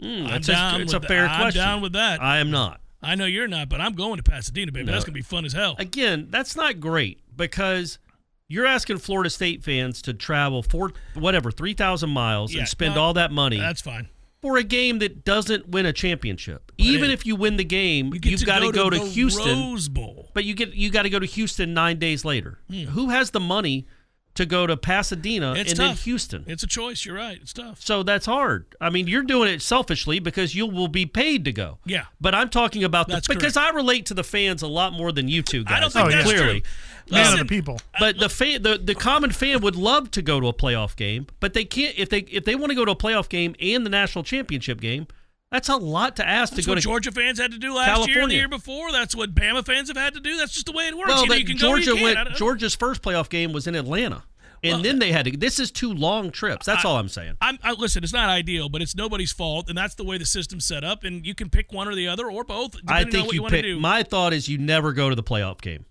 Mm, 0.02 0.24
I'm 0.24 0.30
that's 0.32 0.48
down 0.48 0.80
a, 0.82 0.84
it's 0.84 0.94
a 0.94 1.00
with 1.00 1.08
fair 1.08 1.24
that. 1.24 1.32
I'm 1.32 1.42
question. 1.42 1.62
down 1.62 1.82
with 1.82 1.94
that. 1.94 2.22
I 2.22 2.40
am 2.40 2.50
not. 2.50 2.82
I 3.04 3.16
know 3.16 3.26
you're 3.26 3.48
not, 3.48 3.70
but 3.70 3.80
I'm 3.80 3.94
going 3.94 4.18
to 4.18 4.24
Pasadena, 4.24 4.72
baby. 4.72 4.86
No. 4.86 4.94
That's 4.94 5.06
gonna 5.06 5.14
be 5.14 5.22
fun 5.22 5.46
as 5.46 5.54
hell. 5.54 5.76
Again, 5.78 6.28
that's 6.32 6.56
not 6.56 6.80
great 6.80 7.20
because 7.36 8.00
you're 8.48 8.66
asking 8.66 8.98
Florida 9.00 9.30
State 9.30 9.64
fans 9.64 10.02
to 10.04 10.14
travel 10.14 10.64
four, 10.64 10.94
whatever, 11.14 11.52
three 11.52 11.74
thousand 11.74 12.10
miles 12.10 12.54
Yeah, 12.54 12.62
and 12.62 12.70
spend 12.70 12.96
no, 12.96 13.02
all 13.02 13.14
that 13.14 13.32
money 13.32 13.60
That's 13.60 13.82
fine. 13.82 14.08
For 14.44 14.58
a 14.58 14.64
game 14.64 15.00
that 15.00 15.24
doesn't 15.24 15.70
win 15.70 15.86
a 15.88 15.94
championship. 15.94 16.72
Even 16.78 17.10
it- 17.10 17.14
if 17.14 17.26
you 17.26 17.36
win 17.36 17.56
the 17.58 17.64
game, 17.64 18.14
You 18.14 18.20
get 18.20 18.30
you've 18.32 18.42
to 18.42 18.46
got 18.46 18.62
go 18.62 18.72
to 18.72 18.78
go 18.78 18.90
to 18.92 19.00
Houston. 19.00 19.58
Rose 19.72 19.88
Bowl. 19.88 20.30
But 20.34 20.44
you 20.44 20.54
get 20.54 20.74
you 20.76 20.92
got 20.92 21.04
to 21.04 21.10
go 21.10 21.18
to 21.18 21.26
Houston 21.26 21.74
nine 21.74 21.98
days 21.98 22.26
later. 22.26 22.60
Hmm. 22.70 22.84
Who 22.88 23.10
has 23.10 23.32
the 23.32 23.40
money 23.40 23.88
to 24.36 24.46
go 24.48 24.66
to 24.66 24.76
Pasadena 24.76 25.54
It's 25.54 25.72
and 25.72 25.80
tough. 25.80 25.88
then 25.90 25.96
Houston? 26.06 26.44
It's 26.48 26.64
a 26.64 26.68
choice. 26.68 27.06
You're 27.06 27.16
right. 27.16 27.38
It's 27.42 27.54
tough. 27.54 27.80
so 27.82 28.02
that's 28.04 28.26
hard. 28.26 28.66
I 28.82 28.90
mean, 28.90 29.08
you're 29.08 29.24
doing 29.24 29.50
it 29.50 29.62
selfishly 29.62 30.20
because 30.20 30.56
you 30.56 30.66
will 30.66 30.88
be 30.88 31.06
paid 31.06 31.46
to 31.46 31.52
go. 31.52 31.78
Yeah. 31.86 32.06
But 32.20 32.34
I'm 32.34 32.50
talking 32.50 32.84
about 32.84 33.08
the 33.08 33.14
That's 33.14 33.28
because 33.28 33.56
I 33.58 33.70
relate 33.70 34.08
to 34.08 34.14
the 34.16 34.24
fans 34.24 34.62
a 34.64 34.68
lot 34.68 34.94
more 34.94 35.12
than 35.12 35.28
you 35.28 35.42
two 35.44 35.64
guys. 35.64 35.78
I 35.78 35.80
don't 35.80 35.94
think 35.94 36.06
Oh, 36.06 36.10
that's 36.10 36.26
yeah. 36.32 36.38
clearly. 36.38 36.62
true. 36.62 36.70
Um, 36.70 37.08
Man 37.12 37.20
of 37.22 37.26
Listen, 37.34 37.40
the 37.40 37.46
people. 37.50 37.76
Uh, 37.94 37.98
but 38.00 38.18
the 38.18 38.30
fan, 38.30 38.64
the, 38.64 38.78
the 38.78 38.96
common 38.96 39.32
fan 39.32 39.60
would 39.62 39.76
love 39.76 40.10
to 40.12 40.22
go 40.22 40.40
to 40.40 40.48
a 40.48 40.54
playoff 40.54 40.96
game, 40.96 41.28
but 41.42 41.54
they 41.54 41.66
can't 41.66 41.94
if 41.98 42.10
they 42.10 42.20
if 42.20 42.46
they 42.46 42.56
want 42.56 42.70
to 42.72 42.76
go 42.76 42.86
to 42.86 42.92
a 42.92 42.96
playoff 42.96 43.28
game 43.28 43.56
and 43.60 43.86
the 43.86 43.90
national 43.90 44.24
championship 44.24 44.80
game. 44.80 45.08
That's 45.54 45.70
a 45.70 45.78
lot 45.78 46.16
to 46.18 46.28
ask 46.28 46.52
That's 46.54 46.64
to 46.64 46.68
go 46.68 46.72
what 46.72 46.76
to 46.76 46.82
Georgia 46.82 47.12
fans 47.12 47.40
had 47.40 47.52
to 47.52 47.60
do 47.60 47.76
last 47.76 48.10
year 48.10 48.24
and 48.24 48.32
the 48.32 48.36
year 48.36 48.48
before. 48.50 48.92
That's 48.92 49.16
what 49.16 49.34
Bama 49.36 49.64
fans 49.64 49.88
have 49.88 49.98
had 49.98 50.16
to 50.16 50.20
do. 50.20 50.36
That's 50.36 50.52
just 50.52 50.66
the 50.66 50.72
way 50.72 50.88
it 50.88 50.98
works. 50.98 51.10
Well, 51.10 51.26
Either 51.26 51.38
you 51.38 51.46
can 51.46 51.58
go 51.58 51.76
you 51.76 51.84
Georgia. 51.86 52.04
Went. 52.04 52.30
Georgia's 52.36 52.74
first 52.76 53.04
playoff 53.04 53.30
game 53.30 53.54
was 53.54 53.68
in 53.68 53.76
Atlanta, 53.76 54.24
and 54.64 54.74
Well, 54.74 54.82
then 54.82 54.98
they 55.00 55.12
had 55.12 55.26
to. 55.26 55.38
This 55.38 55.60
is 55.60 55.70
two 55.72 55.94
long 55.94 56.32
trips. 56.32 56.66
That's 56.66 56.84
I- 56.84 56.90
all 56.90 56.98
I'm 56.98 57.08
saying. 57.08 57.36
I'm, 57.40 57.60
I, 57.64 57.74
listen, 57.74 58.04
it's 58.04 58.12
not 58.14 58.30
ideal, 58.30 58.68
but 58.68 58.82
it's 58.82 58.96
nobody's 58.96 59.32
fault, 59.32 59.70
and 59.70 59.78
that's 59.78 59.94
the 59.94 60.04
way 60.04 60.18
the 60.18 60.26
system's 60.26 60.66
set 60.66 60.84
up. 60.84 61.04
And 61.04 61.24
you 61.26 61.36
can 61.36 61.50
pick 61.52 61.72
one 61.72 61.88
or 61.88 61.94
the 61.94 62.08
other, 62.08 62.32
or 62.32 62.44
both, 62.44 62.72
depending 62.72 62.96
I 62.96 63.04
on 63.04 63.12
think 63.12 63.26
what 63.28 63.36
you 63.36 63.44
you, 63.44 63.50
pick. 63.76 63.80
My 63.80 64.02
thought 64.04 64.34
is 64.34 64.50
you 64.50 64.58
never 64.58 64.92
go 64.92 65.10
to 65.10 65.16
the 65.16 65.24
playoff 65.24 65.62
game. 65.62 65.86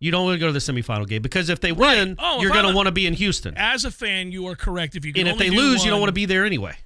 You 0.00 0.10
don't 0.12 0.24
want 0.24 0.36
to 0.36 0.40
go 0.40 0.46
to 0.46 0.52
the 0.52 0.58
semifinal 0.58 1.06
game 1.06 1.20
because 1.22 1.50
if 1.50 1.60
they 1.60 1.72
win, 1.72 2.16
Oh, 2.18 2.40
you're 2.40 2.50
going 2.52 2.66
to 2.68 2.74
want 2.74 2.86
to 2.86 2.92
be 2.92 3.06
in 3.06 3.12
Houston, 3.14 3.54
As 3.56 3.84
a 3.84 3.90
fan, 3.90 4.32
you 4.32 4.46
are 4.48 4.56
correct. 4.56 4.96
If 4.96 5.04
you 5.04 5.12
and 5.16 5.28
if 5.28 5.36
they 5.38 5.50
lose, 5.50 5.84
you 5.84 5.90
don't 5.90 6.00
want 6.00 6.08
to 6.08 6.14
be 6.14 6.24
there 6.26 6.44
anyway. 6.44 6.76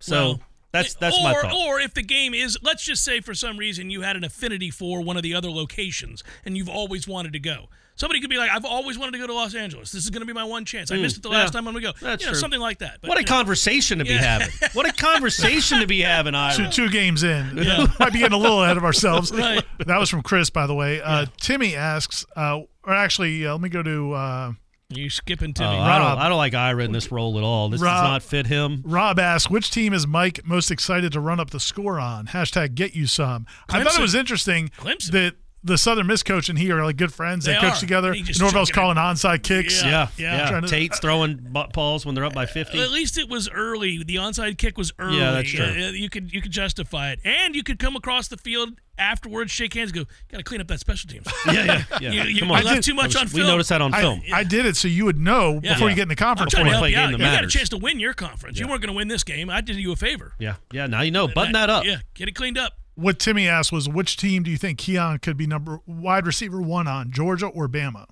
So 0.00 0.14
Well, 0.16 0.40
that's 0.72 0.94
that's 0.94 1.18
or, 1.18 1.22
my 1.24 1.32
thought. 1.34 1.52
Or 1.54 1.80
if 1.80 1.94
the 1.94 2.02
game 2.02 2.34
is, 2.34 2.58
let's 2.62 2.84
just 2.84 3.04
say 3.04 3.20
for 3.20 3.34
some 3.34 3.56
reason 3.56 3.90
you 3.90 4.02
had 4.02 4.16
an 4.16 4.24
affinity 4.24 4.70
for 4.70 5.00
one 5.02 5.16
of 5.16 5.22
the 5.22 5.34
other 5.34 5.50
locations 5.50 6.22
and 6.44 6.56
you've 6.56 6.68
always 6.68 7.06
wanted 7.08 7.32
to 7.34 7.38
go. 7.38 7.68
Somebody 7.96 8.20
could 8.20 8.30
be 8.30 8.36
like, 8.38 8.50
I've 8.52 8.64
always 8.64 8.96
wanted 8.96 9.10
to 9.12 9.18
go 9.18 9.26
to 9.26 9.32
Los 9.34 9.56
Angeles. 9.56 9.90
This 9.90 10.04
is 10.04 10.10
going 10.10 10.20
to 10.20 10.26
be 10.26 10.32
my 10.32 10.44
one 10.44 10.64
chance. 10.64 10.92
I 10.92 10.96
Mm, 10.96 11.02
missed 11.02 11.16
it 11.16 11.22
the 11.24 11.30
yeah. 11.30 11.38
last 11.38 11.52
time 11.52 11.66
I'm 11.66 11.74
going 11.74 11.84
to 11.84 11.92
go. 11.92 11.98
That's 12.06 12.22
you 12.22 12.28
know, 12.28 12.32
true. 12.34 12.40
something 12.40 12.60
like 12.60 12.78
that. 12.78 12.98
But, 13.00 13.08
what 13.08 13.18
a 13.18 13.22
know, 13.22 13.26
conversation 13.26 13.98
to 13.98 14.04
be 14.04 14.10
Yeah. 14.10 14.38
having! 14.38 14.48
What 14.74 14.88
a 14.88 14.92
conversation 14.92 15.80
to 15.80 15.86
be 15.88 16.00
having, 16.02 16.32
Two, 16.34 16.38
Ira. 16.38 16.70
two 16.70 16.90
games 16.90 17.24
in. 17.24 17.58
Yeah. 17.64 17.86
Might 17.98 18.12
be 18.12 18.20
getting 18.20 18.38
a 18.38 18.40
little 18.40 18.62
ahead 18.62 18.76
of 18.76 18.84
ourselves. 18.84 19.32
Right. 19.32 19.64
That 19.84 19.98
was 19.98 20.10
from 20.10 20.22
Chris, 20.22 20.48
by 20.48 20.68
the 20.68 20.74
way. 20.76 21.00
Uh, 21.00 21.26
Timmy 21.40 21.74
asks, 21.74 22.24
uh, 22.36 22.60
or 22.84 22.94
actually, 22.94 23.44
uh, 23.44 23.52
let 23.54 23.60
me 23.62 23.68
go 23.68 23.82
to 23.82 24.12
uh, 24.12 24.52
You 24.90 25.10
skipping 25.10 25.50
Oh, 25.50 25.52
Timmy. 25.52 25.76
I 25.76 25.98
Rob. 25.98 26.16
don't. 26.16 26.24
I 26.24 26.28
don't 26.30 26.38
like 26.38 26.54
Ira 26.54 26.82
in 26.82 26.92
this 26.92 27.12
role 27.12 27.36
at 27.36 27.44
all. 27.44 27.68
This 27.68 27.78
Rob. 27.82 27.92
does 28.04 28.08
not 28.08 28.22
fit 28.22 28.46
him. 28.46 28.82
Rob 28.86 29.18
asks, 29.18 29.50
which 29.50 29.70
team 29.70 29.92
is 29.92 30.06
Mike 30.06 30.40
most 30.46 30.70
excited 30.70 31.12
to 31.12 31.20
run 31.20 31.38
up 31.38 31.50
the 31.50 31.60
score 31.60 32.00
on? 32.00 32.28
Hashtag 32.28 32.74
get 32.74 32.94
you 32.96 33.06
some. 33.06 33.44
I 33.68 33.84
thought 33.84 33.98
it 33.98 34.00
was 34.00 34.14
interesting 34.14 34.70
Clemson. 34.78 35.10
that 35.12 35.34
the 35.68 35.78
Southern 35.78 36.06
Miss 36.08 36.22
coach 36.22 36.48
and 36.48 36.58
he 36.58 36.70
are 36.72 36.84
like 36.84 36.96
good 36.96 37.12
friends. 37.14 37.44
They, 37.44 37.52
They 37.52 37.58
coach 37.60 37.74
are. 37.76 37.80
together. 37.80 38.14
Norvell's 38.40 38.68
chucking 38.68 38.68
it. 38.68 38.72
calling 38.72 38.96
onside 38.96 39.42
kicks. 39.42 39.82
Yeah. 39.82 40.08
Yeah, 40.16 40.36
yeah. 40.36 40.50
yeah. 40.50 40.60
To- 40.60 40.66
Tate's 40.68 40.98
throwing 40.98 41.36
bu- 41.36 41.68
balls 41.72 42.04
when 42.04 42.14
they're 42.14 42.24
up 42.24 42.34
by 42.34 42.46
fifty. 42.46 42.80
At 42.82 42.90
least 42.90 43.16
it 43.18 43.28
was 43.28 43.48
early. 43.48 44.02
The 44.02 44.16
onside 44.16 44.58
kick 44.58 44.76
was 44.76 44.92
early. 44.98 45.18
Yeah, 45.18 45.30
that's 45.32 45.50
true. 45.50 45.64
Uh, 45.64 45.90
you 45.92 46.08
could 46.10 46.32
you 46.32 46.42
could 46.42 46.52
justify 46.52 47.12
it, 47.12 47.20
and 47.24 47.54
you 47.54 47.62
could 47.62 47.78
come 47.78 47.94
across 47.96 48.28
the 48.28 48.36
field 48.36 48.70
afterwards, 49.00 49.52
shake 49.52 49.74
hands, 49.74 49.92
go, 49.92 50.04
got 50.32 50.38
to 50.38 50.42
clean 50.42 50.60
up 50.60 50.66
that 50.66 50.80
special 50.80 51.08
teams. 51.08 51.24
yeah, 51.46 51.52
yeah, 51.52 51.82
yeah. 52.00 52.10
You, 52.10 52.22
you, 52.24 52.40
Come 52.40 52.48
you 52.48 52.54
on, 52.56 52.64
left 52.64 52.82
too 52.82 52.94
much 52.94 53.14
on 53.14 53.28
film. 53.28 53.44
we 53.44 53.48
noticed 53.48 53.68
that 53.68 53.80
on 53.80 53.94
I, 53.94 54.00
film. 54.00 54.20
I 54.34 54.42
did 54.42 54.66
it 54.66 54.76
so 54.76 54.88
you 54.88 55.04
would 55.04 55.18
know 55.20 55.60
Yeah. 55.62 55.74
before 55.74 55.86
Yeah. 55.86 55.90
you 55.90 55.96
get 55.96 56.02
in 56.02 56.08
the 56.08 56.16
conference. 56.16 56.52
Before 56.52 56.66
you 56.66 56.72
you 56.72 56.78
play 56.80 56.94
a 56.94 56.98
out. 56.98 57.10
game 57.10 57.20
You 57.20 57.26
got 57.26 57.44
a 57.44 57.46
chance 57.46 57.68
to 57.68 57.78
win 57.78 58.00
your 58.00 58.12
conference. 58.12 58.58
You 58.58 58.66
weren't 58.66 58.80
going 58.82 58.92
to 58.92 58.96
win 58.96 59.06
this 59.06 59.22
game. 59.22 59.50
I 59.50 59.60
did 59.60 59.76
you 59.76 59.92
a 59.92 59.96
favor. 59.96 60.32
yeah, 60.40 60.56
yeah. 60.72 60.88
Now 60.88 61.02
you 61.02 61.12
know. 61.12 61.28
Button 61.28 61.52
that 61.52 61.70
up. 61.70 61.84
Yeah, 61.84 61.98
get 62.14 62.26
it 62.28 62.34
cleaned 62.34 62.58
up. 62.58 62.72
What 62.98 63.20
Timmy 63.20 63.46
asked 63.46 63.70
was, 63.70 63.88
which 63.88 64.16
team 64.16 64.42
do 64.42 64.50
you 64.50 64.56
think 64.56 64.78
Keon 64.78 65.20
could 65.20 65.36
be 65.36 65.46
number 65.46 65.78
wide 65.86 66.26
receiver 66.26 66.60
one 66.60 66.88
on, 66.88 67.12
Georgia 67.12 67.46
or 67.46 67.68
Bama? 67.68 68.06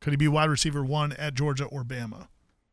Could 0.00 0.14
he 0.14 0.16
be 0.16 0.26
wide 0.26 0.48
receiver 0.48 0.82
one 0.82 1.12
at 1.12 1.34
Georgia 1.34 1.64
or 1.66 1.84
Bama? 1.84 2.28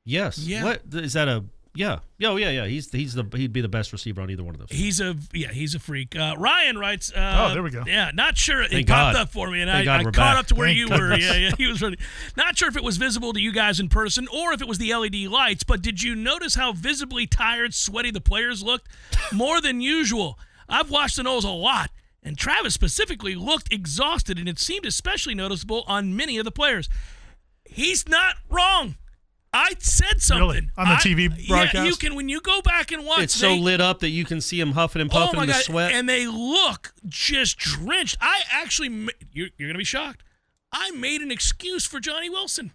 Yes. 0.05 0.37
Yeah. 0.39 0.63
What 0.63 0.81
is 0.93 1.13
that? 1.13 1.27
A 1.27 1.43
yeah. 1.75 1.99
Yeah, 2.17 2.29
Oh 2.29 2.37
yeah, 2.37 2.49
yeah. 2.49 2.65
He's 2.65 2.89
he's 2.91 3.13
the 3.13 3.25
he'd 3.35 3.51
be 3.51 3.59
the 3.59 3.67
best 3.67 3.91
receiver 3.91 4.21
on 4.21 4.31
either 4.31 4.43
one 4.43 4.55
of 4.55 4.59
those. 4.61 4.69
He's 4.71 5.01
a 5.01 5.15
yeah, 5.33 5.49
he's 5.51 5.75
a 5.75 5.79
freak. 5.79 6.15
Uh, 6.15 6.35
Ryan 6.37 6.77
writes. 6.77 7.11
Uh, 7.13 7.47
Oh, 7.49 7.53
there 7.53 7.61
we 7.61 7.71
go. 7.71 7.83
Yeah, 7.85 8.11
not 8.13 8.37
sure. 8.37 8.61
Thank 8.61 8.71
it 8.71 8.75
Thank 8.75 8.87
popped 8.87 9.15
God. 9.15 9.21
up 9.23 9.29
for 9.29 9.51
me, 9.51 9.59
and 9.61 9.69
Thank 9.69 9.81
I, 9.81 9.85
God 9.85 9.99
I 9.99 10.03
we're 10.05 10.11
caught 10.11 10.33
back. 10.35 10.37
up 10.39 10.47
to 10.47 10.55
where 10.55 10.67
Thank 10.69 10.77
you 10.79 10.87
were. 10.87 11.09
goodness. 11.09 11.25
Yeah, 11.25 11.35
yeah. 11.35 11.51
He 11.57 11.67
was 11.67 11.81
ready. 11.81 11.97
Not 12.37 12.57
sure 12.57 12.69
if 12.69 12.77
it 12.77 12.83
was 12.85 12.95
visible 12.95 13.33
to 13.33 13.39
you 13.41 13.51
guys 13.51 13.79
in 13.81 13.89
person 13.89 14.27
or 14.33 14.53
if 14.53 14.61
it 14.61 14.67
was 14.67 14.77
the 14.77 14.93
LED 14.95 15.15
lights, 15.29 15.63
but 15.63 15.81
did 15.81 16.01
you 16.01 16.15
notice 16.15 16.55
how 16.55 16.71
visibly 16.71 17.27
tired, 17.27 17.73
sweaty 17.73 18.11
the 18.11 18.21
players 18.21 18.63
looked? 18.63 18.87
More 19.33 19.59
than 19.61 19.81
usual. 19.81 20.39
I've 20.69 20.89
watched 20.91 21.15
the 21.15 21.23
Noles 21.23 21.43
a 21.43 21.49
lot, 21.49 21.89
and 22.23 22.38
Travis 22.38 22.73
specifically 22.73 23.36
looked 23.36 23.73
exhausted, 23.73 24.38
and 24.38 24.47
it 24.47 24.60
seemed 24.60 24.86
especially 24.86 25.36
noticeable 25.36 25.84
on 25.88 26.15
many 26.15 26.38
of 26.38 26.45
the 26.45 26.51
players. 26.51 26.88
He's 27.65 28.08
not 28.08 28.36
wrong. 28.49 28.95
I 29.51 29.73
said 29.79 30.21
something 30.21 30.47
Really? 30.47 30.69
On 30.77 30.88
the 30.88 30.93
I- 30.93 30.97
TV 30.97 31.29
Yeah, 31.36 31.47
broadcast? 31.47 31.88
you 31.88 31.95
can 31.95 32.13
when 32.15 32.29
you 32.29 32.39
go 32.39 32.62
back 32.62 32.91
and 32.91 33.03
watch. 33.03 33.21
it's 33.23 33.36
so 33.36 33.55
lit 33.55 33.82
up 33.82 33.99
that 34.01 34.10
you 34.10 34.23
can 34.23 34.41
see 34.41 34.60
him 34.60 34.73
huffing 34.73 35.01
and 35.01 35.10
Oh 35.12 35.15
puffing 35.15 35.38
my 35.38 35.43
in 35.43 35.47
the 35.47 35.53
god! 35.53 35.63
sweat. 35.63 35.91
And 35.91 36.08
they 36.08 36.27
look 36.27 36.93
just 37.08 37.58
drenched. 37.58 38.17
I 38.21 38.41
actually, 38.51 39.08
you're, 39.34 39.49
you're 39.58 39.67
gonna 39.69 39.79
be 39.79 39.84
shocked. 39.84 40.23
I 40.71 40.91
made 40.91 41.21
an 41.21 41.32
excuse 41.32 41.84
for 41.88 41.99
Johnny 41.99 42.29
Wilson. 42.29 42.73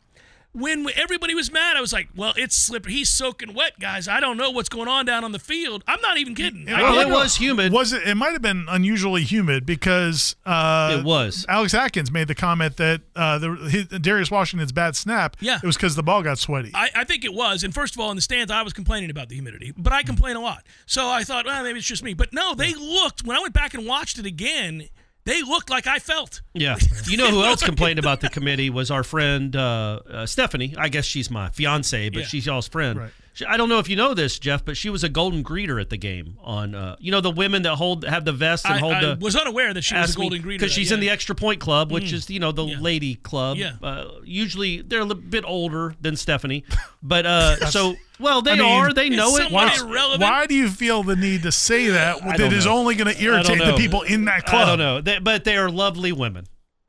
When 0.54 0.86
everybody 0.94 1.34
was 1.34 1.50
mad, 1.50 1.76
I 1.76 1.80
was 1.80 1.92
like, 1.92 2.08
"Well, 2.14 2.32
it's 2.36 2.56
slippery. 2.56 2.92
He's 2.92 3.10
soaking 3.10 3.54
wet, 3.54 3.78
guys. 3.80 4.06
I 4.06 4.20
don't 4.20 4.36
know 4.36 4.50
what's 4.50 4.68
going 4.68 4.86
on 4.86 5.04
down 5.04 5.24
on 5.24 5.32
the 5.32 5.40
field. 5.40 5.82
I'm 5.88 6.00
not 6.00 6.16
even 6.16 6.34
kidding. 6.34 6.68
I 6.72 6.80
well, 6.80 7.00
it 7.00 7.08
was 7.10 7.36
humid. 7.36 7.72
Was 7.72 7.92
it? 7.92 8.06
It 8.06 8.14
might 8.14 8.32
have 8.32 8.42
been 8.42 8.66
unusually 8.68 9.24
humid 9.24 9.66
because 9.66 10.36
uh, 10.46 10.98
It 11.00 11.04
was. 11.04 11.44
Alex 11.48 11.74
Atkins 11.74 12.12
made 12.12 12.28
the 12.28 12.36
comment 12.36 12.76
that 12.76 13.00
uh, 13.16 13.38
the, 13.38 13.54
his, 13.68 13.86
Darius 14.00 14.30
Washington's 14.30 14.70
bad 14.72 14.94
snap. 14.94 15.36
Yeah. 15.40 15.56
it 15.56 15.66
was 15.66 15.76
because 15.76 15.96
the 15.96 16.02
ball 16.04 16.22
got 16.22 16.38
sweaty. 16.38 16.70
I, 16.72 16.90
I 16.94 17.04
think 17.04 17.24
it 17.24 17.34
was. 17.34 17.64
And 17.64 17.74
first 17.74 17.94
of 17.94 18.00
all, 18.00 18.10
in 18.10 18.16
the 18.16 18.22
stands, 18.22 18.52
I 18.52 18.62
was 18.62 18.72
complaining 18.72 19.10
about 19.10 19.28
the 19.28 19.34
humidity, 19.34 19.72
but 19.76 19.92
I 19.92 20.04
complain 20.04 20.36
a 20.36 20.40
lot. 20.40 20.62
So 20.86 21.08
I 21.08 21.24
thought, 21.24 21.46
well, 21.46 21.64
maybe 21.64 21.78
it's 21.78 21.88
just 21.88 22.04
me. 22.04 22.14
But 22.14 22.32
no, 22.32 22.54
they 22.54 22.74
looked, 22.74 23.24
when 23.24 23.36
I 23.36 23.40
went 23.40 23.54
back 23.54 23.74
and 23.74 23.86
watched 23.86 24.18
it 24.18 24.26
again, 24.26 24.88
they 25.24 25.42
looked 25.42 25.70
like 25.70 25.86
I 25.86 25.98
felt. 25.98 26.42
Yeah. 26.52 26.76
You 27.06 27.18
know 27.18 27.30
who 27.30 27.42
else 27.44 27.62
complained 27.62 27.98
about 27.98 28.20
the 28.22 28.28
committee 28.36 28.70
was 28.70 28.90
our 28.90 29.04
friend 29.04 29.54
uh, 29.54 30.00
uh, 30.10 30.26
Stephanie. 30.26 30.74
I 30.78 30.88
guess 30.88 31.04
she's 31.04 31.30
my 31.30 31.50
fiance, 31.50 32.08
but 32.10 32.20
Yeah. 32.20 32.26
she's 32.26 32.46
y'all's 32.46 32.66
friend. 32.68 32.98
Right. 32.98 33.10
She, 33.34 33.44
I 33.44 33.56
don't 33.56 33.68
know 33.68 33.78
if 33.80 33.88
you 33.90 33.96
know 33.96 34.14
this, 34.14 34.38
Jeff, 34.38 34.64
but 34.64 34.76
she 34.76 34.88
was 34.88 35.02
a 35.04 35.08
golden 35.08 35.42
greeter 35.44 35.80
at 35.80 35.90
the 35.90 35.96
game. 35.98 36.38
On 36.42 36.74
uh, 36.74 36.96
you 37.00 37.10
know 37.10 37.20
the 37.20 37.30
women 37.32 37.62
that 37.62 37.74
hold 37.74 38.04
have 38.04 38.24
the 38.24 38.32
vest 38.32 38.64
and 38.64 38.74
I, 38.74 38.78
hold 38.78 38.94
I 38.94 39.00
the. 39.00 39.18
was 39.20 39.34
unaware 39.36 39.74
that 39.74 39.82
she 39.82 39.94
was 39.94 40.14
a 40.14 40.16
golden 40.16 40.40
greeter. 40.42 40.48
because 40.50 40.72
she's 40.72 40.92
in 40.92 41.00
the 41.00 41.10
extra 41.10 41.34
point 41.34 41.60
club, 41.60 41.90
which 41.92 42.04
Mm. 42.04 42.12
is 42.14 42.30
you 42.30 42.40
know 42.40 42.52
the 42.52 42.64
Yeah. 42.64 42.78
lady 42.80 43.16
club. 43.16 43.56
Yeah. 43.58 43.72
Uh, 43.82 44.06
usually 44.24 44.82
they're 44.82 45.00
a 45.00 45.04
little 45.04 45.22
bit 45.22 45.44
older 45.46 45.94
than 46.00 46.16
Stephanie, 46.16 46.64
but 47.02 47.26
uh, 47.26 47.66
so 47.70 47.96
well 48.20 48.42
they 48.42 48.52
I 48.52 48.56
mean, 48.56 48.64
are. 48.80 48.92
They 48.92 49.08
know 49.08 49.36
it. 49.36 49.50
Why- 49.50 49.74
irrelevant. 49.76 50.22
Why 50.22 50.46
do 50.46 50.54
you 50.54 50.68
feel 50.68 51.02
the 51.02 51.16
need 51.16 51.42
to 51.44 51.52
say 51.52 51.88
that? 51.88 52.22
I 52.22 52.28
That 52.28 52.38
don't 52.38 52.52
is 52.52 52.66
know. 52.66 52.78
only 52.78 52.94
going 52.94 53.14
to 53.14 53.22
irritate 53.22 53.58
the 53.58 53.74
people 53.76 54.02
in 54.02 54.24
that 54.26 54.46
club. 54.46 54.62
I 54.62 54.66
don't 54.70 54.78
know, 54.78 55.00
They- 55.00 55.18
but 55.18 55.44
they 55.44 55.56
are 55.56 55.70
lovely 55.70 56.12
women. 56.12 56.46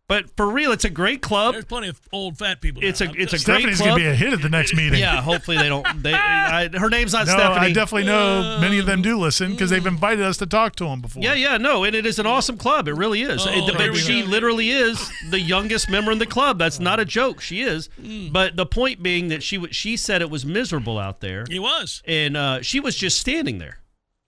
But 0.08 0.30
for 0.38 0.48
real, 0.48 0.72
it's 0.72 0.86
a 0.86 0.90
great 0.92 1.24
club. 1.24 1.54
There's 1.56 1.66
plenty 1.66 1.88
of 1.88 2.00
old 2.12 2.38
fat 2.38 2.62
people. 2.62 2.84
It's 2.84 3.00
now. 3.02 3.08
a 3.08 3.10
I'm 3.10 3.16
it's 3.18 3.34
a 3.34 3.38
just- 3.38 3.46
great 3.46 3.56
Stephanie's 3.62 3.78
club. 3.78 3.90
going 3.90 4.00
to 4.02 4.06
be 4.06 4.10
a 4.12 4.16
hit 4.16 4.34
at 4.34 4.42
the 4.44 4.50
next 4.50 4.76
meeting. 4.76 5.00
Yeah, 5.00 5.20
hopefully 5.20 5.58
they 5.58 5.68
don't. 5.68 5.86
They, 6.04 6.14
I, 6.14 6.70
her 6.78 6.90
name's 6.92 7.14
not 7.14 7.26
No, 7.26 7.34
Stephanie. 7.34 7.66
I 7.68 7.74
definitely 7.74 8.06
know 8.06 8.60
many 8.62 8.78
of 8.78 8.86
them 8.86 9.02
do 9.02 9.18
listen 9.20 9.52
because 9.54 9.72
they've 9.72 9.86
invited 9.86 10.24
us 10.24 10.38
to 10.38 10.46
talk 10.46 10.76
to 10.76 10.84
them 10.84 11.02
before. 11.02 11.24
Yeah, 11.24 11.34
yeah, 11.34 11.58
no, 11.58 11.84
and 11.84 11.96
it 11.96 12.06
is 12.06 12.20
an 12.20 12.28
awesome 12.28 12.58
club. 12.58 12.88
It 12.88 12.94
really 12.94 13.24
is. 13.24 13.48
Oh, 13.48 13.50
It- 13.50 13.76
but 13.76 13.96
she 13.96 14.22
go. 14.22 14.28
literally 14.28 14.70
is 14.70 15.12
the 15.32 15.40
youngest 15.40 15.90
member 15.90 16.12
in 16.12 16.20
the 16.20 16.28
club. 16.28 16.60
That's 16.60 16.80
not 16.80 17.00
a 17.00 17.06
joke. 17.06 17.42
She 17.42 17.62
is. 17.64 17.90
Mm. 18.00 18.32
But 18.32 18.56
the 18.58 18.66
point 18.68 19.02
being 19.02 19.30
that 19.30 19.42
she 19.42 19.66
she 19.72 19.98
said 19.98 20.22
it 20.22 20.30
was 20.30 20.46
miserable 20.46 21.00
out 21.00 21.22
there, 21.22 21.46
He 21.50 21.58
was. 21.58 22.04
and 22.08 22.38
uh, 22.38 22.62
she 22.62 22.80
was 22.80 22.96
just 22.96 23.18
standing 23.20 23.58
there. 23.58 23.80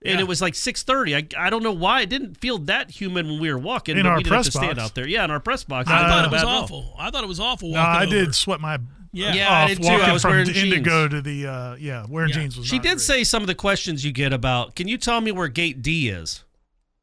And 0.04 0.14
Yeah. 0.14 0.20
it 0.20 0.28
was 0.28 0.40
like 0.40 0.54
6:30. 0.54 1.16
I, 1.36 1.46
I 1.46 1.50
don't 1.50 1.62
know 1.64 1.72
why 1.72 2.02
it 2.02 2.08
didn't 2.08 2.36
feel 2.40 2.58
that 2.58 2.90
humid 2.90 3.26
when 3.26 3.40
we 3.40 3.50
were 3.52 3.58
walking. 3.58 3.96
In 3.96 4.04
but 4.04 4.10
our 4.10 4.16
we 4.18 4.22
didn't 4.22 4.36
have 4.36 4.44
to 4.44 4.50
press 4.52 4.62
stand 4.62 4.76
box. 4.76 4.90
out 4.90 4.94
there. 4.94 5.08
Yeah, 5.08 5.24
in 5.24 5.30
our 5.32 5.40
press 5.40 5.64
box. 5.64 5.90
I 5.90 6.02
Not 6.02 6.08
thought 6.10 6.24
it 6.26 6.30
was 6.30 6.42
bad 6.42 6.48
at 6.48 6.54
all. 6.54 6.62
awful. 6.62 6.94
I 6.98 7.10
thought 7.10 7.24
it 7.24 7.28
was 7.28 7.40
awful. 7.40 7.70
No, 7.72 7.80
walking 7.80 8.08
I 8.08 8.10
did 8.10 8.34
sweat 8.34 8.60
my 8.60 8.78
Yeah. 9.12 9.32
Yeah, 9.34 9.52
I 9.52 9.66
did 9.68 9.78
too. 9.82 9.88
walking 9.88 10.04
I 10.06 10.12
was 10.12 10.22
from 10.22 10.30
wearing 10.32 10.48
Indigo 10.54 11.08
jeans. 11.08 11.10
to 11.14 11.22
the 11.22 11.46
uh, 11.48 11.74
yeah 11.80 12.06
wearing 12.08 12.30
Yeah. 12.30 12.36
jeans 12.36 12.56
was. 12.56 12.66
She 12.68 12.76
not 12.76 12.82
did 12.84 12.88
great. 12.90 13.00
say 13.00 13.24
some 13.24 13.42
of 13.42 13.48
the 13.48 13.54
questions 13.56 14.04
you 14.04 14.12
get 14.12 14.32
about, 14.32 14.76
can 14.76 14.86
you 14.86 14.98
tell 14.98 15.20
me 15.20 15.32
where 15.32 15.48
gate 15.48 15.82
D 15.82 16.08
is? 16.10 16.44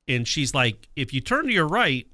And 0.08 0.26
she's 0.28 0.54
like, 0.54 0.88
if 0.96 1.14
you 1.14 1.20
turn 1.20 1.48
to 1.48 1.52
your 1.54 1.68
right 1.68 2.08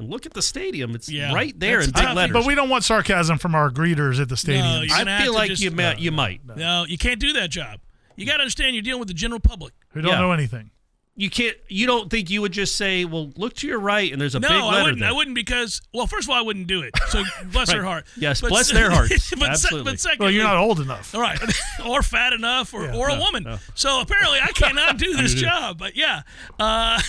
and 0.00 0.08
look 0.10 0.26
at 0.26 0.32
the 0.32 0.42
stadium, 0.42 0.96
it's 0.96 1.08
Yeah. 1.08 1.32
right 1.32 1.52
there 1.60 1.76
That's 1.76 1.88
in 1.88 1.92
big 1.92 2.02
tough. 2.02 2.16
letters. 2.16 2.32
But 2.32 2.46
we 2.46 2.56
don't 2.56 2.70
want 2.70 2.82
sarcasm 2.82 3.38
from 3.38 3.54
our 3.54 3.70
greeters 3.70 4.18
at 4.20 4.28
the 4.30 4.36
stadium. 4.36 4.82
you- 4.82 4.88
I 4.92 5.22
feel 5.22 5.32
like 5.34 5.50
just- 5.50 5.62
you 5.62 5.70
might. 5.70 6.00
You 6.00 6.10
might. 6.10 6.40
No, 6.44 6.86
you 6.88 6.98
can't 6.98 7.20
do 7.20 7.34
that 7.34 7.50
job. 7.50 7.78
You 8.16 8.26
got 8.26 8.34
to 8.34 8.40
understand 8.42 8.74
you're 8.74 8.82
dealing 8.82 9.00
with 9.00 9.08
the 9.08 9.14
general 9.14 9.40
public. 9.40 9.72
who 9.90 10.00
don't 10.02 10.12
yeah. 10.12 10.20
know 10.20 10.32
anything. 10.32 10.70
You 11.16 11.30
can't. 11.30 11.56
You 11.68 11.86
don't 11.86 12.10
think 12.10 12.28
you 12.28 12.40
would 12.42 12.50
just 12.50 12.74
say, 12.74 13.04
"Well, 13.04 13.30
look 13.36 13.54
to 13.54 13.68
your 13.68 13.78
right," 13.78 14.10
and 14.12 14.20
there's 14.20 14.34
a 14.34 14.40
no, 14.40 14.48
big 14.48 14.56
I 14.56 14.82
wouldn't. 14.82 14.98
there. 14.98 15.08
I 15.08 15.12
wouldn't 15.12 15.36
because 15.36 15.80
well, 15.92 16.08
first 16.08 16.26
of 16.26 16.30
all, 16.30 16.36
I 16.36 16.40
wouldn't 16.42 16.66
do 16.66 16.82
it. 16.82 16.92
So 17.10 17.22
bless 17.52 17.70
her 17.70 17.84
heart. 17.84 18.04
Yes, 18.16 18.40
But 18.40 18.50
bless 18.50 18.72
their 18.72 18.90
hearts. 18.90 19.30
but, 19.30 19.38
se- 19.38 19.46
Absolutely. 19.46 19.92
but 19.92 20.00
secondly, 20.00 20.24
Well, 20.24 20.32
you're 20.32 20.42
not 20.42 20.56
old 20.56 20.80
enough. 20.80 21.14
All 21.14 21.20
right, 21.20 21.38
or 21.86 22.02
fat 22.02 22.32
enough, 22.32 22.74
or, 22.74 22.86
Yeah. 22.86 22.96
or 22.96 23.10
a 23.10 23.16
woman. 23.16 23.44
no. 23.44 23.58
So 23.76 24.00
apparently, 24.00 24.40
I 24.42 24.50
cannot 24.52 24.98
do 24.98 25.14
this 25.14 25.34
job. 25.34 25.78
But 25.78 25.94
yeah, 25.94 26.22
uh, 26.58 27.00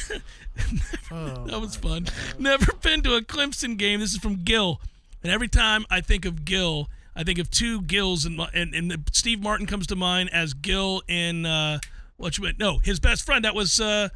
that 1.09 1.59
was 1.59 1.75
fun. 1.75 2.05
Never 2.37 2.73
been 2.73 3.01
to 3.03 3.15
a 3.15 3.21
Clemson 3.21 3.75
game. 3.77 3.99
This 4.01 4.11
is 4.13 4.19
from 4.19 4.43
Gil, 4.43 4.81
and 5.23 5.31
every 5.31 5.47
time 5.47 5.85
I 5.89 6.01
think 6.01 6.25
of 6.25 6.45
Gil, 6.45 6.89
I 7.15 7.23
think 7.23 7.39
of 7.39 7.49
two 7.49 7.81
Gills, 7.81 8.25
and 8.25 8.39
and, 8.53 8.73
and 8.75 9.05
Steve 9.11 9.41
Martin 9.41 9.65
comes 9.65 9.87
to 9.87 9.95
mind 9.95 10.29
as 10.33 10.53
Gil 10.53 11.01
in 11.07 11.45
uh, 11.45 11.79
what 12.17 12.37
you 12.37 12.43
meant? 12.43 12.59
No, 12.59 12.79
his 12.79 12.99
best 12.99 13.25
friend. 13.25 13.45
That 13.45 13.55
was 13.55 13.79
uh, 13.79 14.09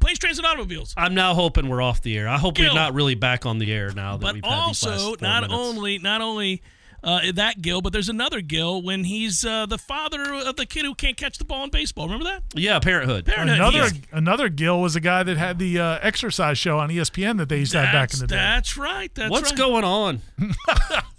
Planes, 0.00 0.18
Trains, 0.18 0.38
and 0.38 0.46
Automobiles. 0.46 0.94
I'm 0.96 1.14
now 1.14 1.34
hoping 1.34 1.68
we're 1.68 1.82
off 1.82 2.02
the 2.02 2.16
air. 2.16 2.28
I 2.28 2.38
hope 2.38 2.54
Gil. 2.54 2.70
we're 2.70 2.74
not 2.74 2.94
really 2.94 3.14
back 3.14 3.46
on 3.46 3.58
the 3.58 3.72
air 3.72 3.90
now 3.92 4.16
that 4.16 4.22
but 4.24 4.34
we've 4.34 4.44
had 4.44 4.68
these 4.68 4.84
last 4.84 4.86
also 4.86 5.08
four 5.08 5.16
not 5.20 5.42
minutes. 5.42 5.54
only 5.58 5.98
not 5.98 6.20
only 6.20 6.62
uh, 7.04 7.20
that 7.34 7.62
Gil, 7.62 7.80
but 7.80 7.92
there's 7.92 8.08
another 8.08 8.40
Gil 8.40 8.82
when 8.82 9.04
he's 9.04 9.44
uh, 9.44 9.66
the 9.66 9.78
father 9.78 10.34
of 10.34 10.56
the 10.56 10.66
kid 10.66 10.84
who 10.84 10.94
can't 10.94 11.16
catch 11.16 11.38
the 11.38 11.44
ball 11.44 11.64
in 11.64 11.70
baseball. 11.70 12.06
Remember 12.06 12.24
that? 12.24 12.42
Yeah, 12.54 12.78
Parenthood. 12.80 13.24
Parenthood. 13.26 13.58
Another 13.58 13.78
Yes. 13.78 13.92
another 14.12 14.48
Gil 14.48 14.80
was 14.80 14.96
a 14.96 15.00
guy 15.00 15.22
that 15.22 15.36
had 15.36 15.58
the 15.58 15.78
uh, 15.78 15.98
exercise 16.02 16.58
show 16.58 16.78
on 16.78 16.88
ESPN 16.90 17.38
that 17.38 17.48
they 17.48 17.58
used 17.58 17.72
to 17.72 17.80
have 17.80 17.92
back 17.92 18.12
in 18.12 18.20
the 18.20 18.26
day. 18.26 18.36
that's 18.36 18.76
right. 18.76 19.14
That's 19.14 19.30
What's 19.30 19.50
right. 19.50 19.58
going 19.58 19.84
on? 19.84 20.22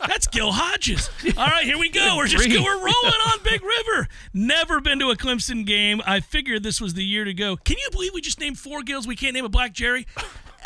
That's 0.07 0.27
Gil 0.27 0.51
Hodges. 0.51 1.09
All 1.37 1.45
right, 1.45 1.65
here 1.65 1.77
we 1.77 1.89
go. 1.89 2.15
We're 2.17 2.27
just 2.27 2.47
we're 2.47 2.55
rolling 2.77 3.19
on 3.27 3.39
Big 3.43 3.61
River. 3.87 4.07
Never 4.33 4.79
been 4.79 4.97
to 4.99 5.09
a 5.11 5.15
Clemson 5.15 5.65
game. 5.65 6.01
I 6.05 6.19
figured 6.21 6.63
this 6.63 6.79
was 6.81 6.93
the 6.93 7.03
year 7.03 7.25
to 7.25 7.33
go. 7.33 7.57
Can 7.57 7.77
you 7.77 7.89
believe 7.91 8.13
we 8.13 8.21
just 8.21 8.39
named 8.39 8.57
four 8.57 8.81
Gills? 8.81 9.05
We 9.07 9.15
can't 9.17 9.33
name 9.33 9.45
a 9.45 9.49
Black 9.49 9.73
Jerry. 9.73 10.07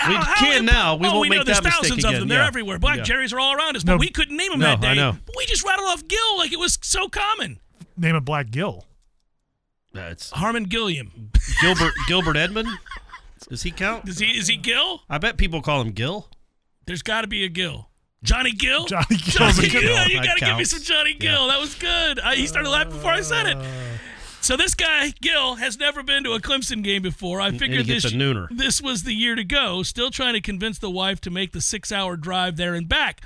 We 0.08 0.16
can 0.16 0.66
now. 0.66 0.96
We 0.96 1.08
oh, 1.08 1.12
won't 1.14 1.22
we 1.22 1.30
know 1.30 1.38
make 1.38 1.46
there's 1.46 1.58
that 1.60 1.64
mistake 1.64 1.82
thousands 1.84 2.04
of 2.04 2.10
again. 2.10 2.20
them. 2.22 2.30
They're 2.30 2.40
Yeah. 2.40 2.48
everywhere. 2.48 2.80
Black 2.80 2.98
Yeah. 2.98 3.04
Jerrys 3.04 3.34
are 3.34 3.40
all 3.40 3.54
around 3.56 3.76
us, 3.78 3.84
but 3.84 3.94
No. 3.94 3.98
we 3.98 4.10
couldn't 4.10 4.36
name 4.36 4.52
them 4.52 4.60
No, 4.60 4.66
that 4.68 4.82
day. 4.82 4.88
I 4.90 4.94
know. 4.96 5.18
But 5.26 5.36
we 5.38 5.46
just 5.46 5.64
rattled 5.64 5.88
off 5.88 6.08
Gil 6.08 6.38
like 6.38 6.52
it 6.52 6.60
was 6.60 6.78
so 6.82 7.08
common. 7.08 7.60
Name 7.96 8.16
it 8.16 8.22
Black 8.26 8.50
Gil. 8.52 8.86
That's 9.94 10.32
Harmon 10.32 10.64
Gilliam. 10.66 11.32
Gilbert 11.62 11.94
Gilbert 12.08 12.36
Edmond. 12.38 12.68
Does 13.50 13.62
he 13.64 13.72
count? 13.72 14.10
Is 14.10 14.20
he 14.20 14.26
is 14.38 14.48
he 14.48 14.58
Gil? 14.58 15.02
I 15.10 15.18
bet 15.20 15.38
people 15.38 15.62
call 15.62 15.82
him 15.82 15.92
Gil. 15.92 16.28
There's 16.86 17.04
got 17.04 17.22
to 17.22 17.28
be 17.28 17.44
a 17.44 17.50
Gil. 17.50 17.90
Johnny 18.24 18.52
Gill. 18.54 18.86
Johnny 18.86 19.18
Gill's 19.18 19.56
Johnny 19.58 19.68
a 19.68 19.70
Gill. 19.70 20.08
You 20.08 20.24
got 20.24 20.38
to 20.38 20.46
give 20.46 20.58
me 20.58 20.64
some 20.64 20.82
Johnny 20.82 21.14
Gill. 21.14 21.48
That 21.50 21.60
was 21.60 21.76
good. 21.76 22.20
I, 22.22 22.36
he 22.36 22.48
started 22.48 22.70
laughing 22.70 22.94
before 22.94 23.12
I 23.12 23.22
said 23.22 23.48
it. 23.48 23.58
So 24.44 24.58
this 24.58 24.74
guy 24.76 25.14
Gill 25.22 25.56
has 25.56 25.80
never 25.80 26.04
been 26.04 26.26
to 26.26 26.34
a 26.34 26.40
Clemson 26.40 26.84
game 26.84 27.02
before. 27.02 27.40
I 27.40 27.52
figured 27.52 27.86
he 27.86 27.94
gets 27.94 28.04
this 28.04 28.12
a 28.14 28.16
nooner. 28.16 28.48
this 28.52 28.82
was 28.82 29.04
the 29.04 29.14
year 29.14 29.36
to 29.36 29.44
go. 29.46 29.84
Still 29.84 30.12
trying 30.12 30.34
to 30.34 30.42
convince 30.42 30.78
the 30.80 30.90
wife 30.90 31.22
to 31.22 31.32
make 31.32 31.54
the 31.54 31.62
six-hour 31.62 32.18
drive 32.18 32.58
there 32.58 32.74
and 32.74 32.90
back. 32.90 33.22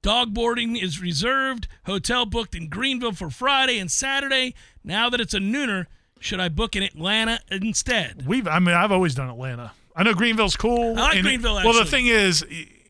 Dog 0.00 0.32
boarding 0.32 0.76
is 0.76 0.98
reserved. 1.00 1.68
Hotel 1.84 2.24
booked 2.24 2.54
in 2.54 2.68
Greenville 2.70 3.12
for 3.12 3.28
Friday 3.28 3.78
and 3.78 3.90
Saturday. 3.90 4.54
Now 4.82 5.10
that 5.10 5.20
it's 5.20 5.34
a 5.34 5.38
nooner, 5.38 5.86
should 6.18 6.40
I 6.40 6.48
book 6.48 6.74
in 6.74 6.82
Atlanta 6.82 7.40
instead? 7.50 8.24
We've 8.26 8.48
I 8.48 8.58
mean 8.58 8.74
I've 8.74 8.92
always 8.92 9.14
done 9.14 9.28
Atlanta. 9.28 9.72
I 9.94 10.04
know 10.04 10.14
Greenville's 10.14 10.56
cool. 10.56 10.96
I 10.98 11.02
like 11.02 11.14
and- 11.16 11.22
Greenville, 11.24 11.54
Well, 11.56 11.74
the 11.74 11.84
thing 11.84 12.06
is, 12.06 12.44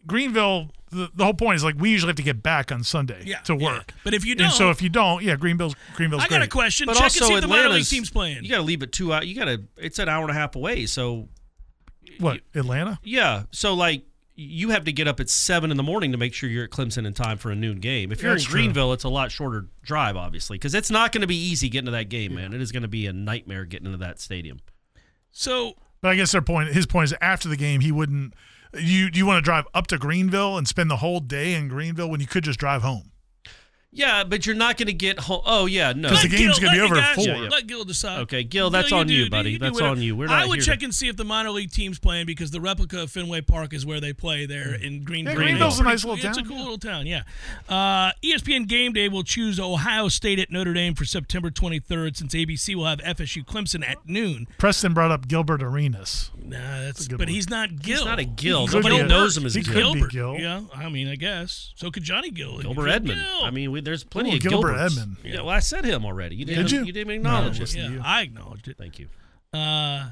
Greenville. 0.07 0.71
The, 0.93 1.11
the 1.15 1.25
whole 1.25 1.35
point 1.35 1.57
is 1.57 1.65
like 1.65 1.75
we 1.79 1.91
usually 1.91 2.11
have 2.11 2.17
to 2.17 2.23
get 2.23 2.43
back 2.43 2.71
on 2.71 2.85
Sunday 2.85 3.23
Yeah, 3.25 3.39
to 3.41 3.55
yeah. 3.57 3.65
work. 3.67 3.93
But 4.05 4.13
if 4.15 4.25
you 4.27 4.37
and 4.39 4.53
so 4.53 4.65
don't- 4.65 4.71
if 4.73 4.83
you 4.83 4.89
don't, 4.91 5.23
yeah, 5.23 5.37
Greenville's 5.37 5.75
Greenville's 5.95 6.23
I 6.25 6.29
got 6.29 6.43
a 6.43 6.47
question. 6.49 6.87
But 6.87 6.95
Check 6.95 7.05
also 7.05 7.25
and 7.25 7.29
see 7.29 7.35
if 7.37 7.41
the 7.41 7.49
minor 7.49 7.71
league 7.71 7.87
team's 7.87 8.11
playing. 8.11 8.45
You 8.45 8.51
got 8.51 8.57
to 8.59 8.63
leave 8.63 8.83
it 8.83 8.93
two 8.93 9.13
out. 9.13 9.27
You 9.27 9.35
got 9.35 9.47
to. 9.47 9.63
It's 9.79 9.99
an 9.99 10.09
hour 10.09 10.23
and 10.23 10.31
a 10.31 10.35
half 10.35 10.55
away. 10.55 10.87
So 10.87 11.29
What 12.19 12.41
Atlanta? 12.55 12.99
yeah. 13.03 13.45
So 13.53 13.75
like 13.75 14.05
you 14.35 14.71
have 14.71 14.85
to 14.85 14.93
get 14.93 15.07
up 15.07 15.21
at 15.21 15.29
seven 15.29 15.71
in 15.71 15.77
the 15.77 15.83
morning 15.83 16.13
to 16.13 16.19
make 16.19 16.33
sure 16.35 16.49
you're 16.49 16.65
at 16.65 16.71
Clemson 16.71 17.07
in 17.07 17.13
time 17.15 17.37
for 17.39 17.51
a 17.51 17.55
noon 17.55 17.81
game. 17.81 18.11
If 18.13 18.23
you're 18.23 18.33
That's 18.33 18.45
in 18.45 18.51
true. 18.51 18.61
Greenville, 18.61 18.93
it's 18.95 19.05
a 19.05 19.09
lot 19.09 19.31
shorter 19.31 19.67
drive, 19.83 20.17
obviously, 20.17 20.57
because 20.57 20.75
it's 20.75 20.91
not 20.91 21.13
going 21.13 21.21
to 21.21 21.27
be 21.27 21.37
easy 21.37 21.69
getting 21.69 21.85
to 21.87 21.91
that 21.93 22.09
game, 22.09 22.35
man. 22.35 22.53
It 22.55 22.61
is 22.63 22.73
going 22.73 22.83
to 22.83 22.89
be 22.89 23.07
a 23.07 23.13
nightmare 23.13 23.65
getting 23.67 23.87
into 23.87 23.99
that 23.99 24.21
stadium. 24.21 24.61
so 25.31 25.75
But 26.01 26.11
I 26.13 26.17
guess 26.17 26.33
their 26.33 26.43
point, 26.43 26.71
his 26.73 26.87
point 26.87 27.05
is 27.05 27.15
after 27.21 27.49
the 27.49 27.57
game, 27.57 27.81
he 27.81 27.93
wouldn't. 27.93 28.35
You 28.75 29.11
do 29.11 29.19
you 29.19 29.27
want 29.27 29.39
to 29.39 29.43
drive 29.43 29.67
up 29.75 29.87
to 29.89 29.99
Greenville 29.99 30.57
and 30.57 30.67
spend 30.67 30.91
the 30.91 30.97
whole 30.97 31.21
day 31.21 31.55
in 31.55 31.69
Greenville 31.69 32.11
when 32.11 32.21
you 32.21 32.27
could 32.27 32.45
just 32.45 32.59
drive 32.59 32.83
home? 32.83 33.11
Yeah, 33.95 34.25
but 34.25 34.47
you're 34.47 34.55
not 34.55 34.79
going 34.79 34.87
to 34.87 34.95
get 34.95 35.19
home. 35.19 35.43
Oh 35.45 35.67
yeah, 35.67 35.93
no. 35.95 36.09
'Cause 36.09 36.23
the 36.23 36.29
game's 36.31 36.59
gonna 36.59 36.73
be 36.73 36.81
over 36.81 36.95
the 36.95 37.03
at 37.03 37.15
four. 37.15 37.27
Yeah, 37.27 37.43
yeah. 37.43 37.49
Let 37.51 37.67
Gil 37.67 37.85
decide. 37.85 38.21
Okay, 38.21 38.43
Gil, 38.43 38.71
that's 38.71 38.91
on 38.91 39.11
you, 39.11 39.29
buddy. 39.29 39.53
do 39.53 39.59
That's 39.59 39.75
whatever. 39.75 39.91
on 39.91 40.01
you. 40.01 40.17
We're 40.17 40.29
not. 40.29 40.43
I 40.43 40.47
would 40.47 40.61
here 40.61 40.65
check 40.65 40.79
to- 40.79 40.87
and 40.87 40.95
see 40.95 41.09
if 41.09 41.19
the 41.19 41.27
minor 41.27 41.51
league 41.51 41.71
team's 41.73 41.99
playing 41.99 42.25
because 42.25 42.51
the 42.53 42.61
replica 42.63 43.03
of 43.03 43.11
Fenway 43.11 43.43
Park 43.43 43.75
is 43.75 43.85
where 43.85 44.01
they 44.01 44.15
play 44.15 44.47
there 44.47 44.73
in 44.75 45.05
Greenville. 45.05 45.35
Yeah, 45.35 45.39
Greenville's 45.41 45.79
a 45.79 45.83
nice 45.83 46.05
little 46.07 46.25
It's 46.27 46.39
a 46.39 46.43
cool 46.43 46.57
yeah. 46.57 46.63
little 46.63 46.79
town, 46.79 47.07
yeah. 47.07 47.25
Uh, 47.69 48.13
ESPN 48.25 48.67
Game 48.67 48.95
Day 48.95 49.11
will 49.11 49.25
choose 49.25 49.61
Ohio 49.61 50.09
State 50.09 50.39
at 50.39 50.51
Notre 50.51 50.73
Dame 50.73 50.95
for 50.95 51.05
September 51.05 51.51
23rd 51.51 52.17
since 52.17 52.33
ABC 52.35 52.75
will 52.75 52.87
have 52.87 53.01
FSU 53.01 53.45
Clemson 53.45 53.87
at 53.87 53.99
noon. 54.09 54.49
Preston 54.57 54.95
brought 54.95 55.11
up 55.11 55.29
Gilbert 55.29 55.63
Arenas. 55.63 56.31
Nah, 56.45 56.59
that's 56.83 57.07
good 57.09 57.19
but 57.19 57.29
one. 57.29 57.35
he's 57.35 57.49
not 57.49 57.77
Gil. 57.77 57.97
He's 57.99 58.05
not 58.05 58.19
a 58.19 58.25
Gil. 58.25 58.67
He's 58.67 58.75
Nobody 58.75 59.03
knows 59.05 59.37
him 59.37 59.47
as 59.47 59.55
He 59.55 59.63
Gil. 59.63 59.73
could 59.73 59.95
be 59.95 60.09
Gilbert. 60.09 60.11
Gil. 60.13 60.37
Yeah, 60.39 60.63
I 60.75 60.89
mean, 60.89 61.09
I 61.09 61.17
guess. 61.17 61.73
So 61.77 61.91
could 61.91 62.03
Johnny 62.03 62.31
Gill. 62.31 62.61
Gilbert 62.61 62.89
If 62.89 62.95
Edmond. 62.97 63.21
Gil. 63.21 63.45
I 63.45 63.51
mean, 63.51 63.71
we, 63.73 63.81
there's 63.81 64.05
plenty 64.05 64.33
Ooh, 64.33 64.37
of 64.37 64.43
Gilbert 64.43 64.75
Gilberts. 64.77 64.93
Edmond. 64.99 65.17
Yeah, 65.25 65.41
well, 65.41 65.51
I 65.51 65.61
said 65.61 65.85
him 65.85 66.05
already. 66.05 66.37
You 66.37 66.45
didn't. 66.45 66.65
Did 66.65 66.73
you? 66.73 66.85
You 66.85 66.93
didn't 66.93 67.13
acknowledge 67.13 67.59
No, 67.59 67.65
it. 67.65 67.75
yeah. 67.75 68.03
I 68.05 68.23
acknowledged 68.23 68.69
it. 68.69 68.77
Thank 68.79 68.99
you. 68.99 69.09
uh, 69.55 70.11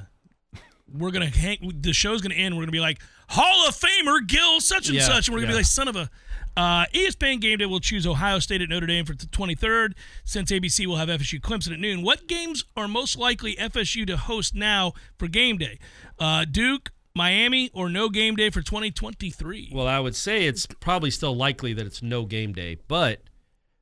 we're 0.93 1.11
gonna 1.11 1.27
hang. 1.29 1.71
The 1.81 1.93
show's 1.93 2.21
gonna 2.21 2.35
end. 2.35 2.55
We're 2.55 2.63
gonna 2.63 2.71
be 2.73 2.79
like 2.81 2.99
Hall 3.29 3.67
of 3.67 3.75
Famer 3.75 4.25
Gil 4.27 4.59
such 4.59 4.87
and 4.87 4.97
Yeah, 4.97 5.03
such, 5.07 5.27
and 5.27 5.33
we're 5.35 5.39
gonna 5.41 5.51
yeah. 5.53 5.57
be 5.57 5.59
like 5.59 5.65
son 5.65 5.87
of 5.87 5.95
a. 5.95 6.09
Uh, 6.57 6.85
ESPN 6.93 7.39
Game 7.39 7.57
Day 7.59 7.65
will 7.65 7.79
choose 7.79 8.05
Ohio 8.05 8.39
State 8.39 8.61
at 8.61 8.69
Notre 8.69 8.85
Dame 8.87 9.05
for 9.05 9.13
the 9.13 9.25
23rd, 9.27 9.93
since 10.25 10.51
ABC 10.51 10.85
will 10.85 10.97
have 10.97 11.09
FSU 11.09 11.39
Clemson 11.39 11.73
at 11.73 11.79
noon. 11.79 12.01
What 12.03 12.27
games 12.27 12.65
are 12.75 12.87
most 12.87 13.17
likely 13.17 13.55
FSU 13.55 14.05
to 14.07 14.17
host 14.17 14.53
now 14.53 14.93
for 15.17 15.27
Game 15.27 15.57
Day? 15.57 15.79
Uh, 16.19 16.45
Duke, 16.49 16.91
Miami, 17.15 17.69
or 17.73 17.89
no 17.89 18.09
Game 18.09 18.35
Day 18.35 18.49
for 18.49 18.61
2023? 18.61 19.71
Well, 19.73 19.87
I 19.87 19.99
would 19.99 20.15
say 20.15 20.45
it's 20.45 20.65
probably 20.65 21.11
still 21.11 21.35
likely 21.35 21.73
that 21.73 21.85
it's 21.85 22.01
no 22.01 22.25
game 22.25 22.51
day, 22.53 22.77
but 22.87 23.21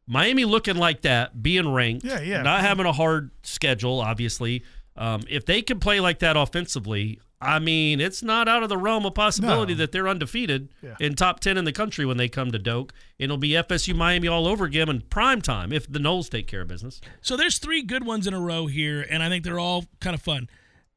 Miami 0.08 0.45
looking 0.45 0.75
like 0.77 1.01
that, 1.01 1.41
being 1.43 1.71
ranked, 1.73 2.03
Yeah, 2.05 2.19
yeah. 2.21 2.41
not 2.41 2.62
having 2.62 2.86
a 2.86 2.91
hard 2.93 3.32
schedule, 3.43 3.99
obviously. 3.99 4.63
Um, 4.95 5.21
if 5.29 5.45
they 5.45 5.62
can 5.62 5.79
play 5.79 5.99
like 5.99 6.19
that 6.19 6.36
offensively, 6.38 7.19
I 7.41 7.60
mean, 7.60 8.02
it's 8.02 8.21
not 8.21 8.49
out 8.49 8.63
of 8.63 8.69
the 8.69 8.78
realm 8.78 9.06
of 9.06 9.13
possibility 9.13 9.73
No. 9.73 9.78
that 9.78 9.91
they're 9.93 10.10
undefeated 10.10 10.67
Yeah. 10.84 10.95
in 10.99 11.15
top 11.15 11.39
ten 11.39 11.58
in 11.58 11.63
the 11.63 11.71
country 11.71 12.06
when 12.06 12.17
they 12.17 12.28
come 12.28 12.52
to 12.52 12.60
Doak. 12.60 12.93
It'll 13.17 13.38
be 13.38 13.56
FSU 13.56 13.93
Miami 13.95 14.28
all 14.28 14.45
over 14.45 14.65
again 14.65 14.89
in 14.89 15.02
prime 15.02 15.41
time 15.41 15.71
if 15.71 15.89
the 15.89 15.99
Noles 15.99 16.30
take 16.30 16.47
care 16.47 16.62
of 16.62 16.67
business. 16.67 16.99
So 17.21 17.38
there's 17.38 17.58
three 17.58 17.82
good 17.82 18.06
ones 18.06 18.28
in 18.28 18.34
a 18.34 18.39
row 18.41 18.67
here, 18.67 19.06
and 19.10 19.23
I 19.23 19.30
think 19.30 19.45
they're 19.45 19.60
all 19.60 19.86
kind 20.02 20.13
of 20.13 20.21
fun. 20.21 20.49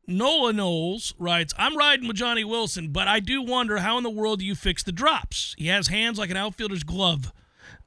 Nola 0.09 0.53
Knowles 0.53 1.15
writes, 1.17 1.55
I'm 1.57 1.77
riding 1.77 2.09
with 2.09 2.17
Johnny 2.17 2.43
Wilson, 2.43 2.89
but 2.89 3.07
I 3.07 3.21
do 3.21 3.41
wonder 3.41 3.79
how 3.79 3.97
in 3.99 4.03
the 4.03 4.11
world 4.11 4.41
do 4.41 4.45
you 4.45 4.57
fix 4.57 4.83
the 4.83 4.91
drops? 4.91 5.55
He 5.57 5.69
has 5.69 5.87
hands 5.87 6.19
like 6.19 6.29
an 6.31 6.37
outfielder's 6.37 6.83
glove. 6.83 7.33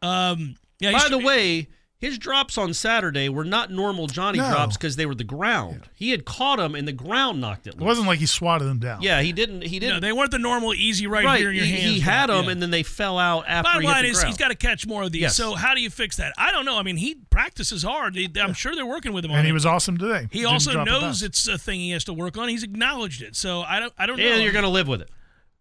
Um, 0.02 0.56
yeah, 0.80 0.94
By 0.94 1.10
the 1.10 1.18
way, 1.18 1.68
his 1.97 2.17
drops 2.17 2.58
on 2.58 2.73
Saturday 2.73 3.29
were 3.29 3.45
not 3.45 3.71
normal 3.71 4.08
Johnny 4.08 4.38
No. 4.38 4.49
drops 4.51 4.75
because 4.77 4.95
they 4.97 5.05
were 5.05 5.15
the 5.15 5.23
ground. 5.23 5.84
He 5.95 6.12
had 6.12 6.25
caught 6.25 6.58
them 6.58 6.75
and 6.75 6.88
the 6.88 6.91
ground 6.91 7.39
knocked 7.41 7.67
it 7.67 7.75
It 7.75 7.79
wasn't 7.79 8.05
like 8.08 8.19
he 8.19 8.25
swatted 8.25 8.67
them 8.67 8.79
down. 8.79 9.01
Yeah, 9.01 9.21
he 9.21 9.31
didn't. 9.31 9.62
He 9.63 9.79
didn't. 9.79 10.01
they 10.01 10.12
weren't 10.12 10.31
the 10.31 10.38
normal 10.38 10.73
easy 10.73 11.08
right, 11.08 11.23
right. 11.25 11.39
here 11.39 11.49
in 11.49 11.55
your 11.55 11.65
he, 11.65 11.71
hands. 11.71 11.84
he 11.95 11.99
had 12.01 12.27
them 12.27 12.45
Yeah. 12.45 12.51
and 12.51 12.62
then 12.62 12.69
they 12.69 12.84
fell 12.84 13.17
out 13.17 13.45
after 13.47 13.63
Bottom 13.63 13.81
he 13.81 13.88
hit 13.88 13.93
line 13.93 14.03
the 14.03 14.10
is 14.10 14.17
ground. 14.17 14.27
he's 14.27 14.38
got 14.38 14.49
to 14.49 14.55
catch 14.55 14.86
more 14.86 15.03
of 15.03 15.12
these. 15.13 15.21
Yes. 15.21 15.36
So 15.38 15.55
how 15.55 15.73
do 15.73 15.81
you 15.81 15.89
fix 15.89 16.17
that? 16.17 16.34
I 16.38 16.51
don't 16.51 16.65
know. 16.65 16.77
I 16.77 16.84
mean, 16.84 16.97
he 16.97 17.15
practices 17.29 17.81
hard. 17.84 18.17
I'm 18.38 18.53
sure 18.53 18.75
they're 18.75 18.86
working 18.86 19.13
with 19.13 19.23
him 19.25 19.31
on 19.31 19.38
and 19.38 19.45
he 19.45 19.51
it. 19.51 19.53
was 19.53 19.65
awesome 19.65 19.97
today. 19.97 20.27
He 20.31 20.39
Didn't 20.39 20.51
also 20.53 20.84
knows 20.84 21.01
pass. 21.03 21.21
it's 21.21 21.47
a 21.47 21.58
thing 21.58 21.79
he 21.79 21.91
has 21.91 22.03
to 22.03 22.13
work 22.13 22.38
on. 22.38 22.49
He's 22.49 22.63
acknowledged 22.63 23.21
it. 23.21 23.36
So 23.36 23.62
I 23.62 23.79
don't. 23.79 23.93
I 23.97 24.05
don't 24.05 24.17
know. 24.17 24.23
and 24.25 24.43
you're 24.43 24.51
going 24.53 24.63
to 24.63 24.69
live 24.69 24.88
with 24.88 25.01
it. 25.01 25.10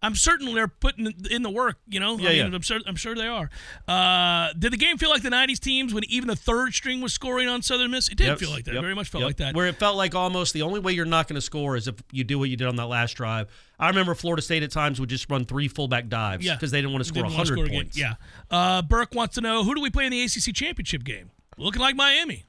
I'm 0.05 0.15
certain 0.15 0.55
they're 0.55 0.69
putting 0.69 1.13
in 1.31 1.43
the 1.43 1.51
work. 1.51 1.79
You 1.89 1.99
know, 2.01 2.19
Yeah, 2.19 2.29
I 2.29 2.33
mean, 2.33 2.51
yeah. 2.51 2.55
I'm 2.57 2.61
sure. 2.63 2.79
I'm 2.87 2.97
sure 2.97 3.15
they 3.15 3.27
are. 3.27 3.49
Uh, 3.89 4.53
did 4.59 4.73
the 4.73 4.77
game 4.77 4.99
feel 4.99 5.11
like 5.11 5.23
the 5.23 5.31
'90s 5.31 5.59
teams 5.59 5.95
when 5.95 6.05
even 6.05 6.29
the 6.29 6.37
third 6.37 6.75
string 6.75 7.01
was 7.01 7.13
scoring 7.13 7.49
on 7.49 7.63
Southern 7.63 7.91
Miss? 7.91 8.09
It 8.09 8.17
did 8.17 8.27
Yep, 8.27 8.39
feel 8.39 8.51
like 8.51 8.65
that. 8.65 8.75
yep, 8.75 8.83
Very 8.83 8.95
much 8.95 9.09
felt 9.09 9.23
yep. 9.23 9.29
like 9.29 9.37
that. 9.39 9.55
Where 9.55 9.67
it 9.67 9.77
felt 9.77 9.97
like 9.97 10.15
almost 10.15 10.53
the 10.53 10.63
only 10.63 10.81
way 10.81 10.93
you're 10.93 11.05
not 11.07 11.27
going 11.29 11.35
to 11.37 11.41
score 11.41 11.77
is 11.77 11.89
if 11.89 11.95
you 12.13 12.23
do 12.25 12.39
what 12.39 12.51
you 12.51 12.57
did 12.57 12.67
on 12.69 12.77
that 12.77 12.87
last 12.87 13.15
drive. 13.15 13.49
I 13.79 13.89
remember 13.89 14.15
Florida 14.15 14.41
State 14.43 14.63
at 14.63 14.71
times 14.71 15.01
would 15.01 15.09
just 15.09 15.29
run 15.31 15.45
three 15.47 15.67
fullback 15.69 16.09
dives 16.09 16.45
yeah, 16.47 16.55
because 16.55 16.71
they 16.71 16.79
didn't 16.79 16.93
want 16.93 17.03
to 17.05 17.09
score 17.09 17.23
Didn't 17.25 17.37
wanna 17.37 17.51
100 17.51 17.67
again. 17.67 17.75
points. 17.77 17.99
Yeah. 17.99 18.15
Uh, 18.51 18.83
Burke 18.83 19.15
wants 19.15 19.35
to 19.35 19.41
know 19.41 19.65
who 19.65 19.75
do 19.75 19.81
we 19.81 19.91
play 19.91 20.05
in 20.07 20.11
the 20.13 20.23
ACC 20.23 20.55
championship 20.55 21.03
game? 21.03 21.31
Looking 21.57 21.81
like 21.83 21.97
Miami. 21.97 22.45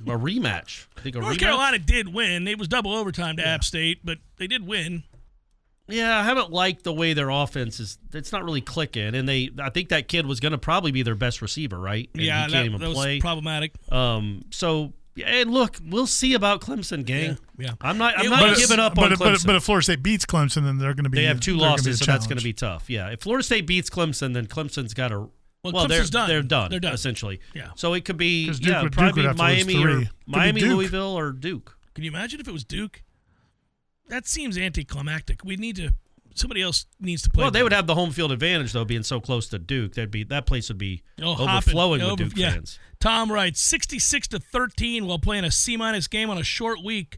A 0.00 0.10
rematch. 0.10 0.86
I 0.96 1.00
think 1.02 1.16
a 1.16 1.20
North 1.20 1.36
rematch? 1.36 1.40
Carolina 1.40 1.78
did 1.78 2.12
win. 2.12 2.46
It 2.48 2.58
was 2.58 2.68
double 2.68 2.92
overtime 2.92 3.36
to 3.38 3.46
App 3.46 3.64
State, 3.64 4.00
but 4.04 4.18
they 4.38 4.46
did 4.46 4.66
win. 4.66 5.04
Yeah, 5.88 6.18
I 6.18 6.24
haven't 6.24 6.50
liked 6.50 6.82
the 6.82 6.92
way 6.92 7.12
their 7.12 7.30
offense 7.30 7.78
is. 7.78 7.98
It's 8.12 8.32
not 8.32 8.42
really 8.44 8.60
clicking, 8.60 9.14
and 9.14 9.28
they. 9.28 9.50
I 9.60 9.70
think 9.70 9.90
that 9.90 10.08
kid 10.08 10.26
was 10.26 10.40
going 10.40 10.52
to 10.52 10.58
probably 10.58 10.90
be 10.90 11.02
their 11.02 11.14
best 11.14 11.40
receiver, 11.42 11.78
right? 11.78 12.08
And 12.14 12.22
yeah, 12.22 12.46
he 12.46 12.50
that, 12.50 12.56
can't 12.56 12.66
even 12.66 12.80
that 12.80 12.88
was 12.88 12.96
play. 12.98 13.20
problematic. 13.20 13.72
Um, 13.92 14.44
so 14.50 14.94
yeah, 15.14 15.26
and 15.28 15.52
look, 15.52 15.78
we'll 15.88 16.08
see 16.08 16.34
about 16.34 16.60
Clemson, 16.60 17.04
gang. 17.04 17.38
Yeah, 17.56 17.66
yeah. 17.68 17.72
I'm 17.80 17.98
not. 17.98 18.18
I'm 18.18 18.26
It 18.26 18.30
not 18.30 18.48
was- 18.50 18.58
giving 18.58 18.80
up 18.80 18.96
but, 18.96 19.04
on 19.04 19.12
if- 19.12 19.18
Clemson. 19.18 19.24
but, 19.24 19.34
if- 19.34 19.46
but 19.46 19.54
if 19.56 19.62
Florida 19.64 19.84
State 19.84 20.02
beats 20.02 20.26
Clemson, 20.26 20.64
then 20.64 20.78
they're 20.78 20.92
going 20.94 21.04
to 21.04 21.10
be. 21.10 21.18
they 21.18 21.24
have 21.24 21.38
two 21.40 21.52
they're 21.52 21.60
gonna 21.60 21.68
be 21.76 21.82
losses, 21.82 22.00
a 22.00 22.04
so 22.04 22.10
that's 22.12 22.26
going 22.26 22.38
to 22.38 22.44
be 22.44 22.52
tough. 22.52 22.90
Yeah, 22.90 23.10
if 23.10 23.20
Florida 23.20 23.44
State 23.44 23.66
beats 23.68 23.88
Clemson, 23.88 24.34
then 24.34 24.46
Clemson's 24.46 24.92
got 24.92 25.08
to. 25.08 25.30
Well, 25.62 25.88
they're 25.88 26.04
done. 26.04 26.28
they're 26.28 26.42
done. 26.42 26.70
They're 26.70 26.78
done. 26.80 26.94
essentially. 26.94 27.40
Yeah. 27.54 27.70
So 27.76 27.94
it 27.94 28.04
could 28.04 28.16
be 28.16 28.46
Duke 28.46 28.60
yeah, 28.60 28.82
would- 28.82 28.92
probably 28.92 29.22
would 29.22 29.28
have 29.28 29.36
to 29.36 29.42
lose 29.42 29.66
Miami 29.66 29.84
or 29.84 29.94
three. 29.98 30.04
Could 30.04 30.10
be 30.26 30.32
Miami, 30.32 30.60
Louisville, 30.62 31.16
or 31.18 31.30
Duke. 31.32 31.76
Can 31.94 32.04
you 32.04 32.10
imagine 32.10 32.40
if 32.40 32.46
it 32.48 32.52
was 32.52 32.64
Duke? 32.64 33.02
That 34.08 34.26
seems 34.26 34.56
anticlimactic. 34.58 35.44
We 35.44 35.56
need 35.56 35.76
to. 35.76 35.94
Somebody 36.34 36.60
else 36.60 36.84
needs 37.00 37.22
to 37.22 37.30
play. 37.30 37.42
Well, 37.44 37.50
they 37.50 37.62
would 37.62 37.72
have 37.72 37.86
the 37.86 37.94
home 37.94 38.10
field 38.10 38.30
advantage 38.30 38.72
though, 38.74 38.84
being 38.84 39.02
so 39.02 39.20
close 39.20 39.48
to 39.48 39.58
Duke. 39.58 39.94
That'd 39.94 40.10
be 40.10 40.22
that 40.24 40.44
place 40.44 40.68
would 40.68 40.76
be 40.78 41.02
Oh, 41.22 41.32
overflowing 41.42 42.02
with 42.02 42.10
Over- 42.10 42.24
Duke 42.24 42.36
yeah. 42.36 42.50
fans. 42.52 42.78
Tom 43.00 43.32
writes 43.32 43.60
66 43.62 44.28
to 44.28 44.38
13 44.38 45.06
while 45.06 45.18
playing 45.18 45.44
a 45.44 45.50
C 45.50 45.76
minus 45.78 46.06
game 46.08 46.28
on 46.28 46.36
a 46.36 46.44
short 46.44 46.84
week. 46.84 47.16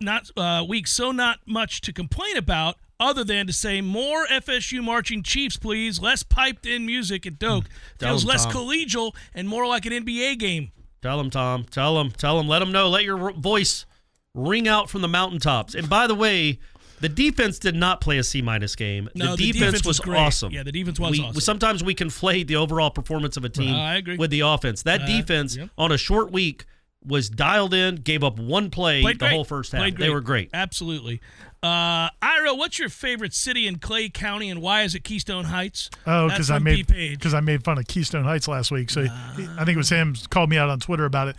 Not 0.00 0.28
uh, 0.36 0.64
week, 0.68 0.88
so 0.88 1.12
not 1.12 1.38
much 1.46 1.80
to 1.82 1.92
complain 1.92 2.36
about, 2.36 2.74
other 2.98 3.22
than 3.22 3.46
to 3.46 3.52
say 3.52 3.80
more 3.80 4.26
FSU 4.26 4.82
marching 4.82 5.22
Chiefs, 5.22 5.56
please. 5.56 6.00
Less 6.00 6.24
piped 6.24 6.66
in 6.66 6.84
music 6.84 7.26
at 7.28 7.38
Doak. 7.38 7.66
Tell 8.00 8.08
Feels 8.10 8.24
less 8.24 8.42
Tom. 8.44 8.54
collegial 8.54 9.14
and 9.34 9.48
more 9.48 9.68
like 9.68 9.86
an 9.86 9.92
NBA 9.92 10.36
game. 10.36 10.72
Tell 11.00 11.16
them, 11.18 11.30
Tom. 11.30 11.62
Tell 11.70 11.94
them. 11.96 12.10
Tell 12.10 12.36
them. 12.38 12.48
Let 12.48 12.58
them 12.58 12.72
know. 12.72 12.88
Let 12.88 13.04
your 13.04 13.30
voice 13.34 13.86
ring 14.34 14.68
out 14.68 14.88
from 14.90 15.02
the 15.02 15.08
mountaintops. 15.08 15.74
And 15.74 15.88
by 15.88 16.06
the 16.06 16.14
way, 16.14 16.58
the 17.00 17.08
defense 17.08 17.58
did 17.58 17.74
not 17.76 18.00
play 18.00 18.18
a 18.18 18.22
C 18.24 18.42
minus 18.42 18.74
game. 18.74 19.08
No, 19.14 19.36
the, 19.36 19.36
the 19.36 19.52
defense, 19.52 19.54
defense 19.72 19.74
was 19.86 19.86
was, 19.86 20.00
great. 20.00 20.18
awesome. 20.18 20.52
Yeah, 20.52 20.62
the 20.62 20.72
defense 20.72 20.98
was 20.98 21.12
we, 21.12 21.24
awesome. 21.24 21.40
Sometimes 21.40 21.84
we 21.84 21.94
conflate 21.94 22.46
the 22.48 22.56
overall 22.56 22.90
performance 22.90 23.36
of 23.36 23.44
a 23.44 23.48
team 23.48 23.74
I 23.74 23.96
agree. 23.96 24.16
with 24.16 24.30
the 24.30 24.40
offense. 24.40 24.82
That 24.82 25.02
Uh, 25.02 25.06
defense 25.06 25.56
yep. 25.56 25.70
on 25.78 25.92
a 25.92 25.98
short 25.98 26.32
week 26.32 26.64
was 27.04 27.30
dialed 27.30 27.72
in, 27.74 27.94
gave 27.96 28.24
up 28.24 28.38
one 28.40 28.70
play 28.70 29.00
Played 29.02 29.16
the 29.16 29.26
great. 29.26 29.32
whole 29.32 29.44
first 29.44 29.70
half. 29.72 29.94
They 29.94 30.10
were 30.10 30.20
great. 30.20 30.50
Absolutely. 30.52 31.20
Uh, 31.62 32.08
Ira, 32.22 32.54
what's 32.54 32.78
your 32.78 32.88
favorite 32.88 33.32
city 33.34 33.66
in 33.66 33.78
Clay 33.78 34.08
County 34.08 34.48
and 34.50 34.60
why 34.60 34.82
is 34.82 34.94
it 34.94 35.04
Keystone 35.04 35.44
Heights? 35.44 35.90
Oh, 36.06 36.28
because 36.28 36.50
I 36.50 36.58
made 36.58 36.86
because 36.88 37.34
I 37.34 37.40
made 37.40 37.64
fun 37.64 37.78
of 37.78 37.86
Keystone 37.86 38.24
Heights 38.24 38.46
last 38.48 38.70
week. 38.70 38.90
So 38.90 39.02
he- 39.02 39.08
I 39.10 39.64
think 39.64 39.70
it 39.70 39.76
was 39.76 39.88
him 39.90 40.14
called 40.30 40.50
me 40.50 40.56
out 40.58 40.68
on 40.70 40.78
Twitter 40.80 41.04
about 41.04 41.28
it. 41.28 41.36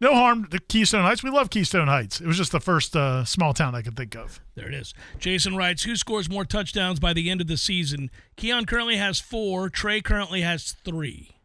No 0.00 0.14
harm 0.14 0.46
to 0.48 0.58
Keystone 0.58 1.02
Heights. 1.02 1.22
We 1.22 1.30
love 1.30 1.48
Keystone 1.48 1.88
Heights. 1.88 2.20
It 2.20 2.26
was 2.26 2.36
just 2.36 2.52
the 2.52 2.60
first 2.60 2.94
uh, 2.94 3.24
small 3.24 3.54
town 3.54 3.74
I 3.74 3.82
could 3.82 3.96
think 3.96 4.14
of. 4.14 4.40
There 4.54 4.68
it 4.68 4.74
is. 4.74 4.92
Jason 5.18 5.56
writes, 5.56 5.84
who 5.84 5.96
scores 5.96 6.28
more 6.28 6.44
touchdowns 6.44 7.00
by 7.00 7.12
the 7.12 7.30
end 7.30 7.40
of 7.40 7.46
the 7.46 7.56
season? 7.56 8.10
Keon 8.36 8.66
currently 8.66 8.96
has 8.96 9.20
four. 9.20 9.70
Trey 9.70 10.02
currently 10.02 10.42
has 10.42 10.76
three. 10.84 11.36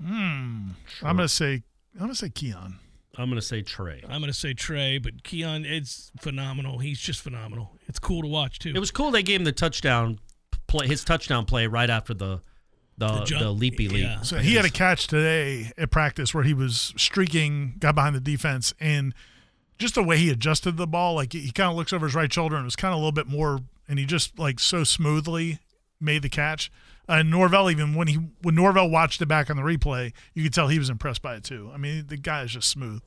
Hmm. 0.00 0.70
I'm 1.02 1.16
gonna 1.16 1.28
say 1.28 1.62
I'm 1.94 2.02
gonna 2.02 2.14
say 2.14 2.28
Keon. 2.28 2.78
I'm 3.18 3.28
going 3.28 3.40
to 3.40 3.46
say 3.46 3.60
Trey. 3.62 4.00
I'm 4.04 4.20
going 4.20 4.32
to 4.32 4.38
say 4.38 4.54
Trey, 4.54 4.98
but 4.98 5.22
Keon, 5.22 5.66
it's 5.66 6.10
phenomenal. 6.18 6.78
He's 6.78 6.98
just 6.98 7.20
phenomenal. 7.20 7.76
It's 7.86 7.98
cool 7.98 8.22
to 8.22 8.28
watch, 8.28 8.58
too. 8.58 8.72
It 8.74 8.78
was 8.78 8.90
cool 8.90 9.10
they 9.10 9.22
gave 9.22 9.40
him 9.40 9.44
the 9.44 9.52
touchdown 9.52 10.18
play, 10.66 10.86
his 10.86 11.04
touchdown 11.04 11.44
play 11.44 11.66
right 11.66 11.90
after 11.90 12.14
the 12.14 12.40
the, 13.08 13.24
The 13.38 13.44
the, 13.44 13.50
leapy 13.50 13.88
leap. 13.88 14.02
Yeah. 14.02 14.20
So 14.22 14.38
he 14.38 14.54
had 14.54 14.64
a 14.64 14.70
catch 14.70 15.06
today 15.06 15.72
at 15.76 15.90
practice 15.90 16.34
where 16.34 16.44
he 16.44 16.54
was 16.54 16.92
streaking, 16.96 17.74
got 17.78 17.94
behind 17.94 18.14
the 18.14 18.20
defense, 18.20 18.74
and 18.80 19.14
just 19.78 19.94
the 19.94 20.02
way 20.02 20.16
he 20.16 20.30
adjusted 20.30 20.76
the 20.76 20.86
ball, 20.86 21.14
like 21.14 21.32
he 21.32 21.50
kind 21.50 21.70
of 21.70 21.76
looks 21.76 21.92
over 21.92 22.06
his 22.06 22.14
right 22.14 22.32
shoulder 22.32 22.56
and 22.56 22.64
was 22.64 22.76
kind 22.76 22.92
of 22.92 22.96
a 22.96 22.98
little 22.98 23.12
bit 23.12 23.26
more 23.26 23.60
and 23.88 23.98
he 23.98 24.06
just 24.06 24.38
like 24.38 24.60
so 24.60 24.84
smoothly 24.84 25.58
made 26.00 26.22
the 26.22 26.28
catch. 26.28 26.70
And 27.08 27.30
Norvell 27.30 27.70
even 27.70 27.94
when 27.94 28.08
he 28.08 28.14
when 28.42 28.54
Norvell 28.54 28.88
watched 28.88 29.20
it 29.20 29.26
back 29.26 29.50
on 29.50 29.56
the 29.56 29.62
replay, 29.62 30.12
you 30.34 30.42
could 30.42 30.54
tell 30.54 30.68
he 30.68 30.78
was 30.78 30.88
impressed 30.88 31.20
by 31.20 31.34
it 31.34 31.44
too. 31.44 31.70
I 31.74 31.76
mean, 31.76 32.06
the 32.06 32.16
guy 32.16 32.42
is 32.42 32.52
just 32.52 32.70
smooth. 32.70 33.02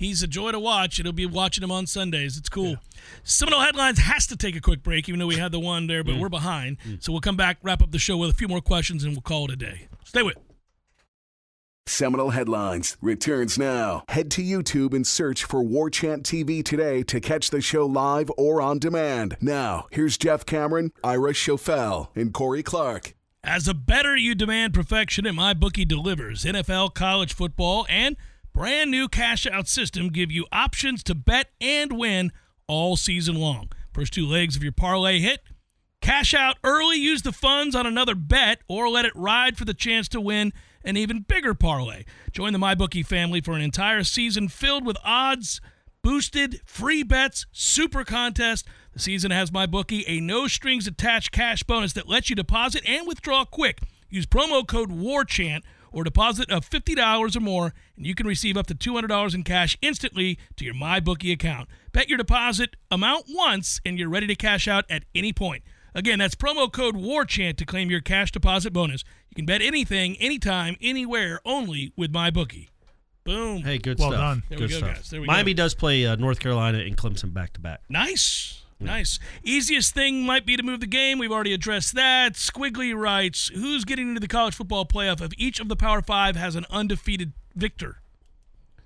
He's 0.00 0.22
a 0.22 0.26
joy 0.26 0.50
to 0.52 0.58
watch. 0.58 0.98
It'll 0.98 1.12
be 1.12 1.26
watching 1.26 1.62
him 1.62 1.70
on 1.70 1.86
Sundays. 1.86 2.38
It's 2.38 2.48
cool. 2.48 2.76
Seminole 3.22 3.60
Headlines 3.60 3.98
has 3.98 4.26
to 4.28 4.36
take 4.36 4.56
a 4.56 4.60
quick 4.60 4.82
break, 4.82 5.10
even 5.10 5.18
though 5.18 5.26
we 5.26 5.36
had 5.36 5.52
the 5.52 5.60
one 5.60 5.88
there, 5.88 6.02
but 6.02 6.14
mm. 6.14 6.20
we're 6.20 6.30
behind. 6.30 6.78
Mm. 6.88 7.02
So 7.02 7.12
we'll 7.12 7.20
come 7.20 7.36
back, 7.36 7.58
wrap 7.62 7.82
up 7.82 7.90
the 7.90 7.98
show 7.98 8.16
with 8.16 8.30
a 8.30 8.32
few 8.32 8.48
more 8.48 8.62
questions, 8.62 9.04
and 9.04 9.12
we'll 9.12 9.20
call 9.20 9.44
it 9.44 9.50
a 9.50 9.56
day. 9.56 9.88
Stay 10.06 10.22
with. 10.22 10.38
Seminole 11.86 12.30
Headlines 12.30 12.96
returns 13.02 13.58
now. 13.58 14.04
Head 14.08 14.30
to 14.30 14.42
YouTube 14.42 14.94
and 14.94 15.06
search 15.06 15.44
for 15.44 15.62
War 15.62 15.90
Chant 15.90 16.22
TV 16.22 16.64
today 16.64 17.02
to 17.02 17.20
catch 17.20 17.50
the 17.50 17.60
show 17.60 17.84
live 17.84 18.30
or 18.38 18.62
on 18.62 18.78
demand. 18.78 19.36
Now, 19.38 19.86
here's 19.90 20.16
Jeff 20.16 20.46
Cameron, 20.46 20.92
Ira 21.04 21.34
Schoffel, 21.34 22.08
and 22.16 22.32
Corey 22.32 22.62
Clark. 22.62 23.12
As 23.44 23.68
a 23.68 23.74
better 23.74 24.16
you 24.16 24.34
demand 24.34 24.72
perfection, 24.72 25.26
and 25.26 25.36
MyBookie 25.36 25.86
delivers. 25.86 26.44
NFL, 26.44 26.94
college 26.94 27.34
football, 27.34 27.84
and 27.90 28.16
brand 28.52 28.90
new 28.90 29.08
cash 29.08 29.46
out 29.46 29.68
system 29.68 30.08
give 30.08 30.30
you 30.30 30.46
options 30.52 31.02
to 31.04 31.14
bet 31.14 31.48
and 31.60 31.92
win 31.92 32.32
all 32.66 32.96
season 32.96 33.36
long. 33.36 33.70
First 33.92 34.12
two 34.12 34.26
legs 34.26 34.56
of 34.56 34.62
your 34.62 34.72
parlay 34.72 35.18
hit. 35.20 35.40
Cash 36.00 36.32
out 36.32 36.56
early, 36.64 36.96
use 36.96 37.22
the 37.22 37.32
funds 37.32 37.74
on 37.74 37.86
another 37.86 38.14
bet, 38.14 38.60
or 38.68 38.88
let 38.88 39.04
it 39.04 39.12
ride 39.14 39.58
for 39.58 39.64
the 39.66 39.74
chance 39.74 40.08
to 40.08 40.20
win 40.20 40.52
an 40.82 40.96
even 40.96 41.20
bigger 41.20 41.52
parlay. 41.52 42.04
Join 42.32 42.52
the 42.52 42.58
MyBookie 42.58 43.04
family 43.04 43.40
for 43.40 43.52
an 43.52 43.60
entire 43.60 44.02
season 44.02 44.48
filled 44.48 44.86
with 44.86 44.96
odds, 45.04 45.60
boosted, 46.02 46.60
free 46.64 47.02
bets, 47.02 47.46
super 47.52 48.02
contest. 48.04 48.66
The 48.94 48.98
season 48.98 49.30
has 49.30 49.50
MyBookie 49.50 50.04
a 50.06 50.20
no 50.20 50.48
strings 50.48 50.86
attached 50.86 51.32
cash 51.32 51.62
bonus 51.62 51.92
that 51.92 52.08
lets 52.08 52.30
you 52.30 52.36
deposit 52.36 52.82
and 52.88 53.06
withdraw 53.06 53.44
quick. 53.44 53.80
Use 54.08 54.26
promo 54.26 54.66
code 54.66 54.90
WARCHANT 54.90 55.64
or 55.92 56.04
deposit 56.04 56.50
of 56.50 56.68
$50 56.68 57.36
or 57.36 57.40
more, 57.40 57.72
and 57.96 58.06
you 58.06 58.14
can 58.14 58.26
receive 58.26 58.56
up 58.56 58.66
to 58.68 58.74
$200 58.74 59.34
in 59.34 59.42
cash 59.42 59.76
instantly 59.82 60.38
to 60.56 60.64
your 60.64 60.74
MyBookie 60.74 61.32
account. 61.32 61.68
Bet 61.92 62.08
your 62.08 62.18
deposit 62.18 62.76
amount 62.90 63.26
once, 63.28 63.80
and 63.84 63.98
you're 63.98 64.08
ready 64.08 64.26
to 64.26 64.34
cash 64.36 64.68
out 64.68 64.84
at 64.90 65.04
any 65.14 65.32
point. 65.32 65.62
Again, 65.94 66.20
that's 66.20 66.34
promo 66.36 66.70
code 66.72 66.94
WARCHANT 66.96 67.58
to 67.58 67.66
claim 67.66 67.90
your 67.90 68.00
cash 68.00 68.30
deposit 68.30 68.72
bonus. 68.72 69.02
You 69.30 69.34
can 69.34 69.46
bet 69.46 69.60
anything, 69.60 70.16
anytime, 70.18 70.76
anywhere, 70.80 71.40
only 71.44 71.92
with 71.96 72.12
MyBookie. 72.12 72.68
Boom. 73.24 73.58
Hey, 73.62 73.78
good 73.78 73.98
Well 73.98 74.10
stuff. 74.12 74.20
done. 74.20 74.42
There 74.48 74.58
we 74.60 74.68
go, 74.68 74.76
stuff. 74.78 74.94
guys. 74.94 75.10
There 75.10 75.20
we 75.20 75.26
Miami 75.26 75.52
go. 75.54 75.64
does 75.64 75.74
play 75.74 76.06
uh, 76.06 76.16
North 76.16 76.40
Carolina 76.40 76.78
and 76.78 76.96
Clemson 76.96 77.32
back 77.34 77.52
to 77.54 77.60
back. 77.60 77.80
Nice. 77.88 78.62
Nice. 78.80 79.18
Easiest 79.42 79.92
thing 79.92 80.24
might 80.24 80.46
be 80.46 80.56
to 80.56 80.62
move 80.62 80.80
the 80.80 80.86
game. 80.86 81.18
We've 81.18 81.30
already 81.30 81.52
addressed 81.52 81.94
that. 81.94 82.32
Squiggly 82.32 82.96
writes 82.96 83.50
Who's 83.54 83.84
getting 83.84 84.08
into 84.08 84.20
the 84.20 84.28
college 84.28 84.54
football 84.54 84.86
playoff 84.86 85.20
if 85.20 85.32
each 85.36 85.60
of 85.60 85.68
the 85.68 85.76
Power 85.76 86.00
Five 86.00 86.36
has 86.36 86.56
an 86.56 86.64
undefeated 86.70 87.32
victor? 87.54 88.00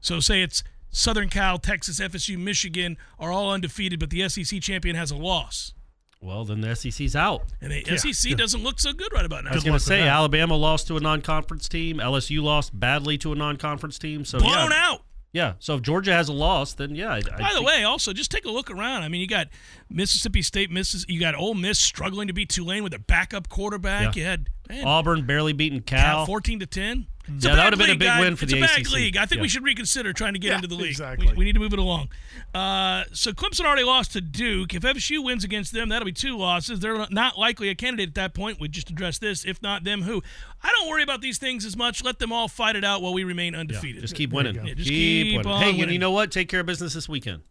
So, 0.01 0.21
say 0.21 0.43
it's 0.43 0.65
Southern 0.91 1.29
Cal, 1.29 1.59
Texas, 1.59 2.01
FSU, 2.01 2.39
Michigan 2.39 2.97
are 3.19 3.33
all 3.33 3.51
undefeated, 3.51 4.01
but 4.01 4.11
the 4.11 4.29
SEC 4.29 4.61
champion 4.61 4.97
has 4.97 5.11
a 5.11 5.17
loss. 5.17 5.75
Well, 6.21 6.45
then 6.45 6.63
the 6.63 6.75
SEC's 6.75 7.15
out. 7.15 7.43
And 7.61 7.71
the 7.71 7.99
SEC 7.99 8.37
doesn't 8.37 8.63
look 8.63 8.81
so 8.81 8.93
good 8.95 9.13
right 9.13 9.27
about 9.27 9.45
now. 9.45 9.51
I 9.51 9.55
was 9.55 9.63
going 9.63 9.79
to 9.79 9.85
say. 9.85 10.03
Alabama 10.03 10.57
lost 10.57 10.87
to 10.89 10.97
a 10.97 11.01
non-conference 11.01 11.69
team. 11.69 11.99
LSU 11.99 12.43
lost 12.43 12.79
badly 12.79 13.19
to 13.19 13.33
a 13.33 13.35
non-conference 13.35 13.99
team. 13.99 14.25
So 14.25 14.39
Blown 14.39 14.71
yeah, 14.71 14.89
out. 14.91 15.03
Yeah. 15.35 15.55
So 15.59 15.75
if 15.75 15.83
Georgia 15.83 16.13
has 16.13 16.29
a 16.29 16.33
loss, 16.33 16.75
then 16.75 16.95
yeah. 16.95 17.13
I, 17.13 17.17
I 17.17 17.21
By 17.21 17.51
the 17.55 17.63
way, 17.63 17.83
also 17.83 18.13
just 18.13 18.31
take 18.31 18.45
a 18.45 18.51
look 18.51 18.71
around. 18.71 19.03
I 19.03 19.09
mean, 19.09 19.21
you 19.21 19.27
got 19.27 19.49
Mississippi 19.91 20.43
State, 20.43 20.71
Missis, 20.71 21.05
you 21.09 21.19
got 21.19 21.35
Ole 21.35 21.55
Miss 21.55 21.79
struggling 21.79 22.29
to 22.29 22.33
beat 22.33 22.49
Tulane 22.49 22.85
with 22.85 22.95
a 22.95 23.01
backup 23.01 23.49
quarterback. 23.49 24.15
Yeah. 24.15 24.23
You 24.23 24.29
had 24.29 24.49
man, 24.69 24.87
Auburn 24.87 25.27
barely 25.27 25.53
beating 25.53 25.83
Cal 25.83 26.19
Cal. 26.19 26.27
14 26.27 26.61
to 26.61 26.67
10. 26.67 27.07
It's 27.27 27.45
Yeah, 27.45 27.53
a 27.53 27.57
that 27.57 27.61
bad 27.61 27.65
would've 27.65 27.79
been 27.79 27.89
a 27.89 27.91
league, 27.93 27.99
big 28.01 28.09
guy. 28.09 28.21
win 28.21 28.37
for 28.37 28.45
it's 28.45 28.53
the 28.53 28.59
a 28.59 28.63
bad 28.67 28.81
ACC. 28.81 28.91
league. 28.93 29.17
I 29.17 29.25
think 29.27 29.41
we 29.41 29.49
should 29.49 29.65
reconsider 29.65 30.13
trying 30.13 30.35
to 30.35 30.39
get 30.39 30.49
Yeah, 30.49 30.57
into 30.57 30.69
the 30.69 30.75
league. 30.75 30.91
exactly. 30.91 31.29
We, 31.29 31.33
we 31.35 31.45
need 31.47 31.55
to 31.55 31.59
move 31.61 31.73
it 31.73 31.79
along. 31.79 32.09
Uh, 32.53 33.05
so 33.13 33.33
Clemson 33.33 33.65
already 33.65 33.83
lost 33.85 34.13
to 34.13 34.21
Duke. 34.21 34.75
If 34.75 34.83
FSU 34.83 35.25
wins 35.25 35.43
against 35.43 35.73
them, 35.73 35.89
that'll 35.89 36.05
be 36.05 36.13
two 36.13 36.37
losses. 36.37 36.81
They're 36.81 37.07
not 37.11 37.39
likely 37.39 37.69
a 37.71 37.75
candidate 37.75 38.11
at 38.11 38.15
that 38.17 38.35
point. 38.35 38.61
We 38.61 38.69
just 38.69 38.91
addressed 38.91 39.21
this. 39.23 39.45
If 39.45 39.63
not 39.63 39.85
them, 39.85 40.03
who? 40.03 40.23
I 40.63 40.71
don't 40.79 40.89
worry 40.89 41.03
about 41.03 41.23
these 41.23 41.39
things 41.39 41.65
as 41.65 41.77
much. 41.77 42.05
Let 42.05 42.19
them 42.19 42.33
all 42.33 42.49
fight 42.49 42.77
it 42.77 42.85
out 42.85 43.01
while 43.01 43.15
we 43.15 43.25
remain 43.25 43.55
undefeated. 43.55 44.03
Just 44.03 44.15
keep 44.15 44.31
winning. 44.33 44.55
go. 44.57 44.63
Yeah, 44.65 44.75
just 44.75 44.89
keep, 44.89 45.27
keep 45.29 45.37
winning. 45.39 45.53
on 45.53 45.63
Hey, 45.63 45.81
and 45.81 45.91
you 45.93 45.99
know 45.99 46.11
what? 46.11 46.31
Take 46.31 46.49
care 46.49 46.61
of 46.61 46.67
business 46.67 46.93
this 46.95 47.09
weekend. 47.09 47.43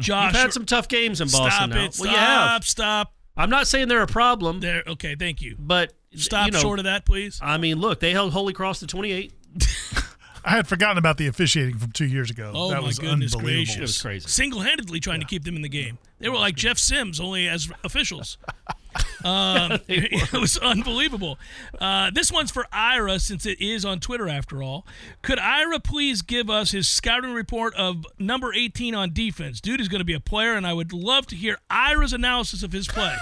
Josh, 0.00 0.32
You've 0.32 0.40
had 0.42 0.52
some 0.52 0.66
tough 0.66 0.88
games 0.88 1.20
in 1.20 1.28
Boston 1.28 1.50
stop 1.50 1.68
now. 1.70 1.84
it. 1.84 1.96
Well. 1.98 2.12
Stop. 2.14 2.64
Stop. 2.64 3.14
I'm 3.36 3.50
not 3.50 3.66
saying 3.66 3.88
they're 3.88 4.02
a 4.02 4.06
problem, 4.06 4.60
There. 4.60 4.82
Okay. 4.86 5.16
Thank 5.16 5.42
you. 5.42 5.56
but 5.58 5.92
Stop 6.16 6.46
you 6.46 6.52
know, 6.52 6.58
short 6.58 6.78
of 6.78 6.84
that, 6.84 7.04
please. 7.04 7.38
I 7.42 7.58
mean, 7.58 7.78
look, 7.78 8.00
they 8.00 8.12
held 8.12 8.32
Holy 8.32 8.52
Cross 8.52 8.80
to 8.80 8.86
28. 8.86 9.32
I 10.44 10.50
had 10.50 10.66
forgotten 10.66 10.98
about 10.98 11.16
the 11.16 11.26
officiating 11.26 11.78
from 11.78 11.92
two 11.92 12.04
years 12.04 12.30
ago. 12.30 12.52
Oh 12.54 12.68
that 12.68 12.80
my 12.82 12.86
was 12.86 12.98
goodness 12.98 13.34
unbelievable. 13.34 13.64
gracious! 13.64 13.76
It 13.76 13.80
was 13.80 14.02
crazy. 14.02 14.28
Single-handedly 14.28 15.00
trying 15.00 15.20
to 15.20 15.26
keep 15.26 15.44
them 15.44 15.56
in 15.56 15.62
the 15.62 15.70
game. 15.70 15.98
They 16.18 16.28
were 16.28 16.36
like 16.36 16.54
Jeff 16.54 16.76
Sims, 16.76 17.18
only 17.18 17.48
as 17.48 17.70
officials. 17.82 18.36
um, 19.24 19.78
it 19.88 20.32
was 20.32 20.58
unbelievable. 20.58 21.38
Uh, 21.78 22.10
this 22.12 22.30
one's 22.30 22.50
for 22.50 22.66
Ira, 22.70 23.18
since 23.20 23.46
it 23.46 23.60
is 23.60 23.84
on 23.86 24.00
Twitter 24.00 24.28
after 24.28 24.62
all. 24.62 24.86
Could 25.22 25.38
Ira 25.38 25.80
please 25.80 26.20
give 26.20 26.50
us 26.50 26.72
his 26.72 26.88
scouting 26.88 27.32
report 27.32 27.74
of 27.74 28.04
number 28.18 28.52
18 28.52 28.94
on 28.94 29.12
defense? 29.14 29.60
Dude 29.62 29.80
is 29.80 29.88
going 29.88 30.00
to 30.00 30.04
be 30.04 30.14
a 30.14 30.20
player, 30.20 30.54
and 30.54 30.66
I 30.66 30.74
would 30.74 30.92
love 30.92 31.26
to 31.28 31.36
hear 31.36 31.58
Ira's 31.70 32.12
analysis 32.12 32.62
of 32.62 32.72
his 32.72 32.86
play. 32.86 33.16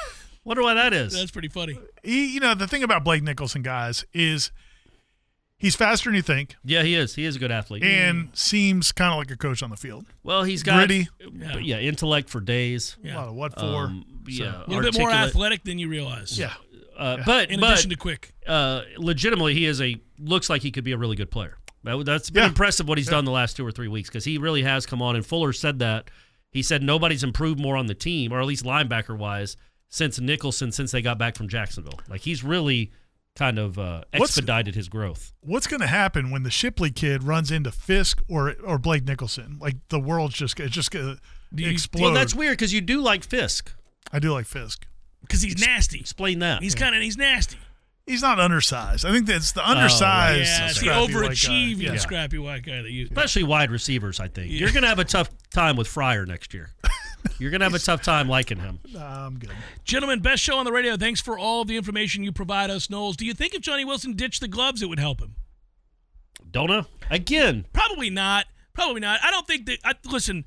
Wonder 0.44 0.62
why 0.62 0.74
that 0.74 0.92
is. 0.92 1.12
That's 1.14 1.30
pretty 1.30 1.48
funny. 1.48 1.78
He, 2.02 2.34
you 2.34 2.40
know, 2.40 2.54
the 2.54 2.66
thing 2.66 2.82
about 2.82 3.04
Blake 3.04 3.22
Nichelson, 3.22 3.62
guys, 3.62 4.04
is 4.12 4.50
he's 5.56 5.76
faster 5.76 6.08
than 6.10 6.16
you 6.16 6.22
think 6.22 6.56
yeah, 6.64 6.82
he 6.82 6.94
is. 6.94 7.14
He 7.14 7.24
is 7.24 7.36
a 7.36 7.38
good 7.38 7.52
athlete. 7.52 7.82
and 7.84 8.30
seems 8.32 8.90
kind 8.92 9.12
of 9.12 9.18
like 9.18 9.30
a 9.30 9.36
coach 9.36 9.62
on 9.62 9.70
the 9.70 9.76
field. 9.76 10.04
well, 10.24 10.42
he's 10.42 10.62
got 10.62 10.76
Gritty. 10.88 11.08
yeah, 11.36 11.58
yeah 11.58 11.78
intellect 11.78 12.28
for 12.28 12.40
days. 12.40 12.96
A 13.04 13.08
lot 13.14 13.28
of 13.28 13.34
what 13.34 13.58
for. 13.58 13.64
Um, 13.66 14.04
yeah, 14.26 14.62
A 14.66 14.70
little 14.70 14.82
bit 14.82 14.98
more 14.98 15.10
athletic 15.10 15.64
than 15.64 15.78
you 15.78 15.88
realize. 15.88 16.38
yeah. 16.38 16.52
Uh, 16.96 17.18
but 17.24 17.50
In 17.50 17.58
but 17.58 17.72
addition 17.72 17.90
to 17.90 17.96
quick. 17.96 18.34
uh, 18.46 18.82
legitimately, 18.98 19.54
he 19.54 19.64
is 19.66 19.80
a 19.80 20.00
looks 20.18 20.50
like 20.50 20.62
he 20.62 20.70
could 20.70 20.84
be 20.84 20.92
a 20.92 20.98
really 20.98 21.16
good 21.16 21.30
player. 21.30 21.56
That, 21.84 22.04
that's 22.04 22.30
been 22.30 22.42
Yeah. 22.42 22.48
impressive 22.48 22.86
what 22.86 22.98
he's 22.98 23.08
done 23.08 23.24
the 23.24 23.32
last 23.32 23.56
two 23.56 23.66
or 23.66 23.72
three 23.72 23.88
weeks 23.88 24.08
because 24.08 24.24
he 24.24 24.38
really 24.38 24.62
has 24.62 24.86
come 24.86 25.00
on. 25.02 25.16
And 25.16 25.24
Fuller 25.26 25.52
said 25.52 25.78
that 25.80 26.10
he 26.50 26.62
said 26.62 26.82
nobody's 26.82 27.24
improved 27.24 27.58
more 27.58 27.76
on 27.76 27.86
the 27.86 27.94
team, 27.94 28.30
or 28.32 28.40
at 28.40 28.46
least 28.46 28.64
linebacker 28.64 29.16
wise, 29.16 29.56
since 29.92 30.18
Nichelson 30.18 30.72
since 30.72 30.90
they 30.90 31.02
got 31.02 31.18
back 31.18 31.36
from 31.36 31.48
Jacksonville. 31.48 32.00
Like 32.08 32.22
he's 32.22 32.42
really 32.42 32.90
kind 33.36 33.58
of 33.58 33.78
uh, 33.78 34.02
What's- 34.16 34.36
expedited 34.38 34.74
his 34.74 34.88
growth. 34.88 35.32
What's 35.42 35.66
going 35.66 35.80
to 35.80 35.86
happen 35.86 36.30
when 36.30 36.42
the 36.44 36.50
Shipley 36.50 36.90
kid 36.90 37.22
runs 37.22 37.50
into 37.50 37.70
Fisk 37.70 38.22
or 38.26 38.54
or 38.64 38.78
Blake 38.78 39.04
Nichelson? 39.04 39.60
Like 39.60 39.76
the 39.90 40.00
world's 40.00 40.34
just 40.34 40.58
it's 40.58 40.72
just 40.72 40.90
going 40.90 41.18
to 41.56 41.64
explode. 41.70 42.00
Well, 42.02 42.14
that's 42.14 42.34
weird 42.34 42.54
because 42.54 42.72
you 42.72 42.80
do 42.80 43.02
like 43.02 43.22
Fisk. 43.22 43.72
I 44.10 44.18
do 44.18 44.32
like 44.32 44.46
Fisk. 44.46 44.86
Because 45.20 45.42
he's 45.42 45.60
nasty. 45.64 46.00
Explain 46.00 46.38
that. 46.40 46.62
He's 46.62 46.74
kind 46.74 46.96
of 46.96 47.02
he's 47.02 47.16
nasty. 47.18 47.58
He's 48.06 48.22
not 48.22 48.40
undersized. 48.40 49.04
I 49.04 49.12
think 49.12 49.26
that's 49.26 49.52
Oh, 49.56 49.60
the 49.60 49.68
undersized. 49.68 50.48
Yeah, 50.50 50.66
it's 50.68 50.80
the 50.80 50.86
scrappy 50.86 51.12
overachieving 51.12 51.82
Yeah. 51.82 51.96
scrappy 51.98 52.38
white 52.38 52.64
guy 52.64 52.82
that 52.82 52.90
you. 52.90 53.04
especially 53.04 53.44
wide 53.44 53.70
receivers. 53.70 54.18
I 54.18 54.26
think 54.28 54.50
you're 54.50 54.70
going 54.72 54.82
to 54.82 54.88
have 54.88 54.98
a 54.98 55.04
tough 55.04 55.28
time 55.50 55.76
with 55.76 55.86
Fryer 55.86 56.26
next 56.26 56.52
year. 56.54 56.70
You're 57.42 57.50
going 57.50 57.60
to 57.60 57.66
have 57.66 57.74
a 57.74 57.78
tough 57.80 58.02
time 58.02 58.28
liking 58.28 58.58
him. 58.58 58.78
Nah, 58.92 59.26
I'm 59.26 59.38
good. 59.38 59.50
Gentlemen, 59.84 60.20
best 60.20 60.42
show 60.42 60.56
on 60.58 60.64
the 60.64 60.72
radio. 60.72 60.96
Thanks 60.96 61.20
for 61.20 61.38
all 61.38 61.64
the 61.64 61.76
information 61.76 62.22
you 62.22 62.30
provide 62.30 62.70
us, 62.70 62.86
Noles. 62.88 63.16
Do 63.16 63.24
you 63.26 63.34
think 63.34 63.54
if 63.54 63.60
Johnny 63.62 63.84
Wilson 63.84 64.12
ditched 64.14 64.40
the 64.40 64.48
gloves, 64.48 64.82
it 64.82 64.88
would 64.88 64.98
help 64.98 65.20
him? 65.20 65.34
Don't 66.50 66.68
know. 66.68 66.86
Again, 67.10 67.64
Probably 67.72 68.10
not. 68.10 68.46
Probably 68.74 69.00
not. 69.00 69.20
I 69.22 69.30
don't 69.30 69.46
think 69.46 69.66
that. 69.66 69.78
I, 69.84 69.94
listen, 70.10 70.44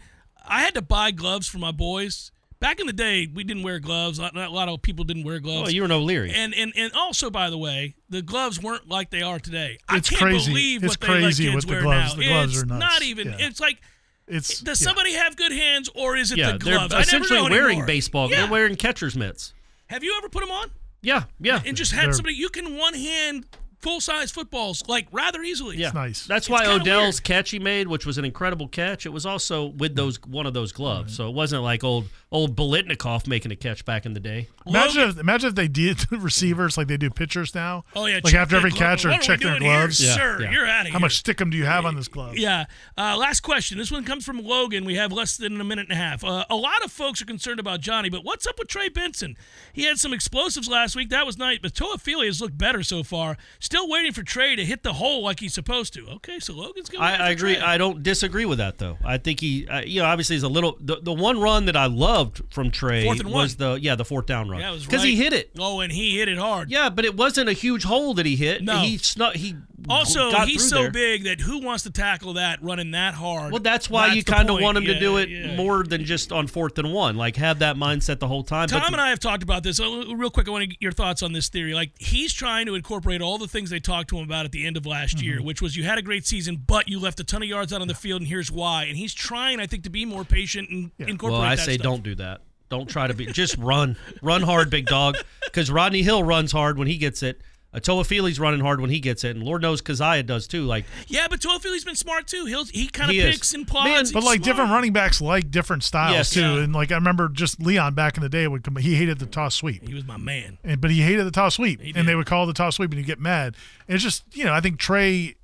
I 0.48 0.62
had 0.62 0.74
to 0.76 0.82
buy 0.82 1.12
gloves 1.12 1.48
for 1.48 1.58
my 1.58 1.72
boys. 1.72 2.32
Back 2.60 2.80
in 2.80 2.88
the 2.88 2.94
day, 2.94 3.28
we 3.32 3.44
didn't 3.44 3.64
wear 3.64 3.80
gloves. 3.80 4.18
A 4.18 4.24
lot, 4.24 4.36
a 4.36 4.50
lot 4.50 4.70
of 4.70 4.82
people 4.82 5.04
didn't 5.04 5.24
wear 5.26 5.40
gloves. 5.40 5.70
oh, 5.70 5.72
you 5.72 5.82
were 5.82 5.88
no 5.88 6.00
Leary. 6.00 6.32
and, 6.34 6.54
and 6.56 6.72
and 6.76 6.92
also, 6.94 7.30
by 7.30 7.50
the 7.50 7.58
way, 7.58 7.96
the 8.10 8.22
gloves 8.22 8.62
weren't 8.62 8.88
like 8.88 9.10
they 9.10 9.22
are 9.22 9.40
today. 9.40 9.78
I 9.90 9.98
It's 9.98 10.10
can't 10.10 10.22
crazy. 10.22 10.52
believe 10.52 10.84
It's 10.84 10.94
what 10.94 11.02
they 11.02 11.08
let 11.10 11.22
crazy 11.22 11.44
kids 11.46 11.56
with 11.56 11.66
the 11.66 11.72
wear 11.74 11.82
gloves. 11.82 12.14
now. 12.16 12.20
The 12.22 12.28
gloves 12.28 12.54
it's 12.54 12.64
are 12.64 12.66
nuts. 12.66 12.80
not 12.80 13.02
even. 13.04 13.28
Yeah. 13.28 13.36
It's 13.40 13.60
like, 13.60 13.80
It's 14.28 14.60
does 14.62 14.82
yeah. 14.82 14.86
somebody 14.88 15.14
have 15.14 15.36
good 15.36 15.52
hands, 15.52 15.90
or 15.96 16.16
is 16.16 16.32
it 16.32 16.38
yeah, 16.38 16.54
the 16.54 16.58
they're 16.58 16.78
gloves? 16.78 16.94
I 16.94 16.98
never 17.00 17.08
essentially 17.08 17.42
wearing 17.50 17.66
anymore. 17.70 17.86
baseball. 17.86 18.30
Yeah. 18.30 18.42
They're 18.42 18.52
wearing 18.52 18.76
catcher's 18.76 19.16
mitts. 19.16 19.54
Have 19.88 20.04
you 20.04 20.16
ever 20.18 20.30
put 20.30 20.42
them 20.42 20.52
on? 20.52 20.72
Yeah, 21.02 21.24
yeah. 21.40 21.62
and 21.64 21.78
just 21.78 21.92
had 21.92 22.06
They're- 22.06 22.14
somebody 22.14 22.36
you 22.36 22.50
can 22.50 22.76
one 22.78 22.96
hand 22.96 23.46
full 23.86 24.02
size 24.02 24.32
footballs 24.32 24.82
like 24.88 25.08
rather 25.12 25.44
easily. 25.44 25.78
Yeah, 25.78 25.92
nice. 25.94 26.26
That's 26.26 26.48
It's 26.48 26.50
why 26.50 26.66
Odell's 26.66 27.18
weird. 27.18 27.24
catch 27.24 27.52
he 27.52 27.60
made, 27.60 27.88
which 27.88 28.04
was 28.04 28.18
an 28.18 28.26
incredible 28.26 28.68
catch, 28.68 29.06
it 29.06 29.10
was 29.14 29.28
also 29.28 29.68
with 29.68 29.96
those 29.96 30.20
one 30.24 30.48
of 30.48 30.56
those 30.56 30.72
gloves. 30.72 31.16
So 31.16 31.30
it 31.30 31.36
wasn't 31.36 31.62
like 31.62 31.84
old 31.84 32.06
old 32.32 32.56
Biletnikoff 32.56 33.28
making 33.28 33.52
a 33.52 33.56
catch 33.56 33.86
back 33.86 34.08
in 34.08 34.14
the 34.14 34.20
day. 34.20 34.50
Imagine 34.66 35.10
if, 35.10 35.20
imagine 35.20 35.50
if 35.50 35.56
they 35.56 35.68
did 35.68 36.12
receivers 36.12 36.78
like 36.78 36.88
they 36.88 36.98
do 36.98 37.12
pitchers 37.12 37.54
now. 37.54 37.86
Oh 37.96 38.08
yeah. 38.08 38.22
like 38.24 38.34
after 38.34 38.56
every 38.56 38.72
glove- 38.72 38.80
catcher, 38.80 39.10
what 39.10 39.18
are 39.18 39.20
we 39.20 39.26
check 39.26 39.40
their 39.40 39.52
doing 39.52 39.62
here, 39.62 39.78
gloves. 39.82 40.04
Yeah, 40.04 40.16
sir. 40.16 40.42
yeah. 40.42 40.52
You're 40.52 40.66
out 40.66 40.80
of 40.82 40.86
here. 40.88 40.94
How 40.94 41.00
much 41.00 41.24
stickum 41.24 41.52
do 41.52 41.58
you 41.58 41.66
have 41.66 41.86
on 41.86 41.96
this 41.96 42.08
glove? 42.08 42.38
Yeah. 42.38 42.66
Uh, 42.98 43.16
last 43.18 43.42
question. 43.42 43.78
This 43.78 43.92
one 43.92 44.04
comes 44.04 44.26
from 44.26 44.40
Logan. 44.44 44.84
We 44.84 44.96
have 44.96 45.12
less 45.12 45.38
than 45.38 45.62
a 45.62 45.64
minute 45.64 45.84
and 45.90 45.94
a 45.94 46.02
half. 46.02 46.24
Uh, 46.24 46.44
a 46.50 46.56
lot 46.56 46.84
of 46.84 46.92
folks 46.92 47.22
are 47.22 47.26
concerned 47.26 47.60
about 47.60 47.82
Johnny, 47.82 48.10
but 48.10 48.24
what's 48.26 48.48
up 48.48 48.58
with 48.58 48.68
Trey 48.68 48.90
Benson? 48.90 49.38
He 49.72 49.84
had 49.84 50.00
some 50.00 50.12
explosives 50.12 50.68
last 50.68 50.96
week. 50.96 51.10
That 51.10 51.28
was 51.28 51.38
nice, 51.38 51.60
but 51.62 51.74
Toafili 51.74 52.26
has 52.26 52.42
looked 52.42 52.58
better 52.58 52.82
so 52.82 53.04
far. 53.04 53.38
Still 53.60 53.75
waiting 53.84 54.12
for 54.14 54.24
Trey 54.24 54.56
to 54.56 54.64
hit 54.64 54.84
the 54.84 54.94
hole 54.94 55.24
like 55.24 55.40
he's 55.40 55.54
supposed 55.54 55.94
to. 55.96 56.08
Okay, 56.16 56.40
so 56.40 56.54
Logan's 56.54 56.90
going. 56.90 57.04
I, 57.04 57.28
I 57.28 57.30
agree. 57.32 57.56
Trey. 57.56 57.64
I 57.64 57.78
don't 57.78 58.04
disagree 58.04 58.46
with 58.46 58.60
that 58.60 58.78
though. 58.78 58.98
I 59.04 59.18
think 59.18 59.40
he, 59.40 59.68
uh, 59.68 59.82
you 59.82 60.02
know, 60.02 60.08
obviously 60.08 60.36
he's 60.36 60.44
a 60.44 60.50
little. 60.50 60.78
The, 60.80 60.98
the 61.02 61.14
one 61.14 61.40
run 61.42 61.66
that 61.66 61.76
I 61.76 61.88
loved 61.88 62.42
from 62.52 62.72
Trey 62.72 63.06
was 63.26 63.56
the 63.56 63.74
yeah 63.82 63.96
the 63.96 64.06
fourth 64.06 64.26
down 64.26 64.50
run 64.50 64.62
Yeah, 64.62 64.78
because 64.80 65.04
he 65.04 65.16
hit 65.16 65.34
it. 65.34 65.52
Oh, 65.60 65.80
and 65.80 65.92
he 65.92 66.18
hit 66.18 66.30
it 66.30 66.38
hard. 66.38 66.70
Yeah, 66.70 66.90
but 66.90 67.06
it 67.06 67.18
wasn't 67.18 67.50
a 67.50 67.54
huge 67.54 67.84
hole 67.84 68.14
that 68.14 68.26
he 68.26 68.36
hit. 68.36 68.64
No. 68.64 68.80
he 68.80 68.98
snuck. 68.98 69.36
He 69.36 69.56
Also, 69.90 70.32
he's 70.46 70.68
so 70.68 70.84
there. 70.84 70.92
big 70.92 71.24
that 71.26 71.42
who 71.42 71.60
wants 71.60 71.84
to 71.84 71.92
tackle 71.92 72.34
that 72.34 72.62
running 72.62 72.92
that 72.92 73.14
hard? 73.14 73.52
Well, 73.52 73.62
that's 73.62 73.90
why 73.90 74.14
you 74.14 74.24
kind 74.24 74.50
of 74.50 74.60
want 74.60 74.78
him 74.78 74.86
to 74.86 75.00
do 75.00 75.18
it 75.18 75.30
yeah. 75.30 75.56
more 75.56 75.84
than 75.84 76.06
just 76.06 76.32
on 76.32 76.48
fourth 76.48 76.78
and 76.78 76.92
one. 76.94 77.16
Like 77.16 77.36
have 77.36 77.60
that 77.60 77.76
mindset 77.76 78.20
the 78.20 78.28
whole 78.28 78.44
time. 78.44 78.68
Tom 78.68 78.82
but 78.82 78.94
and 78.94 79.02
I 79.02 79.10
have 79.10 79.20
talked 79.20 79.44
about 79.44 79.64
this. 79.64 79.80
Real 79.80 80.30
quick, 80.30 80.48
I 80.48 80.52
want 80.52 80.64
to 80.64 80.68
get 80.68 80.82
your 80.82 80.92
thoughts 80.92 81.22
on 81.24 81.34
this 81.34 81.50
theory. 81.50 81.74
Like, 81.74 81.92
he's 82.00 82.34
trying 82.34 82.66
to 82.68 82.76
incorporate 82.76 83.22
all 83.22 83.38
the 83.38 83.48
things 83.48 83.70
they 83.70 83.80
talked 83.80 84.10
to 84.10 84.18
him 84.18 84.24
about 84.24 84.46
at 84.46 84.52
the 84.52 84.66
end 84.66 84.78
of 84.78 84.86
last 84.86 85.22
year, 85.22 85.38
Mm-hmm. 85.38 85.46
which 85.46 85.62
was 85.62 85.76
you 85.76 85.84
had 85.84 85.98
a 85.98 86.02
great 86.02 86.26
season, 86.26 86.64
but 86.66 86.88
you 86.88 87.00
left 87.00 87.20
a 87.20 87.24
ton 87.24 87.42
of 87.44 87.50
yards 87.50 87.74
out 87.74 87.82
on 87.82 87.88
the 87.88 87.94
field, 87.96 88.22
and 88.22 88.28
here's 88.28 88.52
why. 88.52 88.86
And 88.86 88.96
he's 88.98 89.14
trying, 89.14 89.60
I 89.60 89.68
think, 89.68 89.84
to 89.84 89.90
be 89.90 90.06
more 90.06 90.24
patient 90.24 90.70
and 90.70 90.92
incorporate 91.00 91.40
well, 91.40 91.42
I 91.42 91.56
say 91.56 91.74
stuff. 91.74 91.84
don't 91.84 92.04
do 92.04 92.16
that. 92.16 92.42
Don't 92.70 92.90
try 92.90 93.08
to 93.08 93.14
be. 93.14 93.26
Just 93.28 93.58
run, 93.58 93.96
run 94.22 94.42
hard, 94.42 94.70
big 94.70 94.86
dog. 94.88 95.18
Because 95.44 95.70
Rodney 95.70 96.02
Hill 96.04 96.24
runs 96.24 96.52
hard 96.52 96.78
when 96.78 96.88
he 96.88 96.98
gets 96.98 97.22
it. 97.24 97.42
Uh, 97.76 97.78
a 97.78 97.82
Toafili's 97.82 98.40
running 98.40 98.62
hard 98.62 98.80
when 98.80 98.90
he 98.90 99.00
gets 99.00 99.24
it, 99.24 99.36
and 99.36 99.44
Lord 99.44 99.62
knows 99.62 99.82
Caziah 99.82 100.26
does 100.26 100.48
too. 100.48 100.64
Like 100.64 100.86
Yeah, 101.08 101.28
but 101.30 101.40
Toafili's 101.42 101.84
been 101.84 101.96
smart 101.96 102.28
too. 102.28 102.46
He'll 102.46 102.66
he 102.66 102.88
kind 102.88 103.10
of 103.10 103.16
He 103.16 103.22
is. 103.22 103.36
picks 103.36 103.54
and 103.54 103.68
plods. 103.68 103.90
Man, 103.90 104.06
But 104.14 104.24
like 104.26 104.38
smart. 104.38 104.44
different 104.44 104.72
running 104.72 104.94
backs 104.94 105.20
like 105.22 105.52
different 105.52 105.84
styles 105.84 106.14
Yes. 106.16 106.30
too. 106.32 106.42
Yeah. 106.42 106.64
And 106.64 106.74
like 106.74 106.92
I 106.92 106.96
remember 106.96 107.30
just 107.30 107.60
Leon 107.62 107.94
back 107.94 108.18
in 108.18 108.24
the 108.24 108.30
day 108.30 108.48
would 108.48 108.64
come. 108.64 108.76
He 108.78 108.96
hated 108.96 109.20
the 109.20 109.26
toss 109.26 109.56
sweep. 109.56 109.88
He 109.88 109.94
was 109.94 110.06
my 110.06 110.18
man. 110.18 110.58
and 110.64 110.80
but 110.80 110.92
he 110.92 111.02
hated 111.02 111.26
the 111.26 111.32
toss 111.32 111.56
sweep, 111.56 111.82
and 111.96 112.08
they 112.08 112.16
would 112.16 112.26
call 112.28 112.46
the 112.46 112.54
toss 112.54 112.76
sweep, 112.78 112.92
and 112.92 113.00
you 113.00 113.06
get 113.06 113.20
mad. 113.20 113.56
And 113.88 113.96
it's 113.96 114.04
just 114.04 114.24
you 114.34 114.44
know, 114.46 114.54
I 114.54 114.62
think 114.62 114.80
Trey, 114.80 115.36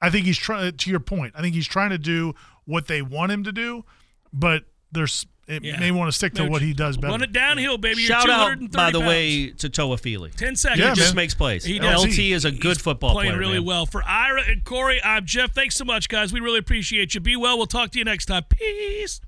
I 0.00 0.10
think 0.10 0.26
he's 0.26 0.38
trying 0.38 0.76
to 0.76 0.90
your 0.90 1.00
point. 1.00 1.34
I 1.36 1.40
think 1.42 1.54
he's 1.54 1.66
trying 1.68 1.90
to 1.90 1.98
do 1.98 2.34
what 2.64 2.86
they 2.86 3.00
want 3.02 3.32
him 3.32 3.44
to 3.44 3.52
do, 3.52 3.84
but 4.32 4.64
there's 4.92 5.26
it 5.48 5.64
Yeah. 5.64 5.80
may 5.80 5.90
want 5.90 6.08
to 6.10 6.16
stick 6.16 6.34
to 6.34 6.44
No, 6.44 6.50
what 6.50 6.62
he 6.62 6.72
does 6.72 6.96
better. 6.96 7.10
Run 7.10 7.22
it 7.22 7.32
downhill, 7.32 7.78
baby. 7.78 8.02
You're 8.02 8.08
shout 8.08 8.28
out 8.30 8.58
by 8.70 8.90
the 8.90 8.98
pounds. 9.00 9.08
way 9.08 9.50
to 9.50 9.68
Toafili. 9.68 10.34
ten 10.34 10.54
seconds. 10.56 10.80
Yeah, 10.80 10.90
He 10.90 10.94
just 10.96 11.10
man. 11.14 11.16
makes 11.22 11.34
plays. 11.34 11.64
He 11.64 11.78
does. 11.78 12.04
LT 12.04 12.32
is 12.32 12.44
a 12.44 12.50
good 12.50 12.76
He's 12.76 12.78
football 12.78 13.12
playing 13.14 13.30
player. 13.32 13.38
Playing 13.38 13.48
really 13.50 13.60
man. 13.60 13.66
well. 13.66 13.86
For 13.86 14.02
Ira 14.04 14.42
and 14.46 14.62
Corey, 14.64 15.00
I'm 15.02 15.24
Jeff. 15.26 15.52
Thanks 15.52 15.74
so 15.76 15.84
much, 15.84 16.08
guys. 16.08 16.32
We 16.32 16.40
really 16.40 16.58
appreciate 16.58 17.14
you. 17.14 17.20
Be 17.20 17.36
well. 17.36 17.56
We'll 17.56 17.66
talk 17.66 17.90
to 17.92 17.98
you 17.98 18.04
next 18.04 18.26
time. 18.26 18.44
Peace. 18.50 19.20